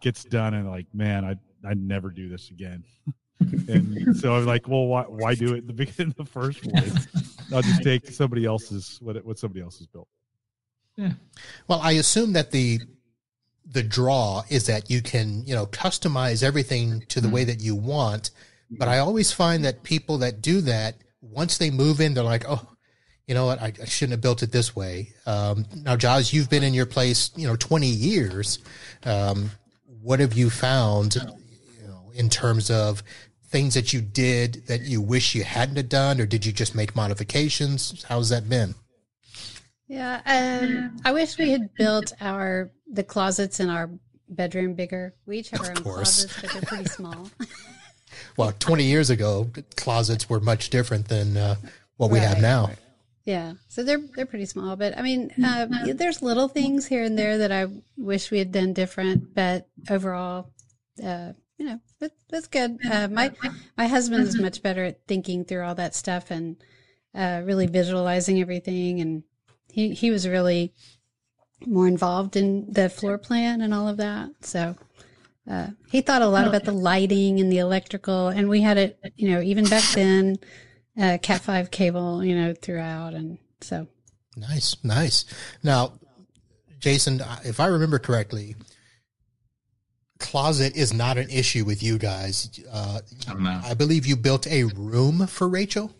[0.00, 1.36] gets done and like, man, I
[1.68, 2.84] I never do this again.
[3.68, 6.62] and so I'm like, well, why why do it in the beginning in the first
[6.62, 7.06] place?
[7.52, 10.08] I'll just take somebody else's what what somebody else has built.
[10.96, 11.12] Yeah.
[11.68, 12.80] Well, I assume that the
[13.66, 17.50] the draw is that you can, you know, customize everything to the way mm-hmm.
[17.50, 18.30] that you want.
[18.70, 22.44] But I always find that people that do that, once they move in, they're like,
[22.48, 22.71] oh,
[23.26, 25.12] you know what, I, I shouldn't have built it this way.
[25.26, 28.58] Um, now, Giles, you've been in your place, you know, 20 years.
[29.04, 29.50] Um,
[30.02, 33.02] what have you found, you know, in terms of
[33.46, 36.74] things that you did that you wish you hadn't have done, or did you just
[36.74, 38.02] make modifications?
[38.08, 38.74] How's that been?
[39.88, 43.90] Yeah, um, I wish we had built our the closets in our
[44.28, 45.14] bedroom bigger.
[45.26, 46.24] We each have our Of own course.
[46.24, 47.30] closets, but they're pretty small.
[48.36, 51.56] Well, 20 years ago, closets were much different than uh,
[51.98, 52.70] what we have Right, now.
[53.24, 57.16] Yeah, so they're they're pretty small, but I mean, uh, there's little things here and
[57.16, 57.66] there that I
[57.96, 60.50] wish we had done different, but overall,
[61.02, 62.78] uh, you know, it, it's good.
[62.90, 63.30] Uh, my
[63.76, 66.56] my husband is much better at thinking through all that stuff and
[67.14, 69.22] uh, really visualizing everything, and
[69.70, 70.72] he he was really
[71.64, 74.30] more involved in the floor plan and all of that.
[74.40, 74.74] So
[75.48, 78.98] uh, he thought a lot about the lighting and the electrical, and we had it,
[79.16, 80.38] you know, even back then,
[81.00, 83.86] uh, Cat five cable, you know, throughout, and so
[84.36, 85.24] Nice, nice.
[85.62, 85.92] Now,
[86.80, 88.56] Jason, if I remember correctly,
[90.18, 92.48] closet is not an issue with you guys.
[92.72, 95.92] Uh, I believe you built a room for Rachel.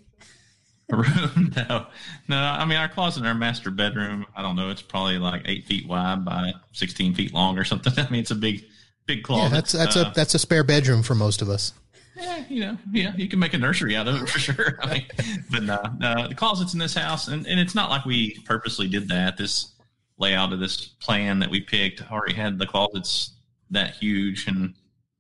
[0.91, 1.53] room.
[1.69, 1.87] No,
[2.29, 2.37] no.
[2.37, 4.25] I mean, our closet in our master bedroom.
[4.37, 4.71] I don't know.
[4.71, 7.93] It's probably like eight feet wide by sixteen feet long or something.
[7.97, 8.65] I mean, it's a big,
[9.07, 9.43] big closet.
[9.45, 11.73] Yeah, that's that's Uh, a that's a spare bedroom for most of us.
[12.17, 14.79] Yeah, you know, yeah, you can make a nursery out of it for sure.
[14.81, 15.07] I mean,
[15.51, 18.89] but no, no, the closets in this house, and, and it's not like we purposely
[18.89, 19.37] did that.
[19.37, 19.75] This
[20.19, 23.35] layout of this plan that we picked already had the closets
[23.71, 24.75] that huge, and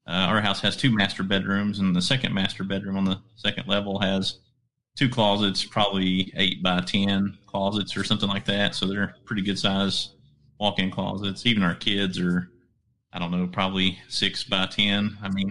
[0.06, 3.66] uh, our house has two master bedrooms, and the second master bedroom on the second
[3.66, 4.38] level has
[4.94, 8.74] two closets, probably eight by ten closets or something like that.
[8.74, 10.10] So they're pretty good size
[10.60, 11.46] walk-in closets.
[11.46, 12.50] Even our kids are,
[13.12, 15.16] I don't know, probably six by ten.
[15.22, 15.50] I mean,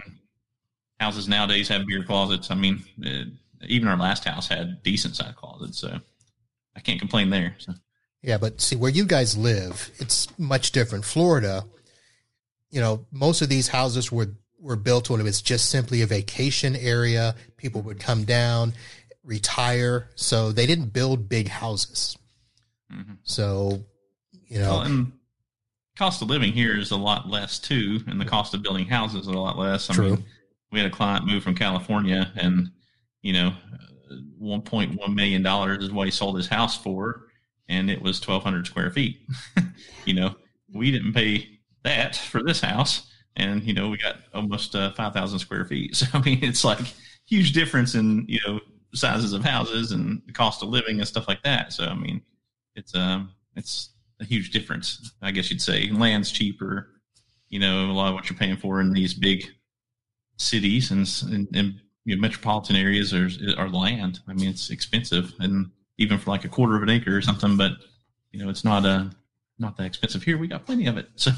[1.02, 2.50] houses nowadays have beer closets.
[2.50, 3.24] I mean, uh,
[3.66, 5.98] even our last house had decent sized closets, so
[6.76, 7.54] I can't complain there.
[7.58, 7.74] So.
[8.22, 11.04] Yeah, but see where you guys live, it's much different.
[11.04, 11.64] Florida,
[12.70, 16.06] you know, most of these houses were were built when it was just simply a
[16.06, 17.34] vacation area.
[17.56, 18.72] People would come down,
[19.24, 22.16] retire, so they didn't build big houses.
[22.92, 23.14] Mm-hmm.
[23.24, 23.82] So,
[24.46, 25.12] you know, Well, and
[25.96, 29.22] cost of living here is a lot less too, and the cost of building houses
[29.22, 29.90] is a lot less.
[29.90, 30.10] I True.
[30.10, 30.24] mean,
[30.72, 32.70] we had a client move from California, and
[33.22, 33.54] you know,
[34.38, 37.26] one point one million dollars is what he sold his house for,
[37.68, 39.20] and it was twelve hundred square feet.
[40.04, 40.34] you know,
[40.74, 45.12] we didn't pay that for this house, and you know, we got almost uh, five
[45.12, 45.96] thousand square feet.
[45.96, 46.80] So I mean, it's like
[47.26, 48.60] huge difference in you know
[48.94, 51.72] sizes of houses and the cost of living and stuff like that.
[51.72, 52.22] So I mean,
[52.74, 53.90] it's um, it's
[54.20, 55.90] a huge difference, I guess you'd say.
[55.90, 56.90] Land's cheaper,
[57.48, 59.44] you know, a lot of what you're paying for in these big
[60.42, 64.20] cities and and, and you know, metropolitan areas are are land.
[64.28, 67.56] I mean, it's expensive, and even for like a quarter of an acre or something,
[67.56, 67.72] but
[68.30, 69.10] you know, it's not a
[69.58, 70.38] not that expensive here.
[70.38, 71.30] We got plenty of it, so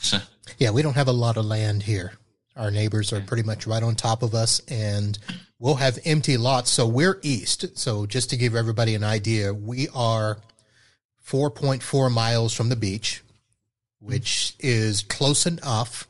[0.00, 0.18] so
[0.58, 2.12] yeah, we don't have a lot of land here.
[2.56, 5.16] Our neighbors are pretty much right on top of us, and
[5.60, 6.70] we'll have empty lots.
[6.70, 7.78] So we're east.
[7.78, 10.38] So just to give everybody an idea, we are
[11.24, 13.22] 4.4 miles from the beach,
[14.00, 16.07] which is close enough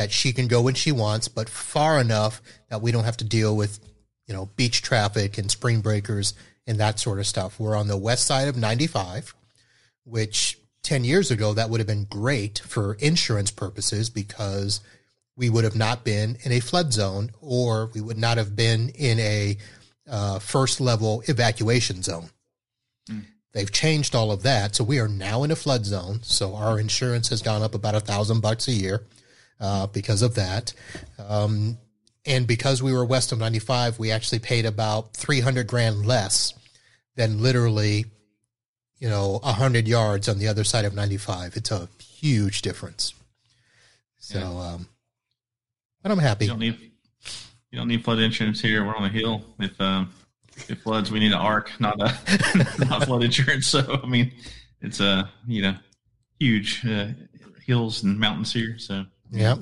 [0.00, 2.40] that she can go when she wants, but far enough
[2.70, 3.80] that we don't have to deal with,
[4.26, 6.32] you know, beach traffic and spring breakers
[6.66, 7.60] and that sort of stuff.
[7.60, 9.34] We're on the west side of 95,
[10.04, 14.80] which 10 years ago, that would have been great for insurance purposes because
[15.36, 18.88] we would have not been in a flood zone or we would not have been
[18.94, 19.58] in a
[20.08, 22.30] uh, first level evacuation zone.
[23.52, 24.76] They've changed all of that.
[24.76, 26.20] So we are now in a flood zone.
[26.22, 29.02] So our insurance has gone up about a thousand bucks a year
[29.60, 30.72] uh, because of that.
[31.18, 31.78] Um,
[32.26, 36.54] and because we were west of 95, we actually paid about 300 grand less
[37.16, 38.06] than literally,
[38.98, 41.56] you know, 100 yards on the other side of 95.
[41.56, 43.14] It's a huge difference.
[44.18, 44.88] So, um,
[46.02, 46.44] but I'm happy.
[46.44, 46.90] you don't need
[47.70, 48.84] you don't need flood insurance here.
[48.84, 49.44] We're on a hill.
[49.58, 50.12] If um,
[50.68, 52.16] if floods, we need an arc, not a
[52.88, 53.66] not flood insurance.
[53.66, 54.32] So I mean,
[54.80, 55.76] it's a you know
[56.38, 57.08] huge uh,
[57.64, 58.78] hills and mountains here.
[58.78, 59.58] So Yep.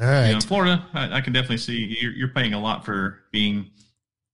[0.00, 3.20] All you know, Florida, I, I can definitely see you're, you're paying a lot for
[3.32, 3.70] being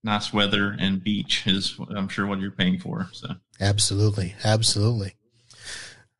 [0.03, 3.09] nice weather and beach is I'm sure what you're paying for.
[3.11, 4.35] So Absolutely.
[4.43, 5.15] Absolutely.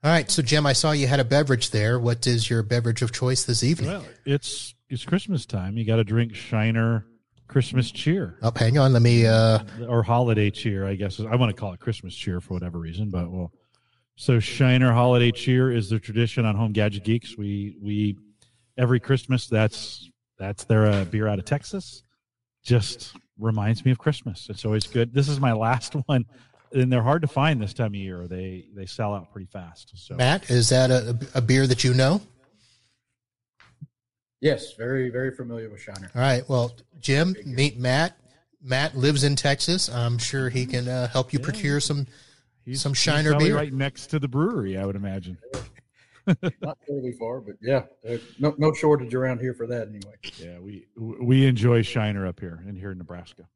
[0.03, 0.29] All right.
[0.29, 1.99] So, Jim, I saw you had a beverage there.
[1.99, 3.89] What is your beverage of choice this evening?
[3.89, 5.77] Well, it's it's Christmas time.
[5.77, 7.05] You got to drink Shiner
[7.47, 8.93] Christmas Cheer Oh, hang on.
[8.93, 10.85] Let me, uh, or Holiday Cheer.
[10.85, 13.51] I guess I want to call it Christmas Cheer for whatever reason, but well.
[14.15, 17.37] So Shiner Holiday Cheer is the tradition on Home Gadget Geeks.
[17.37, 18.17] We we
[18.77, 22.03] every Christmas that's that's their uh, beer out of Texas.
[22.63, 24.47] Just reminds me of Christmas.
[24.49, 25.13] It's always good.
[25.13, 26.25] This is my last one,
[26.73, 28.27] and they're hard to find this time of year.
[28.27, 29.91] They they sell out pretty fast.
[29.95, 32.21] So Matt, is that a, a beer that you know?
[34.41, 36.11] Yes, very very familiar with Shiner.
[36.13, 36.47] All right.
[36.47, 38.17] Well, Jim, meet Matt.
[38.61, 39.89] Matt lives in Texas.
[39.89, 42.05] I'm sure he can uh, help you procure some
[42.73, 43.55] some Shiner probably beer.
[43.55, 44.77] right next to the brewery.
[44.77, 45.37] I would imagine.
[46.61, 50.15] Not terribly far, but yeah, uh, no no shortage around here for that anyway.
[50.37, 53.47] Yeah, we we enjoy Shiner up here and here in Nebraska.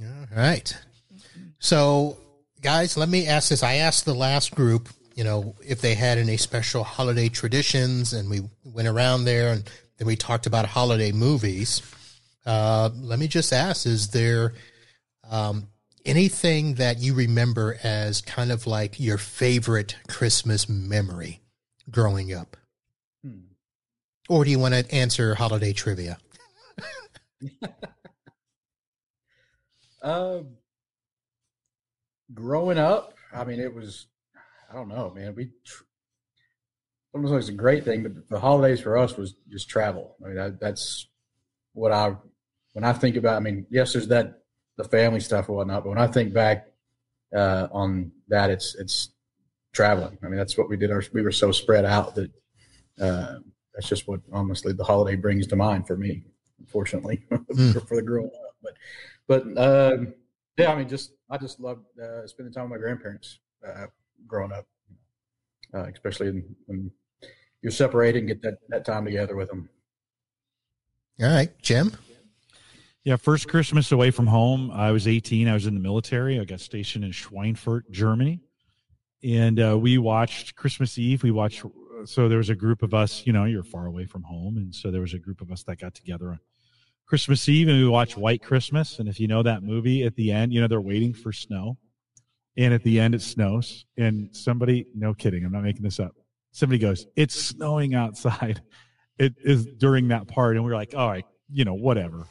[0.00, 0.76] All right.
[1.58, 2.18] So,
[2.60, 3.62] guys, let me ask this.
[3.62, 8.30] I asked the last group, you know, if they had any special holiday traditions, and
[8.30, 9.68] we went around there and
[9.98, 11.82] then we talked about holiday movies.
[12.46, 14.54] Uh, let me just ask is there
[15.28, 15.68] um,
[16.06, 21.40] anything that you remember as kind of like your favorite Christmas memory
[21.90, 22.56] growing up?
[23.24, 23.52] Hmm.
[24.28, 26.18] Or do you want to answer holiday trivia?
[30.02, 30.40] Uh,
[32.34, 34.06] growing up, I mean, it was,
[34.70, 35.34] I don't know, man.
[35.34, 35.84] We, tr-
[37.12, 40.16] sometimes it's a great thing, but the holidays for us was just travel.
[40.22, 41.06] I mean, that, that's
[41.72, 42.16] what I,
[42.72, 44.42] when I think about, I mean, yes, there's that,
[44.76, 46.68] the family stuff and whatnot, but when I think back
[47.34, 49.10] uh, on that, it's, it's
[49.78, 50.18] traveling.
[50.24, 50.90] I mean, that's what we did.
[50.90, 52.32] Our, we were so spread out that
[53.00, 53.36] uh,
[53.72, 56.24] that's just what honestly the holiday brings to mind for me,
[56.58, 58.56] unfortunately, for, for the growing up.
[58.60, 58.74] But,
[59.28, 60.14] but um,
[60.56, 63.86] yeah, I mean, just I just loved uh, spending time with my grandparents uh,
[64.26, 64.66] growing up,
[65.72, 66.90] uh, especially in, when
[67.62, 69.68] you're separated and get that, that time together with them.
[71.22, 71.96] All right, Jim.
[73.04, 74.72] Yeah, first Christmas away from home.
[74.72, 75.46] I was 18.
[75.46, 76.40] I was in the military.
[76.40, 78.40] I got stationed in Schweinfurt, Germany,
[79.22, 81.22] and uh, we watched Christmas Eve.
[81.22, 81.64] We watched.
[82.04, 83.26] So there was a group of us.
[83.26, 85.62] You know, you're far away from home, and so there was a group of us
[85.64, 86.38] that got together on
[87.06, 88.98] Christmas Eve, and we watched White Christmas.
[88.98, 91.78] And if you know that movie, at the end, you know they're waiting for snow,
[92.56, 96.14] and at the end it snows, and somebody, no kidding, I'm not making this up.
[96.52, 98.62] Somebody goes, "It's snowing outside."
[99.20, 102.24] It is during that part, and we we're like, "All right, you know, whatever."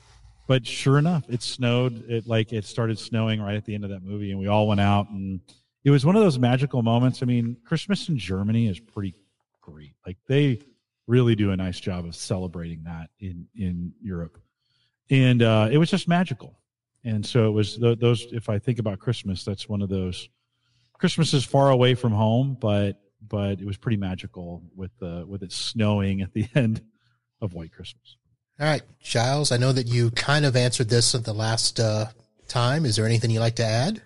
[0.48, 2.10] but sure enough, it snowed.
[2.10, 4.68] It like it started snowing right at the end of that movie, and we all
[4.68, 5.42] went out, and
[5.88, 7.24] it was one of those magical moments.
[7.24, 9.16] I mean, Christmas in Germany is pretty
[9.62, 9.94] great.
[10.06, 10.60] Like they
[11.08, 14.38] really do a nice job of celebrating that in in Europe,
[15.10, 16.60] and uh, it was just magical.
[17.06, 18.28] And so it was th- those.
[18.34, 20.28] If I think about Christmas, that's one of those.
[21.00, 25.42] Christmas is far away from home, but but it was pretty magical with uh, with
[25.42, 26.82] it snowing at the end
[27.40, 28.18] of White Christmas.
[28.60, 32.08] All right, Giles, I know that you kind of answered this at the last uh,
[32.50, 32.86] time.
[32.86, 34.02] Is there anything you'd like to add?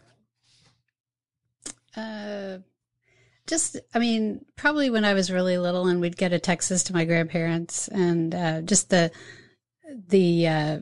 [1.96, 2.60] Uh,
[3.48, 6.94] just, I mean, probably when I was really little and we'd get a Texas to
[6.94, 9.12] my grandparents and uh, just the,
[10.08, 10.80] the, uh,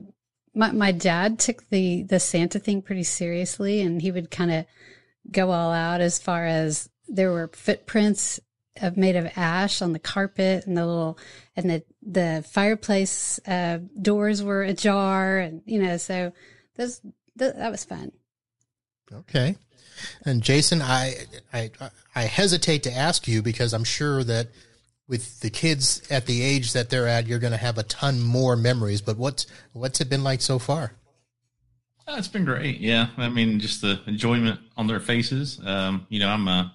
[0.53, 4.65] my, my dad took the, the Santa thing pretty seriously and he would kind of
[5.31, 8.39] go all out as far as there were footprints
[8.81, 11.17] of made of ash on the carpet and the little
[11.55, 16.31] and the the fireplace uh, doors were ajar and you know so
[16.77, 16.99] those
[17.37, 18.11] th- that was fun.
[19.11, 19.57] Okay
[20.25, 21.15] and jason I,
[21.53, 21.71] I
[22.15, 24.47] i hesitate to ask you because i'm sure that
[25.07, 28.21] with the kids at the age that they're at you're going to have a ton
[28.21, 30.93] more memories but what's what's it been like so far
[32.07, 36.19] uh, it's been great yeah i mean just the enjoyment on their faces um, you
[36.19, 36.73] know i'm a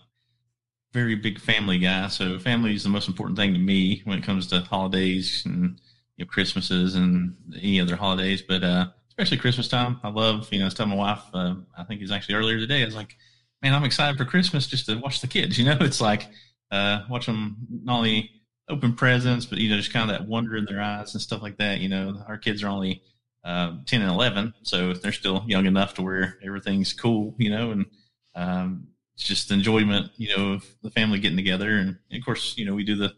[0.95, 4.25] very big family guy, so family is the most important thing to me when it
[4.25, 5.81] comes to holidays and
[6.17, 8.41] you know Christmases and any other holidays.
[8.41, 8.87] But uh,
[9.17, 10.53] especially Christmas time, I love.
[10.53, 12.83] You know, I was telling my wife, uh, I think it's actually earlier today.
[12.83, 13.17] I was like,
[13.63, 15.59] man, I'm excited for Christmas just to watch the kids.
[15.65, 16.29] You know, it's like
[16.73, 18.31] uh, watch them not only
[18.69, 21.43] open presents, but you know, just kind of that wonder in their eyes and stuff
[21.43, 21.79] like that.
[21.79, 23.03] You know, our kids are only
[23.45, 27.37] uh, 10 and 11, so they're still young enough to where everything's cool.
[27.39, 27.87] You know, and
[28.35, 31.77] um, it's just enjoyment, you know, of the family getting together.
[31.77, 33.13] And of course, you know, we do the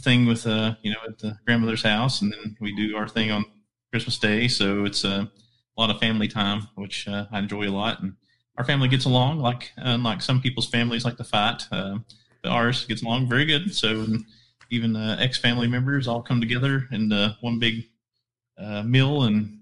[0.00, 3.30] thing with, uh, you know, at the grandmother's house and then we do our thing
[3.30, 3.44] on
[3.92, 4.48] Christmas Day.
[4.48, 5.26] So it's uh,
[5.76, 8.02] a lot of family time, which uh, I enjoy a lot.
[8.02, 8.14] And
[8.58, 11.68] our family gets along like, unlike some people's families like to fight.
[11.70, 11.98] Uh,
[12.44, 13.74] ours gets along very good.
[13.74, 14.06] So
[14.70, 17.84] even uh, ex family members all come together in uh, one big
[18.58, 19.60] uh, meal and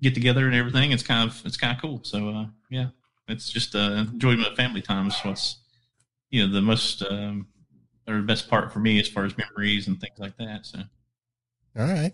[0.00, 0.92] get together and everything.
[0.92, 2.00] It's kind of, it's kind of cool.
[2.04, 2.88] So, uh, yeah,
[3.28, 5.56] it's just uh, enjoyment of family time is what's
[6.30, 7.46] you know the most um,
[8.08, 10.66] or the best part for me as far as memories and things like that.
[10.66, 10.78] So,
[11.78, 12.12] all right.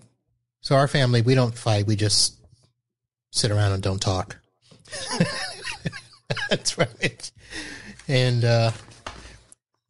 [0.61, 1.87] So our family, we don't fight.
[1.87, 2.35] We just
[3.31, 4.37] sit around and don't talk.
[6.51, 7.31] That's right.
[8.09, 8.73] And uh,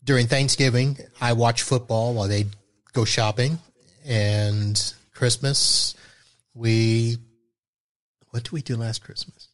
[0.04, 2.46] during Thanksgiving, I watch football while they
[2.92, 3.58] go shopping.
[4.04, 5.94] And Christmas,
[6.54, 7.18] we
[8.30, 9.48] what did we do last Christmas?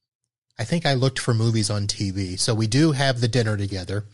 [0.59, 2.39] I think I looked for movies on TV.
[2.39, 4.05] So we do have the dinner together,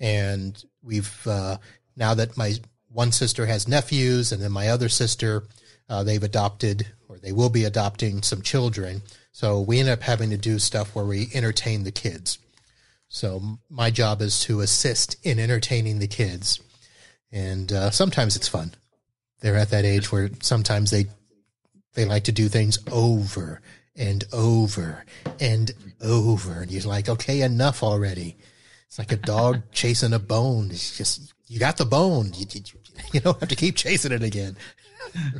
[0.00, 1.58] and we've uh,
[1.96, 2.54] now that my
[2.88, 5.44] one sister has nephews, and then my other sister,
[5.92, 9.02] uh, they've adopted or they will be adopting some children.
[9.30, 12.38] So we end up having to do stuff where we entertain the kids.
[13.08, 16.60] So my job is to assist in entertaining the kids,
[17.30, 18.72] and uh, sometimes it's fun.
[19.40, 21.06] They're at that age where sometimes they
[21.92, 23.60] they like to do things over
[23.94, 25.04] and over
[25.38, 26.62] and over.
[26.62, 28.38] And you're like, okay, enough already.
[28.86, 30.70] It's like a dog chasing a bone.
[30.70, 32.32] It's just, you got the bone.
[32.34, 32.62] You, you,
[33.12, 34.56] you don't have to keep chasing it again.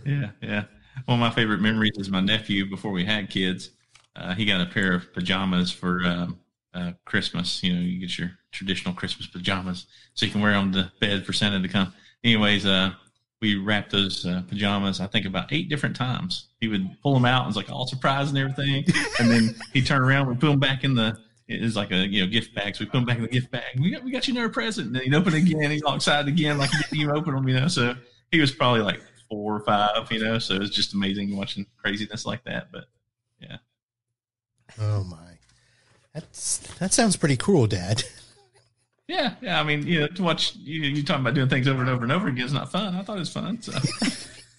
[0.04, 0.64] Yeah, yeah.
[1.06, 3.70] One of my favorite memories is my nephew before we had kids.
[4.14, 6.38] Uh, he got a pair of pajamas for um,
[6.74, 7.62] uh, Christmas.
[7.62, 11.24] You know, you get your traditional Christmas pajamas so you can wear them to bed
[11.24, 11.92] for Santa to come.
[12.22, 12.92] Anyways, uh,
[13.40, 16.48] we wrapped those uh, pajamas, I think about eight different times.
[16.60, 18.84] He would pull them out and was like all surprised and everything.
[19.18, 21.18] And then he'd turn around, we put them back in the,
[21.48, 22.76] it was like a, you know, gift bag.
[22.76, 23.80] So we put them back in the gift bag.
[23.80, 24.86] We got, we got you another present.
[24.86, 25.70] And then he'd open it again.
[25.72, 27.66] He's all excited again, like he didn't even open them, you know?
[27.66, 27.96] So
[28.30, 29.02] he was probably like
[29.32, 30.38] four or five, you know?
[30.38, 32.70] So it was just amazing watching craziness like that.
[32.70, 32.84] But
[33.40, 33.56] yeah.
[34.78, 35.16] Oh my.
[36.12, 38.04] That's, that sounds pretty cruel, dad.
[39.08, 39.58] Yeah, yeah.
[39.58, 42.02] I mean, you know, to watch you, you talking about doing things over and over
[42.02, 42.94] and over again is not fun.
[42.94, 43.60] I thought it was fun.
[43.60, 43.72] So.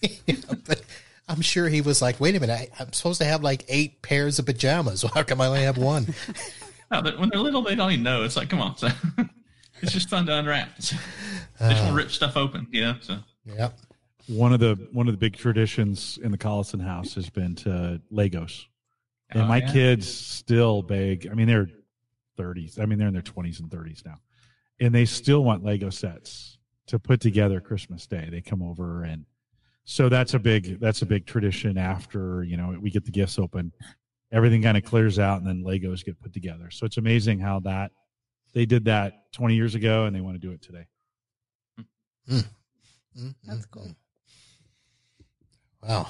[0.26, 0.36] yeah,
[0.66, 0.82] but
[1.28, 4.02] I'm sure he was like, "Wait a minute, I, am supposed to have like eight
[4.02, 5.02] pairs of pajamas.
[5.04, 6.14] Well, how come I only have one?"
[6.90, 8.22] no, when they're little, they don't even know.
[8.22, 8.88] It's like, come on, so
[9.82, 10.80] it's just fun to unwrap.
[10.80, 10.96] So,
[11.60, 12.96] they just want to rip stuff open, you know.
[13.00, 13.76] So yep.
[14.28, 18.00] One of the one of the big traditions in the Collison house has been to
[18.12, 18.64] Legos,
[19.30, 19.72] and Oh, my yeah.
[19.72, 21.28] kids still beg.
[21.30, 21.68] I mean, they're
[22.36, 22.78] thirties.
[22.78, 24.20] I mean, they're in their twenties and thirties now,
[24.80, 28.28] and they still want Lego sets to put together Christmas Day.
[28.30, 29.24] They come over, and
[29.84, 31.76] so that's a big that's a big tradition.
[31.76, 33.72] After you know we get the gifts open,
[34.32, 36.70] everything kind of clears out, and then Legos get put together.
[36.70, 37.92] So it's amazing how that
[38.54, 40.86] they did that twenty years ago, and they want to do it today.
[42.26, 42.38] Hmm.
[43.16, 43.28] Hmm.
[43.44, 43.70] That's hmm.
[43.70, 43.96] cool.
[45.86, 46.08] Wow.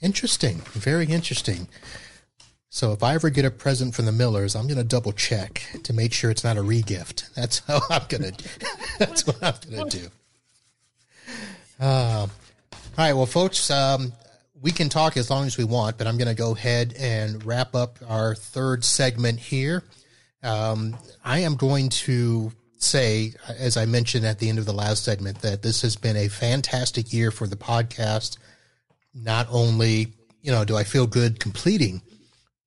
[0.00, 0.58] Interesting.
[0.72, 1.68] Very interesting.
[2.68, 5.62] So if I ever get a present from the Millers, I'm going to double check
[5.82, 7.32] to make sure it's not a regift.
[7.34, 8.44] That's how I'm going to.
[8.98, 10.08] That's what I'm going to do.
[11.78, 12.28] Uh, all
[12.96, 13.12] right.
[13.12, 14.12] Well, folks, um,
[14.60, 17.44] we can talk as long as we want, but I'm going to go ahead and
[17.44, 19.82] wrap up our third segment here.
[20.42, 25.04] Um, I am going to say, as I mentioned at the end of the last
[25.04, 28.38] segment, that this has been a fantastic year for the podcast.
[29.14, 30.08] Not only,
[30.40, 32.02] you know, do I feel good completing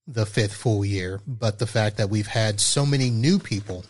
[0.08, 3.86] the fifth full year, but the fact that we've had so many new people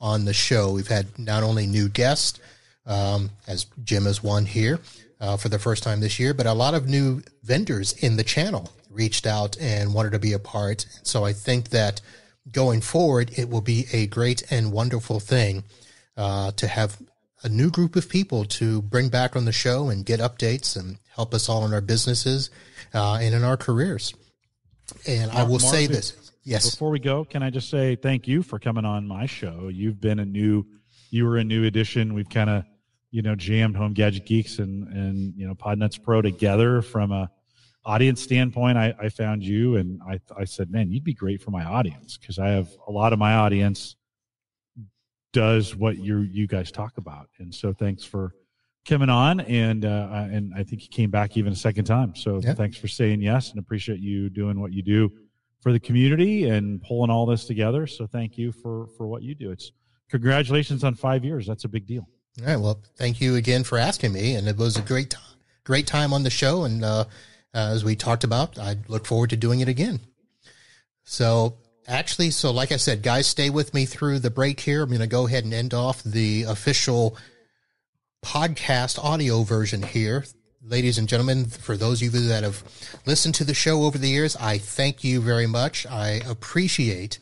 [0.00, 0.72] on the show.
[0.72, 2.40] We've had not only new guests,
[2.86, 4.80] um, as Jim is one here
[5.20, 8.24] uh, for the first time this year, but a lot of new vendors in the
[8.24, 10.86] channel reached out and wanted to be a part.
[11.02, 12.00] So I think that
[12.50, 15.64] going forward, it will be a great and wonderful thing
[16.16, 17.00] uh, to have
[17.42, 20.98] a new group of people to bring back on the show and get updates and
[21.20, 22.48] help us all in our businesses
[22.94, 24.14] uh, and in our careers.
[25.06, 26.32] And I will Mark, say this.
[26.44, 26.70] Yes.
[26.70, 29.68] Before we go, can I just say thank you for coming on my show?
[29.68, 30.64] You've been a new,
[31.10, 32.14] you were a new addition.
[32.14, 32.64] We've kind of,
[33.10, 37.30] you know, jammed Home Gadget Geeks and and you know Podnutz Pro together from a
[37.84, 38.78] audience standpoint.
[38.78, 42.16] I, I found you and I I said, man, you'd be great for my audience
[42.16, 43.96] because I have a lot of my audience
[45.34, 48.32] does what you you guys talk about, and so thanks for
[48.86, 52.14] coming on and uh, and I think he came back even a second time.
[52.16, 52.54] So Yeah.
[52.54, 55.12] thanks for saying yes and appreciate you doing what you do
[55.60, 57.86] for the community and pulling all this together.
[57.86, 59.50] So thank you for for what you do.
[59.50, 59.72] It's
[60.10, 61.46] congratulations on five years.
[61.46, 62.08] That's a big deal.
[62.40, 62.56] All right.
[62.56, 65.22] Well, thank you again for asking me, and it was a great, time,
[65.64, 66.64] great time on the show.
[66.64, 67.04] And uh,
[67.52, 70.00] as we talked about, I look forward to doing it again.
[71.04, 71.58] So,
[71.88, 74.82] actually, so like I said, guys, stay with me through the break here.
[74.82, 77.16] I'm going to go ahead and end off the official
[78.22, 80.24] podcast audio version here.
[80.62, 82.62] Ladies and gentlemen, for those of you that have
[83.06, 85.86] listened to the show over the years, I thank you very much.
[85.86, 87.18] I appreciate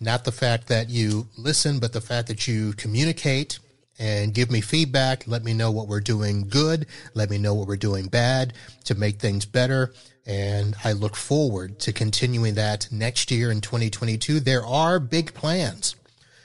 [0.00, 3.58] not the fact that you listen, but the fact that you communicate
[3.98, 5.26] and give me feedback.
[5.26, 6.86] Let me know what we're doing good.
[7.14, 8.54] Let me know what we're doing bad
[8.84, 9.92] to make things better.
[10.26, 14.40] And I look forward to continuing that next year in 2022.
[14.40, 15.94] There are big plans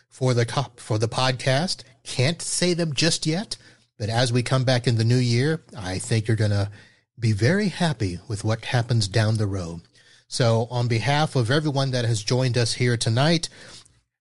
[0.09, 0.45] for the
[0.75, 1.83] for the podcast.
[2.03, 3.57] Can't say them just yet,
[3.97, 6.69] but as we come back in the new year, I think you're going to
[7.17, 9.81] be very happy with what happens down the road.
[10.27, 13.47] So, on behalf of everyone that has joined us here tonight,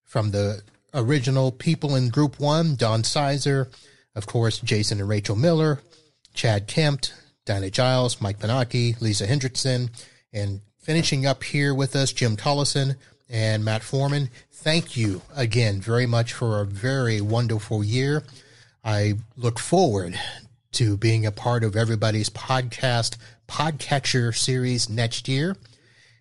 [0.05, 3.69] from the original people in Group One, Dawn Sizer,
[4.15, 5.81] of course, Jason and Rachel Miller,
[6.35, 7.13] Chad Kempt,
[7.45, 9.91] Diana Giles, Mike Pennachi, Lisa Hendrickson,
[10.33, 12.97] and finishing up here with us, Jim Collison
[13.29, 14.31] and Matt Forman.
[14.53, 18.23] Thank you again very much for a very wonderful year.
[18.85, 20.19] I look forward
[20.73, 23.17] to being a part of everybody's podcast
[23.49, 25.57] podcatcher series next year.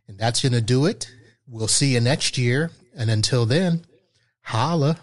[0.08, 1.12] And that's going to do it.
[1.48, 2.72] We'll see you next year.
[2.96, 3.86] And until then,
[4.44, 4.98] holla.